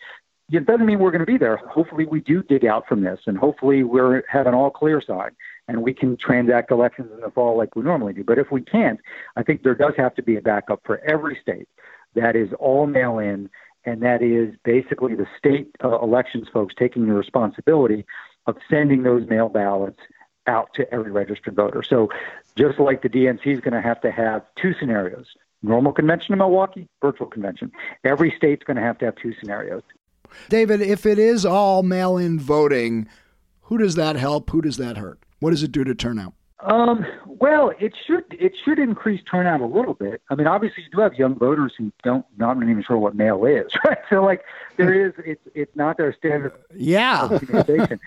it 0.51 0.65
doesn't 0.65 0.85
mean 0.85 0.99
we're 0.99 1.11
going 1.11 1.21
to 1.21 1.25
be 1.25 1.37
there. 1.37 1.57
Hopefully, 1.57 2.05
we 2.05 2.19
do 2.19 2.43
dig 2.43 2.65
out 2.65 2.87
from 2.87 3.03
this, 3.03 3.19
and 3.25 3.37
hopefully, 3.37 3.83
we're 3.83 4.23
have 4.27 4.47
an 4.47 4.53
all 4.53 4.69
clear 4.69 5.01
side, 5.01 5.31
and 5.67 5.81
we 5.81 5.93
can 5.93 6.17
transact 6.17 6.71
elections 6.71 7.09
in 7.13 7.21
the 7.21 7.31
fall 7.31 7.57
like 7.57 7.75
we 7.75 7.83
normally 7.83 8.13
do. 8.13 8.23
But 8.23 8.37
if 8.37 8.51
we 8.51 8.61
can't, 8.61 8.99
I 9.35 9.43
think 9.43 9.63
there 9.63 9.75
does 9.75 9.93
have 9.97 10.13
to 10.15 10.23
be 10.23 10.35
a 10.35 10.41
backup 10.41 10.81
for 10.85 10.99
every 10.99 11.37
state 11.41 11.69
that 12.15 12.35
is 12.35 12.49
all 12.59 12.85
mail 12.87 13.19
in, 13.19 13.49
and 13.85 14.01
that 14.01 14.21
is 14.21 14.53
basically 14.63 15.15
the 15.15 15.27
state 15.37 15.73
uh, 15.83 15.99
elections 16.01 16.47
folks 16.51 16.75
taking 16.77 17.07
the 17.07 17.13
responsibility 17.13 18.05
of 18.47 18.57
sending 18.69 19.03
those 19.03 19.27
mail 19.29 19.49
ballots 19.49 19.99
out 20.51 20.73
to 20.75 20.93
every 20.93 21.11
registered 21.11 21.55
voter. 21.55 21.81
So 21.81 22.09
just 22.55 22.79
like 22.79 23.01
the 23.01 23.09
DNC 23.09 23.45
is 23.47 23.59
going 23.61 23.73
to 23.73 23.81
have 23.81 24.01
to 24.01 24.11
have 24.11 24.43
two 24.61 24.73
scenarios 24.79 25.25
normal 25.63 25.91
convention 25.91 26.33
in 26.33 26.39
Milwaukee, 26.39 26.87
virtual 27.01 27.27
convention. 27.27 27.71
Every 28.03 28.33
state's 28.35 28.63
going 28.63 28.77
to 28.77 28.83
have 28.83 28.97
to 28.99 29.05
have 29.05 29.15
two 29.15 29.33
scenarios. 29.39 29.83
David, 30.49 30.81
if 30.81 31.05
it 31.05 31.19
is 31.19 31.45
all 31.45 31.83
mail 31.83 32.17
in 32.17 32.39
voting, 32.39 33.07
who 33.61 33.77
does 33.77 33.95
that 33.95 34.15
help? 34.15 34.49
Who 34.49 34.61
does 34.61 34.77
that 34.77 34.97
hurt? 34.97 35.19
What 35.39 35.51
does 35.51 35.63
it 35.63 35.71
do 35.71 35.83
to 35.83 35.93
turnout? 35.93 36.33
Um, 36.63 37.05
well, 37.25 37.71
it 37.79 37.93
should 38.05 38.25
it 38.29 38.53
should 38.63 38.77
increase 38.77 39.21
turnout 39.23 39.61
a 39.61 39.65
little 39.65 39.95
bit. 39.95 40.21
I 40.29 40.35
mean, 40.35 40.45
obviously, 40.45 40.83
you 40.83 40.89
do 40.91 41.01
have 41.01 41.15
young 41.15 41.33
voters 41.35 41.73
who 41.75 41.91
don't 42.03 42.23
not 42.37 42.55
even 42.57 42.83
sure 42.83 42.97
what 42.97 43.15
mail 43.15 43.45
is, 43.45 43.71
right? 43.85 43.97
So, 44.11 44.23
like, 44.23 44.43
there 44.77 44.93
is 44.93 45.13
it's 45.25 45.41
it's 45.55 45.75
not 45.75 45.97
their 45.97 46.13
standard. 46.13 46.53
Yeah. 46.75 47.39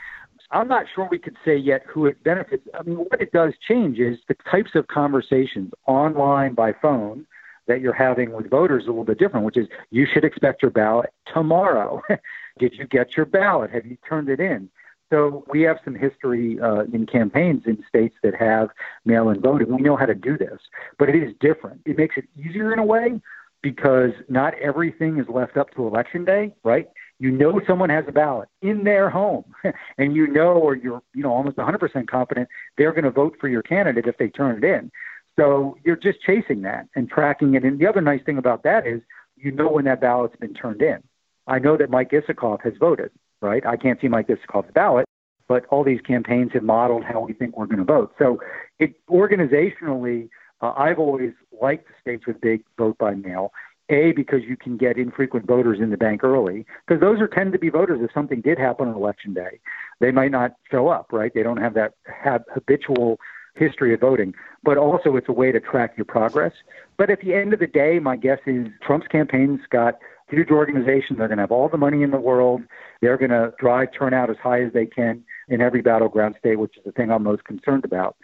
I'm 0.51 0.69
not 0.69 0.87
sure 0.95 1.09
we 1.11 1.19
could 1.19 1.37
say 1.45 1.57
yet 1.57 1.85
who 1.87 2.07
it 2.07 2.23
benefits. 2.23 2.67
I 2.79 2.83
mean, 2.83 2.97
what 2.97 3.21
it 3.21 3.33
does 3.33 3.55
change 3.67 3.99
is 3.99 4.19
the 4.29 4.37
types 4.51 4.75
of 4.75 4.87
conversations 4.87 5.73
online 5.87 6.55
by 6.55 6.73
phone 6.73 7.27
that 7.67 7.81
you're 7.81 7.95
having 7.95 8.33
with 8.33 8.51
voters 8.51 8.85
a 8.85 8.89
little 8.89 9.05
bit 9.05 9.19
different, 9.19 9.47
which 9.47 9.57
is 9.57 9.69
you 9.91 10.07
should 10.07 10.25
expect 10.25 10.63
your 10.63 10.71
ballot 10.71 11.11
tomorrow. 11.33 12.03
Did 12.59 12.75
you 12.75 12.87
get 12.87 13.17
your 13.17 13.27
ballot? 13.27 13.71
Have 13.71 13.87
you 13.87 13.97
turned 14.07 14.29
it 14.29 14.39
in? 14.39 14.69
So 15.11 15.45
we 15.49 15.63
have 15.63 15.79
some 15.85 15.95
history 15.95 16.59
uh, 16.61 16.85
in 16.93 17.07
campaigns 17.07 17.65
in 17.67 17.85
states 17.89 18.17
that 18.23 18.35
have 18.35 18.71
mail-in 19.05 19.41
voting. 19.41 19.75
We 19.75 19.83
know 19.83 19.97
how 19.97 20.07
to 20.07 20.15
do 20.15 20.37
this, 20.37 20.59
but 20.99 21.09
it 21.09 21.17
is 21.17 21.35
different. 21.41 21.83
It 21.85 21.97
makes 21.97 22.17
it 22.17 22.25
easier 22.37 22.73
in 22.73 22.79
a 22.79 22.85
way 22.85 23.21
because 23.63 24.13
not 24.29 24.55
everything 24.55 25.19
is 25.19 25.29
left 25.29 25.57
up 25.57 25.75
to 25.75 25.87
election 25.87 26.25
day, 26.25 26.53
right? 26.65 26.89
You 27.19 27.31
know 27.31 27.61
someone 27.67 27.91
has 27.91 28.05
a 28.09 28.13
ballot 28.13 28.49
in 28.61 28.85
their 28.85 29.09
home, 29.09 29.45
and 29.99 30.17
you 30.17 30.27
know, 30.27 30.53
or 30.53 30.77
you're, 30.77 31.03
you 31.15 31.23
know, 31.23 31.33
almost 31.33 31.57
100% 31.57 32.09
confident 32.09 32.49
they're 32.77 32.93
going 32.93 33.05
to 33.05 33.11
vote 33.11 33.37
for 33.41 33.49
your 33.49 33.63
candidate 33.63 34.07
if 34.07 34.19
they 34.19 34.29
turn 34.29 34.63
it 34.63 34.65
in. 34.65 34.91
So 35.39 35.77
you're 35.85 35.97
just 35.97 36.21
chasing 36.23 36.63
that 36.63 36.89
and 36.95 37.09
tracking 37.09 37.55
it. 37.55 37.65
And 37.65 37.79
the 37.79 37.87
other 37.87 38.01
nice 38.01 38.23
thing 38.25 38.39
about 38.39 38.63
that 38.65 38.87
is 38.87 39.01
you 39.37 39.51
know 39.53 39.69
when 39.69 39.85
that 39.85 40.01
ballot's 40.01 40.37
been 40.37 40.55
turned 40.55 40.83
in. 40.83 41.03
I 41.47 41.59
know 41.59 41.77
that 41.77 41.91
Mike 41.91 42.11
Isikoff 42.11 42.63
has 42.63 42.75
voted, 42.79 43.11
right? 43.41 43.65
I 43.67 43.77
can't 43.77 44.01
see 44.01 44.09
Mike 44.09 44.29
Isikoff's 44.29 44.73
ballot, 44.73 45.07
but 45.49 45.67
all 45.67 45.85
these 45.85 46.01
campaigns 46.01 46.53
have 46.55 46.63
modeled 46.63 47.05
how 47.05 47.21
we 47.21 47.33
think 47.33 47.57
we're 47.57 47.67
going 47.67 47.79
to 47.79 47.85
vote. 47.85 48.15
So 48.19 48.41
it 48.79 48.95
organizationally, 49.09 50.29
uh, 50.61 50.73
I've 50.77 50.99
always 50.99 51.33
liked 51.61 51.89
the 51.89 51.95
states 52.01 52.27
with 52.27 52.41
big 52.41 52.65
vote 52.79 52.97
by 52.99 53.15
mail. 53.15 53.53
A, 53.91 54.13
because 54.13 54.43
you 54.43 54.57
can 54.57 54.77
get 54.77 54.97
infrequent 54.97 55.47
voters 55.47 55.79
in 55.81 55.91
the 55.91 55.97
bank 55.97 56.25
early, 56.25 56.65
because 56.87 57.01
those 57.01 57.21
are 57.21 57.29
tend 57.29 57.53
to 57.53 57.59
be 57.59 57.69
voters. 57.69 58.01
If 58.03 58.13
something 58.13 58.41
did 58.41 58.59
happen 58.59 58.89
on 58.89 58.95
election 58.95 59.35
day, 59.35 59.61
they 60.01 60.11
might 60.11 60.31
not 60.31 60.55
show 60.71 60.89
up, 60.89 61.13
right? 61.13 61.33
They 61.35 61.43
don't 61.43 61.59
have 61.59 61.75
that 61.75 61.95
have 62.07 62.45
habitual 62.53 63.21
history 63.55 63.95
of 63.95 64.01
voting. 64.01 64.35
But 64.63 64.79
also, 64.79 65.17
it's 65.17 65.29
a 65.29 65.33
way 65.33 65.53
to 65.53 65.61
track 65.61 65.95
your 65.97 66.07
progress. 66.07 66.53
But 66.97 67.11
at 67.11 67.21
the 67.21 67.35
end 67.35 67.53
of 67.53 67.61
the 67.61 67.67
day, 67.67 67.99
my 67.99 68.17
guess 68.17 68.39
is 68.47 68.69
Trump's 68.83 69.07
campaign's 69.09 69.61
got 69.71 69.99
huge 70.29 70.51
organizations. 70.51 71.19
They're 71.19 71.29
going 71.29 71.39
to 71.39 71.43
have 71.43 71.53
all 71.53 71.69
the 71.69 71.77
money 71.77 72.03
in 72.03 72.11
the 72.11 72.21
world. 72.21 72.63
They're 73.03 73.19
going 73.19 73.31
to 73.31 73.53
drive 73.59 73.89
turnout 73.97 74.31
as 74.31 74.37
high 74.43 74.63
as 74.63 74.73
they 74.73 74.87
can 74.87 75.23
in 75.49 75.61
every 75.61 75.83
battleground 75.83 76.37
state, 76.39 76.59
which 76.59 76.79
is 76.79 76.85
the 76.85 76.93
thing 76.93 77.11
I'm 77.11 77.23
most 77.23 77.45
concerned 77.45 77.85
about. 77.85 78.17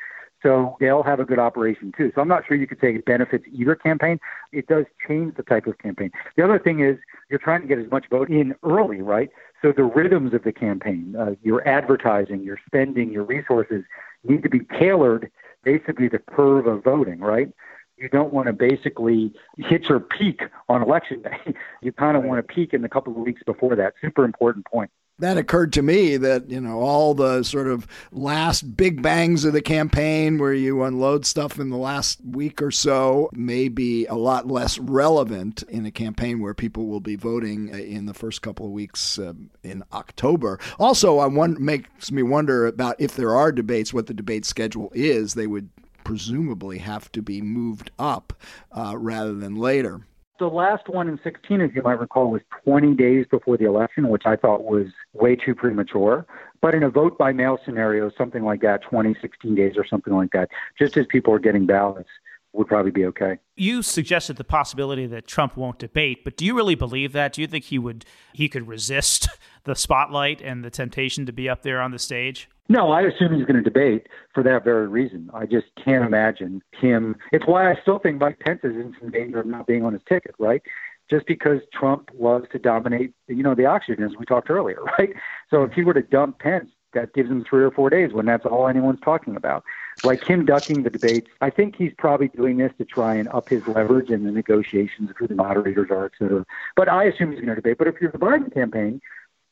So 0.43 0.77
they'll 0.81 1.03
have 1.03 1.21
a 1.21 1.25
good 1.25 1.39
operation 1.39 1.93
too. 1.97 2.13
So 2.15 2.21
I'm 2.21 2.29
not 2.29 2.47
sure 2.47 2.57
you 2.57 2.67
could 2.67 2.81
say 2.81 2.95
it 2.95 3.05
benefits 3.05 3.45
either 3.53 3.75
campaign. 3.75 4.19
It 4.53 4.67
does 4.67 4.87
change 5.07 5.37
the 5.37 5.43
type 5.43 5.67
of 5.67 5.79
campaign. 5.79 6.11
The 6.37 6.45
other 6.45 6.59
thing 6.59 6.81
is 6.81 6.97
you're 7.29 7.39
trying 7.39 7.63
to 7.63 7.69
get 7.69 7.79
as 7.79 7.91
much 7.91 8.07
vote 8.11 8.31
in 8.31 8.55
early, 8.63 9.03
right? 9.03 9.31
So 9.63 9.73
the 9.73 9.85
rhythms 9.85 10.33
of 10.33 10.43
the 10.43 10.53
campaign, 10.53 11.15
uh, 11.19 11.35
your 11.43 11.67
advertising, 11.69 12.43
your 12.43 12.59
spending, 12.67 13.13
your 13.13 13.25
resources 13.25 13.85
need 14.25 14.43
to 14.43 14.49
be 14.49 14.61
tailored 14.79 15.31
basically 15.63 16.09
to 16.09 16.17
the 16.17 16.33
curve 16.35 16.67
of 16.67 16.83
voting, 16.83 17.21
right? 17.21 17.53
You 17.99 18.09
don't 18.09 18.33
want 18.33 18.47
to 18.47 18.55
basically 18.55 19.35
hit 19.59 19.85
your 19.91 20.01
peak 20.01 20.41
on 20.71 20.83
election 20.83 21.23
day. 21.23 21.55
You 21.83 21.93
kind 21.93 22.17
of 22.17 22.25
want 22.25 22.47
to 22.47 22.55
peak 22.55 22.75
in 22.75 22.83
the 22.83 22.89
couple 22.89 23.15
of 23.15 23.19
weeks 23.19 23.43
before 23.45 23.75
that. 23.77 23.95
Super 24.03 24.25
important 24.25 24.67
point 24.67 24.91
that 25.21 25.39
occurred 25.39 25.73
to 25.75 25.83
me 25.83 26.17
that 26.17 26.51
you 26.51 26.61
know 26.61 26.81
all 26.81 27.15
the 27.15 27.43
sort 27.43 27.69
of 27.69 27.87
last 28.11 28.77
big 28.77 29.03
bangs 29.03 29.45
of 29.45 29.53
the 29.53 29.63
campaign 29.63 30.39
where 30.39 30.55
you 30.55 30.83
unload 30.83 31.25
stuff 31.25 31.59
in 31.59 31.71
the 31.71 31.77
last 31.77 32.21
week 32.25 32.61
or 32.61 32.71
so 32.71 33.31
may 33.33 33.69
be 33.69 34.07
a 34.07 34.15
lot 34.15 34.49
less 34.49 34.79
relevant 34.79 35.63
in 35.65 35.87
a 35.87 35.91
campaign 35.91 36.41
where 36.41 36.55
people 36.55 36.87
will 36.87 37.01
be 37.01 37.17
voting 37.17 37.69
in 37.69 38.07
the 38.07 38.15
first 38.15 38.43
couple 38.43 38.67
of 38.67 38.73
weeks 38.73 39.19
uh, 39.19 39.33
in 39.63 39.83
October. 39.93 40.59
Also, 40.79 41.19
I 41.19 41.27
want 41.27 41.61
makes 41.61 42.11
me 42.11 42.23
wonder 42.23 42.67
about 42.67 42.97
if 42.99 43.17
there 43.17 43.35
are 43.35 43.53
debates, 43.53 43.93
what 43.93 44.07
the 44.07 44.15
debate 44.15 44.45
schedule 44.45 44.91
is. 44.95 45.35
They 45.35 45.47
would 45.47 45.69
presumably 46.05 46.79
have 46.79 47.13
to 47.13 47.23
be 47.23 47.43
moved 47.43 47.91
up 47.99 48.33
uh, 48.73 48.95
rather 48.97 49.35
than 49.35 49.55
later 49.55 50.01
the 50.41 50.49
last 50.49 50.89
one 50.89 51.09
in 51.09 51.21
16, 51.23 51.61
as 51.61 51.71
you 51.75 51.83
might 51.83 52.01
recall, 52.01 52.31
was 52.31 52.43
20 52.65 52.95
days 52.95 53.27
before 53.31 53.57
the 53.57 53.67
election, 53.67 54.09
which 54.09 54.25
I 54.27 54.35
thought 54.35 54.65
was 54.65 54.87
way 55.13 55.37
too 55.37 55.55
premature. 55.55 56.27
But 56.61 56.75
in 56.75 56.83
a 56.83 56.91
vote 56.91 57.17
by 57.17 57.33
mail 57.33 57.59
scenario, 57.65 58.11
something 58.19 58.43
like 58.43 58.63
that, 58.63 58.83
20, 58.83 59.15
16 59.21 59.55
days 59.55 59.75
or 59.77 59.87
something 59.87 60.13
like 60.13 60.33
that, 60.33 60.49
just 60.79 60.97
as 60.97 61.07
people 61.07 61.33
are 61.33 61.39
getting 61.39 61.67
ballots, 61.67 62.09
would 62.53 62.67
probably 62.67 62.91
be 62.91 63.05
okay. 63.07 63.39
You 63.57 63.83
suggested 63.83 64.37
the 64.37 64.45
possibility 64.45 65.07
that 65.07 65.27
Trump 65.27 65.57
won't 65.57 65.79
debate, 65.79 66.25
but 66.25 66.37
do 66.37 66.45
you 66.45 66.55
really 66.55 66.75
believe 66.75 67.13
that? 67.13 67.33
Do 67.33 67.41
you 67.41 67.47
think 67.47 67.65
he 67.65 67.79
would 67.79 68.05
he 68.33 68.49
could 68.49 68.67
resist 68.67 69.29
the 69.65 69.75
spotlight 69.75 70.41
and 70.41 70.65
the 70.65 70.71
temptation 70.71 71.27
to 71.27 71.33
be 71.33 71.49
up 71.49 71.63
there 71.63 71.81
on 71.81 71.91
the 71.91 71.99
stage? 71.99 72.49
No, 72.69 72.93
I 72.93 73.03
assume 73.03 73.35
he's 73.35 73.47
going 73.47 73.57
to 73.57 73.69
debate 73.69 74.07
for 74.33 74.45
that 74.45 74.63
very 74.63 74.87
reason. 74.87 75.29
I 75.35 75.45
just 75.45 75.67
can't 75.85 76.05
imagine 76.05 76.63
him. 76.81 77.17
It's 77.33 77.47
why 77.47 77.69
I 77.69 77.75
still 77.83 77.99
think 77.99 78.21
Mike 78.21 78.39
Pence 78.39 78.61
is 78.63 78.77
in 78.77 78.95
some 79.01 79.11
danger 79.11 79.41
of 79.41 79.47
not 79.47 79.67
being 79.67 79.85
on 79.85 79.93
his 79.93 80.03
ticket, 80.09 80.37
right? 80.39 80.63
Just 81.11 81.27
because 81.27 81.59
Trump 81.73 82.11
loves 82.17 82.45
to 82.53 82.61
dominate, 82.61 83.13
you 83.27 83.43
know, 83.43 83.57
the 83.57 83.67
oxygen, 83.67 84.05
as 84.05 84.13
we 84.17 84.25
talked 84.25 84.51
earlier, 84.51 84.81
right? 84.99 85.11
So 85.51 85.65
if 85.65 85.73
he 85.73 85.83
were 85.83 85.95
to 85.95 86.03
dump 86.03 86.39
Pence, 86.39 86.71
that 86.93 87.13
gives 87.15 87.31
him 87.31 87.45
three 87.49 87.63
or 87.63 87.71
four 87.71 87.91
days 87.91 88.13
when 88.13 88.27
that's 88.27 88.45
all 88.47 88.69
anyone's 88.69 89.01
talking 89.01 89.37
about. 89.37 89.65
Like 90.03 90.25
him 90.25 90.45
ducking 90.47 90.83
the 90.83 90.91
debates, 90.91 91.29
I 91.41 91.51
think 91.51 91.77
he's 91.77 91.93
probably 91.99 92.29
doing 92.29 92.57
this 92.57 92.73
to 92.79 92.85
try 92.85 93.15
and 93.15 93.29
up 93.29 93.49
his 93.49 93.67
leverage 93.67 94.11
in 94.11 94.25
the 94.25 94.33
negotiations 94.33 95.11
of 95.11 95.17
who 95.17 95.27
the 95.27 95.35
moderators 95.35 95.91
are, 95.91 96.07
et 96.07 96.13
cetera. 96.19 96.45
But 96.77 96.89
I 96.89 97.05
assume 97.05 97.33
he's 97.33 97.41
going 97.41 97.51
to 97.51 97.55
debate. 97.57 97.79
But 97.79 97.89
if 97.89 97.97
you're 98.01 98.11
the 98.11 98.19
Biden 98.19 98.53
campaign, 98.53 99.01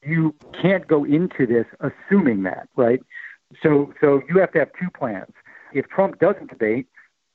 you 0.02 0.34
can't 0.60 0.86
go 0.86 1.04
into 1.04 1.46
this 1.46 1.66
assuming 1.80 2.44
that, 2.44 2.68
right? 2.76 3.00
So, 3.62 3.92
so 4.00 4.22
you 4.28 4.38
have 4.38 4.52
to 4.52 4.58
have 4.58 4.70
two 4.80 4.90
plans. 4.90 5.32
If 5.72 5.88
Trump 5.88 6.18
doesn't 6.18 6.48
debate, 6.48 6.86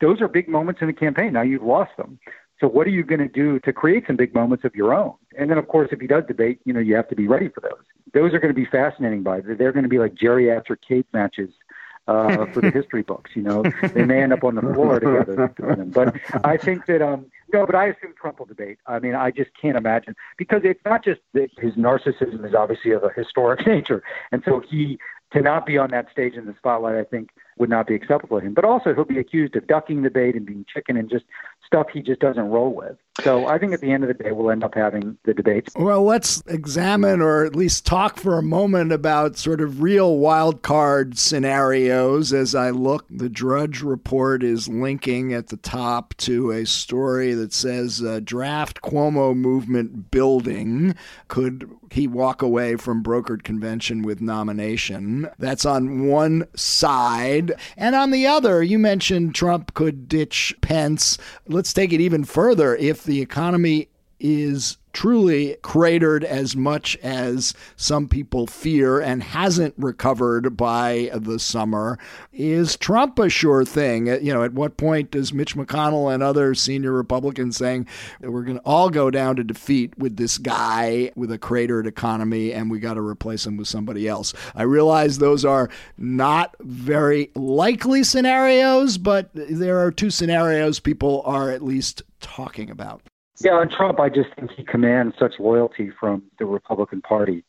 those 0.02 0.22
are 0.22 0.28
big 0.28 0.50
moments 0.50 0.82
in 0.82 0.88
the 0.88 0.94
campaign. 0.94 1.34
Now 1.34 1.44
you've 1.44 1.64
lost 1.64 1.92
them. 1.98 2.20
So 2.64 2.70
what 2.70 2.88
are 2.88 2.92
you 2.92 3.04
going 3.04 3.20
to 3.20 3.28
do 3.28 3.60
to 3.60 3.74
create 3.74 4.06
some 4.08 4.16
big 4.16 4.34
moments 4.34 4.64
of 4.64 4.74
your 4.74 4.94
own? 4.94 5.16
And 5.38 5.50
then, 5.50 5.58
of 5.58 5.68
course, 5.68 5.90
if 5.92 6.00
he 6.00 6.08
does 6.08 6.24
debate, 6.26 6.62
you 6.64 6.72
know, 6.72 6.80
you 6.80 6.96
have 6.96 7.10
to 7.10 7.16
be 7.16 7.28
ready 7.28 7.50
for 7.50 7.60
those. 7.60 7.84
Those 8.14 8.34
are 8.34 8.40
going 8.40 8.56
to 8.56 8.60
be 8.60 8.66
fascinating. 8.66 9.22
By 9.22 9.42
they're 9.42 9.74
going 9.74 9.84
to 9.84 9.90
be 9.90 10.00
like 10.00 10.16
geriatric 10.16 10.78
cage 10.88 11.06
matches 11.12 11.50
uh, 12.08 12.46
for 12.54 12.62
the 12.62 12.72
history 12.72 13.02
books. 13.02 13.32
You 13.36 13.42
know, 13.42 13.64
they 13.94 14.06
may 14.06 14.24
end 14.24 14.32
up 14.32 14.46
on 14.46 14.56
the 14.56 14.62
floor 14.62 15.02
together. 15.02 15.54
But 15.88 16.16
I 16.46 16.56
think 16.56 16.86
that 16.86 17.02
um, 17.02 17.26
no, 17.52 17.66
but 17.66 17.76
I 17.76 17.88
assume 17.88 18.14
Trump 18.18 18.40
will 18.40 18.46
debate. 18.46 18.78
I 18.88 19.00
mean, 19.00 19.14
I 19.14 19.32
just 19.32 19.50
can't 19.62 19.76
imagine 19.76 20.16
because 20.38 20.62
it's 20.64 20.86
not 20.86 21.04
just 21.04 21.20
that 21.34 21.50
his 21.58 21.74
narcissism 21.74 22.48
is 22.48 22.56
obviously 22.56 22.92
of 22.92 23.04
a 23.04 23.10
historic 23.10 23.68
nature, 23.68 24.04
and 24.32 24.42
so 24.46 24.62
he 24.62 25.00
to 25.34 25.42
not 25.42 25.66
be 25.66 25.78
on 25.78 25.90
that 25.90 26.10
stage 26.14 26.36
in 26.36 26.46
the 26.46 26.56
spotlight, 26.60 26.96
I 26.96 27.04
think, 27.04 27.32
would 27.58 27.70
not 27.70 27.88
be 27.88 27.96
acceptable 27.96 28.40
to 28.40 28.46
him. 28.46 28.54
But 28.54 28.66
also, 28.66 28.94
he'll 28.94 29.06
be 29.06 29.20
accused 29.20 29.56
of 29.56 29.68
ducking 29.68 30.02
the 30.04 30.10
bait 30.10 30.36
and 30.36 30.46
being 30.46 30.66
chicken 30.74 30.98
and 30.98 31.10
just 31.10 31.26
stuff 31.66 31.88
he 31.92 32.02
just 32.02 32.20
doesn't 32.20 32.50
roll 32.50 32.74
with. 32.74 32.98
So 33.22 33.46
I 33.46 33.60
think 33.60 33.74
at 33.74 33.82
the 33.82 33.92
end 33.92 34.04
of 34.04 34.08
the 34.08 34.24
day, 34.24 34.32
we'll 34.32 34.52
end 34.52 34.64
up 34.64 34.74
having 34.74 35.18
the 35.24 35.34
debates. 35.34 35.72
Well, 35.76 36.04
let's 36.04 36.42
examine 36.48 37.22
or 37.22 37.46
at 37.46 37.56
least 37.56 37.86
talk 37.86 38.18
for 38.18 38.38
a 38.38 38.44
moment 38.44 38.92
about 38.92 39.38
sort 39.38 39.62
of 39.62 39.82
real 39.82 40.18
wild 40.18 40.64
card 40.64 41.18
scenarios. 41.18 42.34
As 42.34 42.56
I 42.56 42.72
look, 42.72 43.06
the 43.10 43.30
Drudge 43.30 43.82
Report 43.82 44.44
is 44.44 44.68
linking 44.68 45.34
at 45.34 45.48
the 45.48 45.58
top 45.58 46.16
to 46.18 46.52
a 46.52 46.66
story 46.66 47.34
that 47.34 47.54
says 47.54 48.02
uh, 48.02 48.20
draft 48.24 48.82
Cuomo 48.82 49.36
movement 49.36 50.10
building. 50.10 50.96
Could 51.28 51.70
he 51.92 52.08
walk 52.08 52.42
away 52.42 52.76
from 52.78 53.04
brokered 53.04 53.44
convention 53.44 54.02
with 54.02 54.22
nomination? 54.22 55.30
That's 55.38 55.66
on 55.66 56.08
one 56.08 56.48
side. 56.56 57.43
And 57.76 57.96
on 57.96 58.12
the 58.12 58.26
other, 58.28 58.64
you 58.64 58.80
mentioned 58.80 59.36
Trump 59.36 59.74
could 59.74 60.08
ditch 60.08 60.56
Pence. 60.62 61.18
Let's 61.48 61.74
take 61.74 61.92
it 61.92 62.00
even 62.02 62.24
further. 62.24 62.76
If 62.76 63.04
the 63.04 63.22
economy 63.22 63.90
is 64.20 64.78
truly 64.94 65.58
cratered 65.64 66.24
as 66.24 66.56
much 66.56 66.96
as 66.98 67.54
some 67.76 68.08
people 68.08 68.46
fear 68.46 69.00
and 69.00 69.24
hasn't 69.24 69.74
recovered 69.76 70.56
by 70.56 71.10
the 71.16 71.40
summer. 71.40 71.98
Is 72.32 72.78
Trump 72.78 73.18
a 73.18 73.28
sure 73.28 73.66
thing? 73.66 74.06
You 74.06 74.34
know, 74.34 74.44
at 74.44 74.54
what 74.54 74.78
point 74.78 75.12
does 75.12 75.34
Mitch 75.34 75.56
McConnell 75.56 76.14
and 76.14 76.22
other 76.22 76.54
senior 76.54 76.92
Republicans 76.92 77.58
saying 77.58 77.88
we're 78.22 78.44
going 78.44 78.60
to 78.60 78.64
all 78.64 78.90
go 78.90 79.10
down 79.10 79.36
to 79.38 79.44
defeat 79.44 79.98
with 79.98 80.16
this 80.16 80.38
guy 80.38 81.12
with 81.16 81.32
a 81.32 81.40
cratered 81.40 81.88
economy 81.88 82.54
and 82.54 82.70
we 82.70 82.80
got 82.80 82.94
to 82.94 83.02
replace 83.02 83.48
him 83.48 83.58
with 83.58 83.68
somebody 83.68 84.08
else? 84.08 84.34
I 84.54 84.64
realize 84.64 85.18
those 85.18 85.44
are 85.44 85.70
not 85.98 86.56
very 86.60 87.32
likely 87.36 88.04
scenarios, 88.04 89.00
but 89.00 89.30
there 89.34 89.80
are 89.80 89.92
two 89.92 90.12
scenarios 90.12 90.80
people 90.80 91.24
are 91.26 91.50
at 91.50 91.64
least 91.64 92.04
talking 92.22 92.70
about. 92.70 93.02
Yeah, 93.40 93.54
on 93.54 93.70
Trump, 93.70 94.00
I 94.00 94.10
just 94.10 94.30
think 94.36 94.52
he 94.52 94.64
commands 94.64 95.16
such 95.18 95.40
loyalty 95.40 95.92
from 96.00 96.24
the 96.40 96.46
Republican 96.46 97.02
Party 97.02 97.44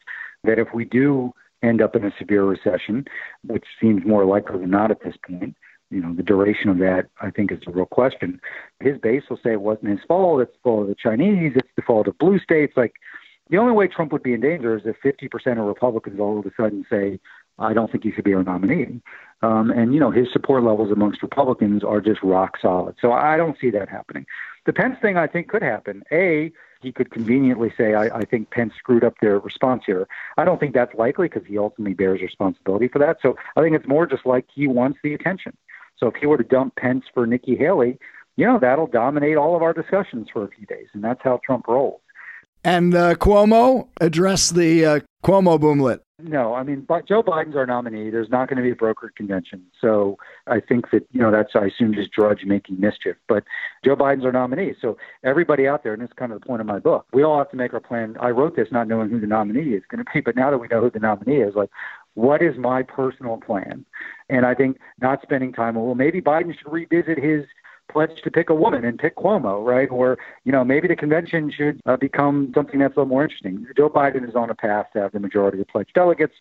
that 0.44 0.58
if 0.58 0.68
we 0.74 0.84
do 0.84 1.32
end 1.62 1.80
up 1.82 1.96
in 1.96 2.04
a 2.04 2.12
severe 2.18 2.44
recession, 2.44 3.04
which 3.46 3.64
seems 3.80 4.04
more 4.04 4.24
likely 4.24 4.60
than 4.60 4.70
not 4.70 4.90
at 4.90 5.02
this 5.02 5.16
point, 5.26 5.56
you 5.90 6.00
know, 6.00 6.14
the 6.14 6.22
duration 6.22 6.70
of 6.70 6.78
that, 6.78 7.06
I 7.20 7.30
think, 7.30 7.52
is 7.52 7.60
a 7.66 7.70
real 7.70 7.86
question. 7.86 8.40
His 8.80 8.98
base 8.98 9.22
will 9.28 9.38
say 9.42 9.52
it 9.52 9.60
wasn't 9.60 9.90
his 9.90 10.00
fault, 10.08 10.40
it's 10.40 10.52
the 10.52 10.58
fault 10.62 10.82
of 10.82 10.88
the 10.88 10.94
Chinese, 10.94 11.52
it's 11.54 11.68
the 11.76 11.82
fault 11.82 12.08
of 12.08 12.18
blue 12.18 12.38
states. 12.38 12.72
Like, 12.76 12.94
the 13.50 13.58
only 13.58 13.72
way 13.72 13.86
Trump 13.86 14.10
would 14.12 14.22
be 14.22 14.32
in 14.32 14.40
danger 14.40 14.76
is 14.76 14.82
if 14.86 14.96
50% 15.04 15.58
of 15.58 15.66
Republicans 15.66 16.18
all 16.18 16.38
of 16.38 16.46
a 16.46 16.50
sudden 16.56 16.84
say, 16.90 17.20
I 17.58 17.74
don't 17.74 17.92
think 17.92 18.04
you 18.04 18.12
should 18.12 18.24
be 18.24 18.34
our 18.34 18.42
nominee. 18.42 19.00
Um, 19.42 19.70
and, 19.70 19.94
you 19.94 20.00
know, 20.00 20.10
his 20.10 20.26
support 20.32 20.64
levels 20.64 20.90
amongst 20.90 21.22
Republicans 21.22 21.84
are 21.84 22.00
just 22.00 22.22
rock 22.22 22.56
solid. 22.60 22.96
So 23.00 23.12
I 23.12 23.36
don't 23.36 23.56
see 23.60 23.70
that 23.70 23.88
happening. 23.88 24.26
The 24.66 24.72
Pence 24.72 24.96
thing, 25.02 25.16
I 25.18 25.26
think, 25.26 25.48
could 25.48 25.62
happen. 25.62 26.02
A, 26.10 26.50
he 26.80 26.92
could 26.92 27.10
conveniently 27.10 27.72
say, 27.76 27.94
I, 27.94 28.18
I 28.18 28.24
think 28.24 28.50
Pence 28.50 28.72
screwed 28.78 29.04
up 29.04 29.14
their 29.20 29.38
response 29.38 29.82
here. 29.86 30.08
I 30.36 30.44
don't 30.44 30.58
think 30.58 30.74
that's 30.74 30.94
likely 30.94 31.28
because 31.28 31.46
he 31.46 31.58
ultimately 31.58 31.94
bears 31.94 32.20
responsibility 32.20 32.88
for 32.88 32.98
that. 32.98 33.18
So 33.20 33.36
I 33.56 33.62
think 33.62 33.76
it's 33.76 33.88
more 33.88 34.06
just 34.06 34.24
like 34.24 34.46
he 34.54 34.66
wants 34.66 34.98
the 35.02 35.14
attention. 35.14 35.56
So 35.96 36.06
if 36.08 36.14
he 36.16 36.26
were 36.26 36.38
to 36.38 36.44
dump 36.44 36.76
Pence 36.76 37.04
for 37.12 37.26
Nikki 37.26 37.56
Haley, 37.56 37.98
you 38.36 38.46
know, 38.46 38.58
that'll 38.58 38.86
dominate 38.86 39.36
all 39.36 39.54
of 39.54 39.62
our 39.62 39.72
discussions 39.72 40.28
for 40.32 40.44
a 40.44 40.48
few 40.48 40.66
days. 40.66 40.88
And 40.92 41.04
that's 41.04 41.20
how 41.22 41.40
Trump 41.44 41.68
rolls. 41.68 42.00
And 42.64 42.94
uh, 42.94 43.14
Cuomo 43.16 43.88
addressed 44.00 44.54
the 44.54 44.86
uh, 44.86 45.00
Cuomo 45.22 45.58
boomlet. 45.58 46.00
No, 46.18 46.54
I 46.54 46.62
mean, 46.62 46.86
Joe 47.06 47.22
Biden's 47.22 47.56
our 47.56 47.66
nominee. 47.66 48.08
There's 48.08 48.30
not 48.30 48.48
going 48.48 48.56
to 48.56 48.62
be 48.62 48.70
a 48.70 48.74
brokered 48.74 49.14
convention. 49.16 49.62
So 49.78 50.16
I 50.46 50.60
think 50.60 50.90
that, 50.90 51.06
you 51.12 51.20
know, 51.20 51.30
that's, 51.30 51.54
I 51.54 51.66
assume, 51.66 51.92
just 51.92 52.12
Drudge 52.12 52.44
making 52.46 52.80
mischief. 52.80 53.16
But 53.28 53.44
Joe 53.84 53.96
Biden's 53.96 54.24
our 54.24 54.32
nominee. 54.32 54.74
So 54.80 54.96
everybody 55.22 55.66
out 55.66 55.82
there, 55.82 55.92
and 55.92 56.00
this 56.00 56.08
is 56.08 56.14
kind 56.14 56.32
of 56.32 56.40
the 56.40 56.46
point 56.46 56.60
of 56.60 56.66
my 56.66 56.78
book, 56.78 57.06
we 57.12 57.22
all 57.22 57.36
have 57.36 57.50
to 57.50 57.56
make 57.56 57.74
our 57.74 57.80
plan. 57.80 58.16
I 58.20 58.30
wrote 58.30 58.56
this 58.56 58.68
not 58.70 58.88
knowing 58.88 59.10
who 59.10 59.20
the 59.20 59.26
nominee 59.26 59.74
is 59.74 59.82
going 59.90 60.02
to 60.02 60.10
be, 60.14 60.20
but 60.20 60.36
now 60.36 60.50
that 60.50 60.58
we 60.58 60.68
know 60.68 60.80
who 60.80 60.90
the 60.90 61.00
nominee 61.00 61.42
is, 61.42 61.54
like, 61.54 61.70
what 62.14 62.40
is 62.40 62.56
my 62.56 62.82
personal 62.82 63.36
plan? 63.36 63.84
And 64.30 64.46
I 64.46 64.54
think 64.54 64.78
not 65.00 65.20
spending 65.20 65.52
time, 65.52 65.74
well, 65.74 65.96
maybe 65.96 66.22
Biden 66.22 66.56
should 66.56 66.72
revisit 66.72 67.18
his 67.18 67.44
pledge 67.90 68.22
to 68.22 68.30
pick 68.30 68.50
a 68.50 68.54
woman 68.54 68.84
and 68.84 68.98
pick 68.98 69.16
Cuomo, 69.16 69.64
right? 69.64 69.90
Or, 69.90 70.18
you 70.44 70.52
know, 70.52 70.64
maybe 70.64 70.88
the 70.88 70.96
convention 70.96 71.52
should 71.56 71.80
uh, 71.86 71.96
become 71.96 72.52
something 72.54 72.80
that's 72.80 72.96
a 72.96 73.00
little 73.00 73.08
more 73.08 73.22
interesting. 73.22 73.66
Joe 73.76 73.88
Biden 73.88 74.28
is 74.28 74.34
on 74.34 74.50
a 74.50 74.54
path 74.54 74.86
to 74.94 75.00
have 75.00 75.12
the 75.12 75.20
majority 75.20 75.60
of 75.60 75.68
pledged 75.68 75.94
delegates, 75.94 76.34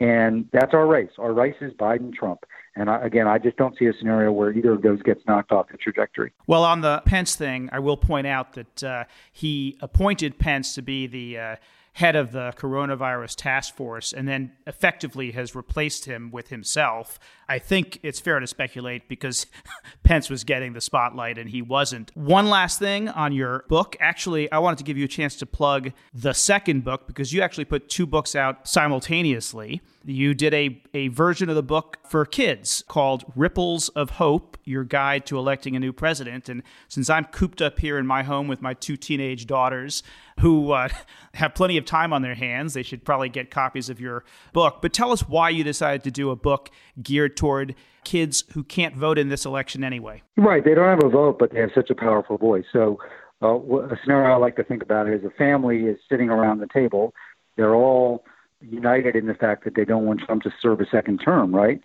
and 0.00 0.48
that's 0.52 0.74
our 0.74 0.86
race. 0.86 1.10
Our 1.18 1.32
race 1.32 1.56
is 1.60 1.72
Biden 1.74 2.12
Trump. 2.12 2.44
And 2.74 2.90
I, 2.90 3.00
again, 3.02 3.26
I 3.26 3.38
just 3.38 3.56
don't 3.56 3.76
see 3.78 3.86
a 3.86 3.92
scenario 3.94 4.30
where 4.32 4.52
either 4.52 4.72
of 4.72 4.82
those 4.82 5.00
gets 5.02 5.20
knocked 5.26 5.50
off 5.52 5.68
the 5.70 5.78
trajectory. 5.78 6.32
Well, 6.46 6.64
on 6.64 6.82
the 6.82 7.02
Pence 7.06 7.34
thing, 7.34 7.70
I 7.72 7.78
will 7.78 7.96
point 7.96 8.26
out 8.26 8.52
that 8.52 8.84
uh, 8.84 9.04
he 9.32 9.78
appointed 9.80 10.38
Pence 10.38 10.74
to 10.74 10.82
be 10.82 11.06
the 11.06 11.38
uh, 11.38 11.56
head 11.96 12.14
of 12.14 12.30
the 12.30 12.52
coronavirus 12.58 13.34
task 13.36 13.74
force 13.74 14.12
and 14.12 14.28
then 14.28 14.52
effectively 14.66 15.30
has 15.30 15.54
replaced 15.54 16.04
him 16.04 16.30
with 16.30 16.48
himself. 16.48 17.18
I 17.48 17.58
think 17.58 17.98
it's 18.02 18.20
fair 18.20 18.38
to 18.38 18.46
speculate 18.46 19.08
because 19.08 19.46
Pence 20.02 20.28
was 20.28 20.44
getting 20.44 20.74
the 20.74 20.82
spotlight 20.82 21.38
and 21.38 21.48
he 21.48 21.62
wasn't. 21.62 22.14
One 22.14 22.50
last 22.50 22.78
thing 22.78 23.08
on 23.08 23.32
your 23.32 23.64
book. 23.70 23.96
Actually, 23.98 24.52
I 24.52 24.58
wanted 24.58 24.76
to 24.76 24.84
give 24.84 24.98
you 24.98 25.06
a 25.06 25.08
chance 25.08 25.36
to 25.36 25.46
plug 25.46 25.92
the 26.12 26.34
second 26.34 26.84
book 26.84 27.06
because 27.06 27.32
you 27.32 27.40
actually 27.40 27.64
put 27.64 27.88
two 27.88 28.04
books 28.04 28.36
out 28.36 28.68
simultaneously. 28.68 29.80
You 30.08 30.34
did 30.34 30.54
a, 30.54 30.80
a 30.94 31.08
version 31.08 31.48
of 31.48 31.56
the 31.56 31.64
book 31.64 31.98
for 32.08 32.24
kids 32.24 32.84
called 32.86 33.24
Ripples 33.34 33.88
of 33.88 34.10
Hope 34.10 34.56
Your 34.62 34.84
Guide 34.84 35.26
to 35.26 35.36
Electing 35.36 35.74
a 35.74 35.80
New 35.80 35.92
President. 35.92 36.48
And 36.48 36.62
since 36.86 37.10
I'm 37.10 37.24
cooped 37.24 37.60
up 37.60 37.80
here 37.80 37.98
in 37.98 38.06
my 38.06 38.22
home 38.22 38.46
with 38.46 38.62
my 38.62 38.72
two 38.72 38.96
teenage 38.96 39.48
daughters 39.48 40.04
who 40.38 40.70
uh, 40.70 40.90
have 41.34 41.56
plenty 41.56 41.76
of 41.76 41.84
time 41.84 42.12
on 42.12 42.22
their 42.22 42.36
hands, 42.36 42.74
they 42.74 42.84
should 42.84 43.04
probably 43.04 43.28
get 43.28 43.50
copies 43.50 43.90
of 43.90 44.00
your 44.00 44.24
book. 44.52 44.78
But 44.80 44.92
tell 44.92 45.10
us 45.10 45.22
why 45.22 45.50
you 45.50 45.64
decided 45.64 46.04
to 46.04 46.12
do 46.12 46.30
a 46.30 46.36
book 46.36 46.70
geared 47.02 47.36
toward 47.36 47.74
kids 48.04 48.44
who 48.52 48.62
can't 48.62 48.94
vote 48.94 49.18
in 49.18 49.28
this 49.28 49.44
election 49.44 49.82
anyway. 49.82 50.22
Right. 50.36 50.64
They 50.64 50.74
don't 50.74 50.88
have 50.88 51.02
a 51.04 51.10
vote, 51.10 51.36
but 51.40 51.52
they 51.52 51.58
have 51.58 51.70
such 51.74 51.90
a 51.90 51.96
powerful 51.96 52.38
voice. 52.38 52.64
So, 52.72 53.00
uh, 53.42 53.56
a 53.56 53.98
scenario 54.04 54.32
I 54.32 54.36
like 54.38 54.54
to 54.56 54.64
think 54.64 54.84
about 54.84 55.08
is 55.08 55.24
a 55.24 55.30
family 55.30 55.80
is 55.80 55.98
sitting 56.08 56.30
around 56.30 56.60
the 56.60 56.68
table. 56.72 57.12
They're 57.56 57.74
all 57.74 58.24
united 58.70 59.16
in 59.16 59.26
the 59.26 59.34
fact 59.34 59.64
that 59.64 59.74
they 59.74 59.84
don't 59.84 60.04
want 60.04 60.20
Trump 60.20 60.42
to 60.42 60.50
serve 60.60 60.80
a 60.80 60.86
second 60.86 61.18
term, 61.18 61.54
right? 61.54 61.80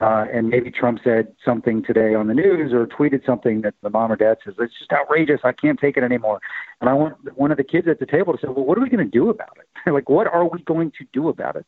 Uh, 0.00 0.24
and 0.32 0.48
maybe 0.48 0.70
Trump 0.70 0.98
said 1.04 1.28
something 1.44 1.82
today 1.82 2.14
on 2.14 2.26
the 2.26 2.32
news 2.32 2.72
or 2.72 2.86
tweeted 2.86 3.24
something 3.26 3.60
that 3.60 3.74
the 3.82 3.90
mom 3.90 4.10
or 4.10 4.16
dad 4.16 4.38
says, 4.42 4.54
it's 4.58 4.78
just 4.78 4.90
outrageous. 4.92 5.40
I 5.44 5.52
can't 5.52 5.78
take 5.78 5.98
it 5.98 6.02
anymore. 6.02 6.40
And 6.80 6.88
I 6.88 6.94
want 6.94 7.16
one 7.36 7.50
of 7.50 7.58
the 7.58 7.64
kids 7.64 7.86
at 7.86 7.98
the 7.98 8.06
table 8.06 8.32
to 8.32 8.38
say, 8.40 8.48
well, 8.48 8.64
what 8.64 8.78
are 8.78 8.80
we 8.80 8.88
going 8.88 9.04
to 9.04 9.10
do 9.10 9.28
about 9.28 9.58
it? 9.58 9.90
like, 9.92 10.08
what 10.08 10.26
are 10.26 10.48
we 10.48 10.62
going 10.62 10.90
to 10.92 11.04
do 11.12 11.28
about 11.28 11.56
it? 11.56 11.66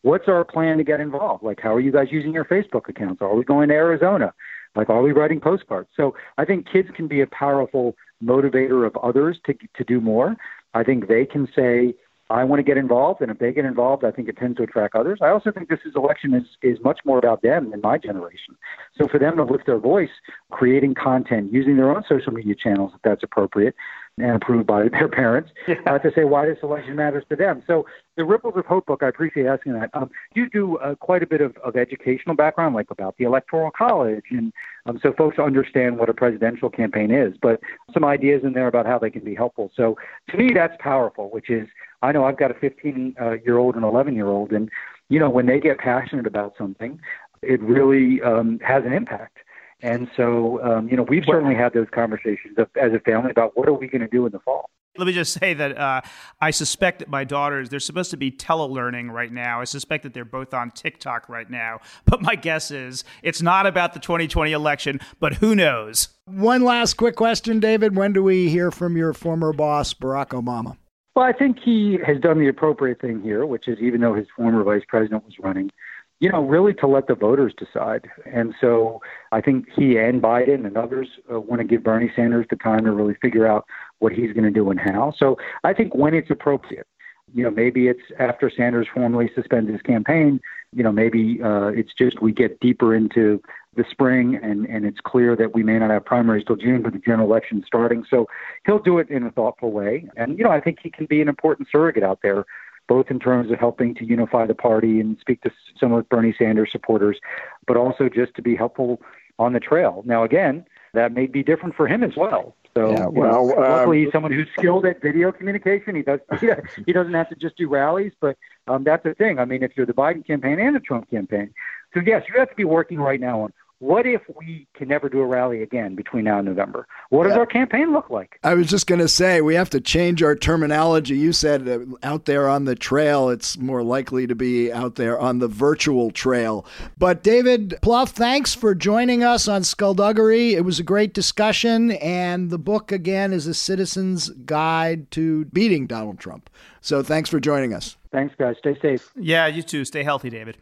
What's 0.00 0.28
our 0.28 0.44
plan 0.44 0.78
to 0.78 0.84
get 0.84 1.00
involved? 1.00 1.42
Like, 1.42 1.60
how 1.60 1.74
are 1.74 1.80
you 1.80 1.92
guys 1.92 2.08
using 2.10 2.32
your 2.32 2.46
Facebook 2.46 2.88
accounts? 2.88 3.20
Are 3.20 3.34
we 3.34 3.44
going 3.44 3.68
to 3.68 3.74
Arizona? 3.74 4.32
Like, 4.74 4.88
are 4.88 5.02
we 5.02 5.12
writing 5.12 5.40
postcards? 5.40 5.88
So 5.94 6.14
I 6.38 6.46
think 6.46 6.66
kids 6.70 6.88
can 6.96 7.06
be 7.06 7.20
a 7.20 7.26
powerful 7.26 7.96
motivator 8.22 8.86
of 8.86 8.96
others 8.96 9.38
to, 9.44 9.54
to 9.76 9.84
do 9.84 10.00
more. 10.00 10.36
I 10.72 10.84
think 10.84 11.06
they 11.06 11.26
can 11.26 11.48
say, 11.54 11.94
I 12.30 12.42
want 12.44 12.58
to 12.58 12.62
get 12.62 12.78
involved, 12.78 13.20
and 13.20 13.30
if 13.30 13.38
they 13.38 13.52
get 13.52 13.66
involved, 13.66 14.04
I 14.04 14.10
think 14.10 14.28
it 14.28 14.36
tends 14.38 14.56
to 14.56 14.62
attract 14.62 14.94
others. 14.94 15.18
I 15.20 15.28
also 15.28 15.52
think 15.52 15.68
this 15.68 15.80
is 15.84 15.92
election 15.94 16.32
is 16.34 16.44
is 16.62 16.78
much 16.82 17.00
more 17.04 17.18
about 17.18 17.42
them 17.42 17.70
than 17.70 17.80
my 17.82 17.98
generation. 17.98 18.56
So 18.96 19.06
for 19.06 19.18
them 19.18 19.36
to 19.36 19.44
lift 19.44 19.66
their 19.66 19.78
voice, 19.78 20.10
creating 20.50 20.94
content, 20.94 21.52
using 21.52 21.76
their 21.76 21.94
own 21.94 22.02
social 22.08 22.32
media 22.32 22.54
channels 22.54 22.92
if 22.94 23.02
that's 23.02 23.22
appropriate, 23.22 23.74
and 24.18 24.30
approved 24.30 24.66
by 24.66 24.88
their 24.92 25.08
parents, 25.08 25.50
yeah. 25.66 25.98
to 25.98 26.10
say 26.14 26.24
why 26.24 26.46
this 26.46 26.58
election 26.62 26.96
matters 26.96 27.24
to 27.28 27.36
them. 27.36 27.62
So 27.66 27.86
the 28.16 28.24
Ripples 28.24 28.54
of 28.56 28.64
Hope 28.66 28.86
book, 28.86 29.02
I 29.02 29.08
appreciate 29.08 29.46
asking 29.46 29.74
that. 29.74 29.90
Um, 29.92 30.10
you 30.34 30.48
do 30.48 30.78
uh, 30.78 30.94
quite 30.94 31.22
a 31.22 31.26
bit 31.26 31.40
of, 31.40 31.56
of 31.58 31.76
educational 31.76 32.36
background, 32.36 32.74
like 32.74 32.90
about 32.90 33.16
the 33.18 33.24
Electoral 33.24 33.70
College, 33.70 34.24
and 34.30 34.52
um, 34.86 34.98
so 35.02 35.12
folks 35.12 35.38
understand 35.38 35.98
what 35.98 36.08
a 36.08 36.14
presidential 36.14 36.70
campaign 36.70 37.10
is. 37.10 37.34
But 37.40 37.60
some 37.92 38.04
ideas 38.04 38.42
in 38.44 38.52
there 38.52 38.68
about 38.68 38.86
how 38.86 38.98
they 38.98 39.10
can 39.10 39.24
be 39.24 39.34
helpful. 39.34 39.70
So 39.76 39.96
to 40.30 40.36
me, 40.36 40.52
that's 40.54 40.74
powerful. 40.78 41.30
Which 41.30 41.50
is 41.50 41.68
I 42.04 42.12
know 42.12 42.24
I've 42.24 42.36
got 42.36 42.50
a 42.50 42.54
15 42.54 43.16
uh, 43.20 43.32
year 43.44 43.58
old 43.58 43.74
and 43.74 43.84
11 43.84 44.14
year 44.14 44.28
old, 44.28 44.52
and 44.52 44.70
you 45.08 45.18
know 45.18 45.30
when 45.30 45.46
they 45.46 45.58
get 45.58 45.78
passionate 45.78 46.26
about 46.26 46.54
something, 46.58 47.00
it 47.42 47.60
really 47.62 48.20
um, 48.22 48.58
has 48.60 48.84
an 48.84 48.92
impact. 48.92 49.38
And 49.80 50.08
so, 50.16 50.62
um, 50.62 50.88
you 50.88 50.96
know, 50.96 51.02
we've 51.02 51.24
certainly 51.26 51.54
had 51.54 51.74
those 51.74 51.88
conversations 51.92 52.56
as 52.80 52.92
a 52.92 53.00
family 53.00 53.30
about 53.30 53.56
what 53.56 53.68
are 53.68 53.74
we 53.74 53.86
going 53.86 54.00
to 54.00 54.08
do 54.08 54.24
in 54.24 54.32
the 54.32 54.38
fall. 54.38 54.70
Let 54.96 55.06
me 55.06 55.12
just 55.12 55.32
say 55.32 55.54
that 55.54 55.76
uh, 55.76 56.02
I 56.40 56.52
suspect 56.52 57.00
that 57.00 57.08
my 57.08 57.24
daughters, 57.24 57.68
they're 57.68 57.80
supposed 57.80 58.12
to 58.12 58.16
be 58.16 58.30
telelearning 58.30 59.10
right 59.10 59.32
now. 59.32 59.60
I 59.60 59.64
suspect 59.64 60.04
that 60.04 60.14
they're 60.14 60.24
both 60.24 60.54
on 60.54 60.70
TikTok 60.70 61.28
right 61.28 61.50
now. 61.50 61.80
But 62.06 62.22
my 62.22 62.36
guess 62.36 62.70
is 62.70 63.02
it's 63.22 63.42
not 63.42 63.66
about 63.66 63.92
the 63.92 63.98
2020 63.98 64.52
election, 64.52 65.00
but 65.18 65.34
who 65.34 65.54
knows? 65.54 66.10
One 66.26 66.62
last 66.62 66.94
quick 66.94 67.16
question, 67.16 67.58
David. 67.58 67.96
When 67.96 68.12
do 68.12 68.22
we 68.22 68.48
hear 68.48 68.70
from 68.70 68.96
your 68.96 69.12
former 69.12 69.52
boss, 69.52 69.92
Barack 69.92 70.28
Obama? 70.28 70.76
Well, 71.14 71.24
I 71.24 71.32
think 71.32 71.58
he 71.60 71.98
has 72.04 72.18
done 72.18 72.40
the 72.40 72.48
appropriate 72.48 73.00
thing 73.00 73.22
here, 73.22 73.46
which 73.46 73.68
is 73.68 73.78
even 73.78 74.00
though 74.00 74.14
his 74.14 74.26
former 74.36 74.64
vice 74.64 74.82
president 74.88 75.24
was 75.24 75.34
running, 75.38 75.70
you 76.18 76.28
know, 76.28 76.44
really 76.44 76.74
to 76.74 76.86
let 76.88 77.06
the 77.06 77.14
voters 77.14 77.54
decide. 77.56 78.08
And 78.26 78.54
so 78.60 79.00
I 79.30 79.40
think 79.40 79.66
he 79.76 79.96
and 79.96 80.20
Biden 80.20 80.66
and 80.66 80.76
others 80.76 81.08
uh, 81.32 81.38
want 81.38 81.60
to 81.60 81.64
give 81.64 81.84
Bernie 81.84 82.10
Sanders 82.16 82.46
the 82.50 82.56
time 82.56 82.84
to 82.84 82.92
really 82.92 83.14
figure 83.22 83.46
out 83.46 83.64
what 84.00 84.12
he's 84.12 84.32
going 84.32 84.44
to 84.44 84.50
do 84.50 84.70
and 84.70 84.80
how. 84.80 85.12
So 85.16 85.36
I 85.62 85.72
think 85.72 85.94
when 85.94 86.14
it's 86.14 86.30
appropriate, 86.30 86.86
you 87.32 87.42
know, 87.42 87.50
maybe 87.50 87.88
it's 87.88 88.02
after 88.18 88.50
Sanders 88.50 88.86
formally 88.92 89.30
suspends 89.34 89.70
his 89.70 89.80
campaign. 89.82 90.40
You 90.72 90.82
know, 90.82 90.92
maybe 90.92 91.40
uh, 91.42 91.68
it's 91.68 91.92
just 91.94 92.20
we 92.20 92.32
get 92.32 92.60
deeper 92.60 92.94
into 92.94 93.40
the 93.76 93.84
spring, 93.90 94.38
and 94.42 94.66
and 94.66 94.84
it's 94.84 95.00
clear 95.00 95.34
that 95.36 95.54
we 95.54 95.62
may 95.62 95.78
not 95.78 95.90
have 95.90 96.04
primaries 96.04 96.44
till 96.46 96.56
June, 96.56 96.82
but 96.82 96.92
the 96.92 96.98
general 96.98 97.28
election 97.28 97.64
starting. 97.66 98.04
So 98.08 98.28
he'll 98.66 98.78
do 98.78 98.98
it 98.98 99.08
in 99.08 99.24
a 99.24 99.30
thoughtful 99.30 99.72
way, 99.72 100.08
and 100.16 100.38
you 100.38 100.44
know 100.44 100.50
I 100.50 100.60
think 100.60 100.78
he 100.82 100.90
can 100.90 101.06
be 101.06 101.22
an 101.22 101.28
important 101.28 101.68
surrogate 101.70 102.02
out 102.02 102.20
there, 102.22 102.44
both 102.88 103.10
in 103.10 103.18
terms 103.18 103.50
of 103.50 103.58
helping 103.58 103.94
to 103.96 104.04
unify 104.04 104.46
the 104.46 104.54
party 104.54 105.00
and 105.00 105.16
speak 105.20 105.42
to 105.42 105.50
some 105.78 105.92
of 105.92 106.08
Bernie 106.08 106.34
Sanders 106.36 106.70
supporters, 106.70 107.18
but 107.66 107.76
also 107.76 108.08
just 108.08 108.34
to 108.34 108.42
be 108.42 108.54
helpful 108.54 109.00
on 109.38 109.52
the 109.52 109.60
trail. 109.60 110.02
Now 110.04 110.22
again, 110.22 110.64
that 110.92 111.12
may 111.12 111.26
be 111.26 111.42
different 111.42 111.74
for 111.74 111.88
him 111.88 112.04
as 112.04 112.12
well. 112.16 112.54
So 112.76 112.90
Yeah, 112.90 113.06
you 113.08 113.22
know, 113.22 113.42
well, 113.42 113.64
um, 113.64 113.70
luckily 113.70 114.04
he's 114.04 114.12
someone 114.12 114.32
who's 114.32 114.48
skilled 114.58 114.84
at 114.84 115.00
video 115.00 115.30
communication. 115.30 115.94
He 115.94 116.02
does 116.02 116.20
he 116.86 116.92
doesn't 116.92 117.14
have 117.14 117.28
to 117.28 117.36
just 117.36 117.56
do 117.56 117.68
rallies, 117.68 118.12
but 118.20 118.36
um, 118.66 118.84
that's 118.84 119.04
the 119.04 119.14
thing. 119.14 119.38
I 119.38 119.44
mean, 119.44 119.62
if 119.62 119.72
you're 119.76 119.86
the 119.86 119.94
Biden 119.94 120.26
campaign 120.26 120.58
and 120.58 120.74
the 120.74 120.80
Trump 120.80 121.08
campaign, 121.10 121.54
so 121.92 122.00
yes, 122.04 122.24
you 122.28 122.38
have 122.38 122.50
to 122.50 122.56
be 122.56 122.64
working 122.64 122.98
right 122.98 123.20
now 123.20 123.42
on 123.42 123.52
what 123.84 124.06
if 124.06 124.22
we 124.34 124.66
can 124.72 124.88
never 124.88 125.10
do 125.10 125.20
a 125.20 125.26
rally 125.26 125.62
again 125.62 125.94
between 125.94 126.24
now 126.24 126.38
and 126.38 126.48
November? 126.48 126.86
What 127.10 127.24
does 127.24 127.36
our 127.36 127.44
campaign 127.44 127.92
look 127.92 128.08
like? 128.08 128.38
I 128.42 128.54
was 128.54 128.68
just 128.68 128.86
going 128.86 129.00
to 129.00 129.08
say 129.08 129.42
we 129.42 129.56
have 129.56 129.68
to 129.70 129.80
change 129.80 130.22
our 130.22 130.34
terminology. 130.34 131.18
You 131.18 131.34
said 131.34 131.68
uh, 131.68 131.80
out 132.02 132.24
there 132.24 132.48
on 132.48 132.64
the 132.64 132.74
trail, 132.74 133.28
it's 133.28 133.58
more 133.58 133.82
likely 133.82 134.26
to 134.26 134.34
be 134.34 134.72
out 134.72 134.94
there 134.94 135.20
on 135.20 135.38
the 135.38 135.48
virtual 135.48 136.10
trail. 136.10 136.64
But 136.96 137.22
David 137.22 137.76
Plouffe, 137.82 138.08
thanks 138.08 138.54
for 138.54 138.74
joining 138.74 139.22
us 139.22 139.48
on 139.48 139.62
Skullduggery. 139.64 140.54
It 140.54 140.64
was 140.64 140.80
a 140.80 140.84
great 140.84 141.12
discussion, 141.12 141.90
and 141.92 142.48
the 142.48 142.58
book 142.58 142.90
again 142.90 143.34
is 143.34 143.46
a 143.46 143.54
citizen's 143.54 144.30
guide 144.30 145.10
to 145.10 145.44
beating 145.46 145.86
Donald 145.86 146.18
Trump. 146.18 146.48
So 146.80 147.02
thanks 147.02 147.28
for 147.28 147.38
joining 147.38 147.74
us. 147.74 147.98
Thanks, 148.10 148.34
guys. 148.38 148.56
Stay 148.60 148.78
safe. 148.80 149.10
Yeah, 149.14 149.46
you 149.46 149.62
too. 149.62 149.84
Stay 149.84 150.04
healthy, 150.04 150.30
David. 150.30 150.56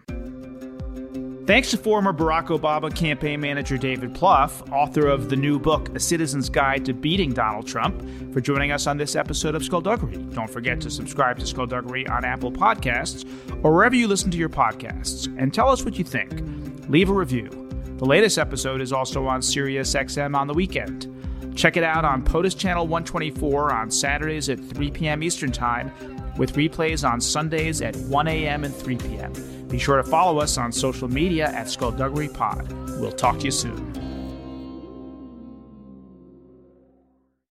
Thanks 1.53 1.71
to 1.73 1.77
former 1.77 2.15
Barack 2.15 2.47
Obama 2.47 2.97
campaign 2.97 3.39
manager 3.39 3.77
David 3.77 4.15
Plouffe, 4.15 4.73
author 4.73 5.07
of 5.07 5.29
the 5.29 5.37
new 5.37 5.59
book, 5.59 5.95
A 5.95 6.01
Citizen's 6.01 6.49
Guide 6.49 6.83
to 6.87 6.95
Beating 6.95 7.35
Donald 7.35 7.67
Trump, 7.67 8.03
for 8.33 8.41
joining 8.41 8.73
us 8.73 8.87
on 8.87 8.97
this 8.97 9.15
episode 9.15 9.55
of 9.55 9.63
Skullduggery. 9.63 10.17
Don't 10.17 10.49
forget 10.49 10.81
to 10.81 10.89
subscribe 10.89 11.39
to 11.41 11.47
Skullduggery 11.47 12.09
on 12.09 12.25
Apple 12.25 12.51
Podcasts 12.51 13.29
or 13.63 13.75
wherever 13.75 13.95
you 13.95 14.09
listen 14.09 14.31
to 14.31 14.39
your 14.39 14.49
podcasts, 14.49 15.27
and 15.39 15.53
tell 15.53 15.69
us 15.69 15.85
what 15.85 15.99
you 15.99 16.05
think. 16.05 16.41
Leave 16.89 17.11
a 17.11 17.13
review. 17.13 17.51
The 17.99 18.07
latest 18.07 18.39
episode 18.39 18.81
is 18.81 18.91
also 18.91 19.27
on 19.27 19.43
SiriusXM 19.43 20.35
on 20.35 20.47
the 20.47 20.55
weekend. 20.55 21.15
Check 21.55 21.77
it 21.77 21.85
out 21.85 22.07
on 22.07 22.25
POTUS 22.25 22.57
Channel 22.57 22.87
124 22.87 23.75
on 23.75 23.91
Saturdays 23.91 24.49
at 24.49 24.59
3 24.59 24.91
p.m. 24.91 25.23
Eastern 25.23 25.53
Time, 25.53 25.93
with 26.37 26.55
replays 26.55 27.09
on 27.09 27.21
Sundays 27.21 27.81
at 27.83 27.95
1 27.97 28.29
a.m. 28.29 28.65
and 28.65 28.75
3 28.75 28.97
p.m. 28.97 29.33
Be 29.69 29.79
sure 29.79 29.97
to 29.97 30.05
follow 30.05 30.39
us 30.41 30.59
on 30.59 30.73
social 30.73 31.09
media 31.09 31.49
at 31.49 31.71
Skullduggery 31.71 32.29
Pod. 32.29 32.71
We'll 33.01 33.13
talk 33.13 33.39
to 33.39 33.45
you 33.45 33.51
soon. 33.51 34.02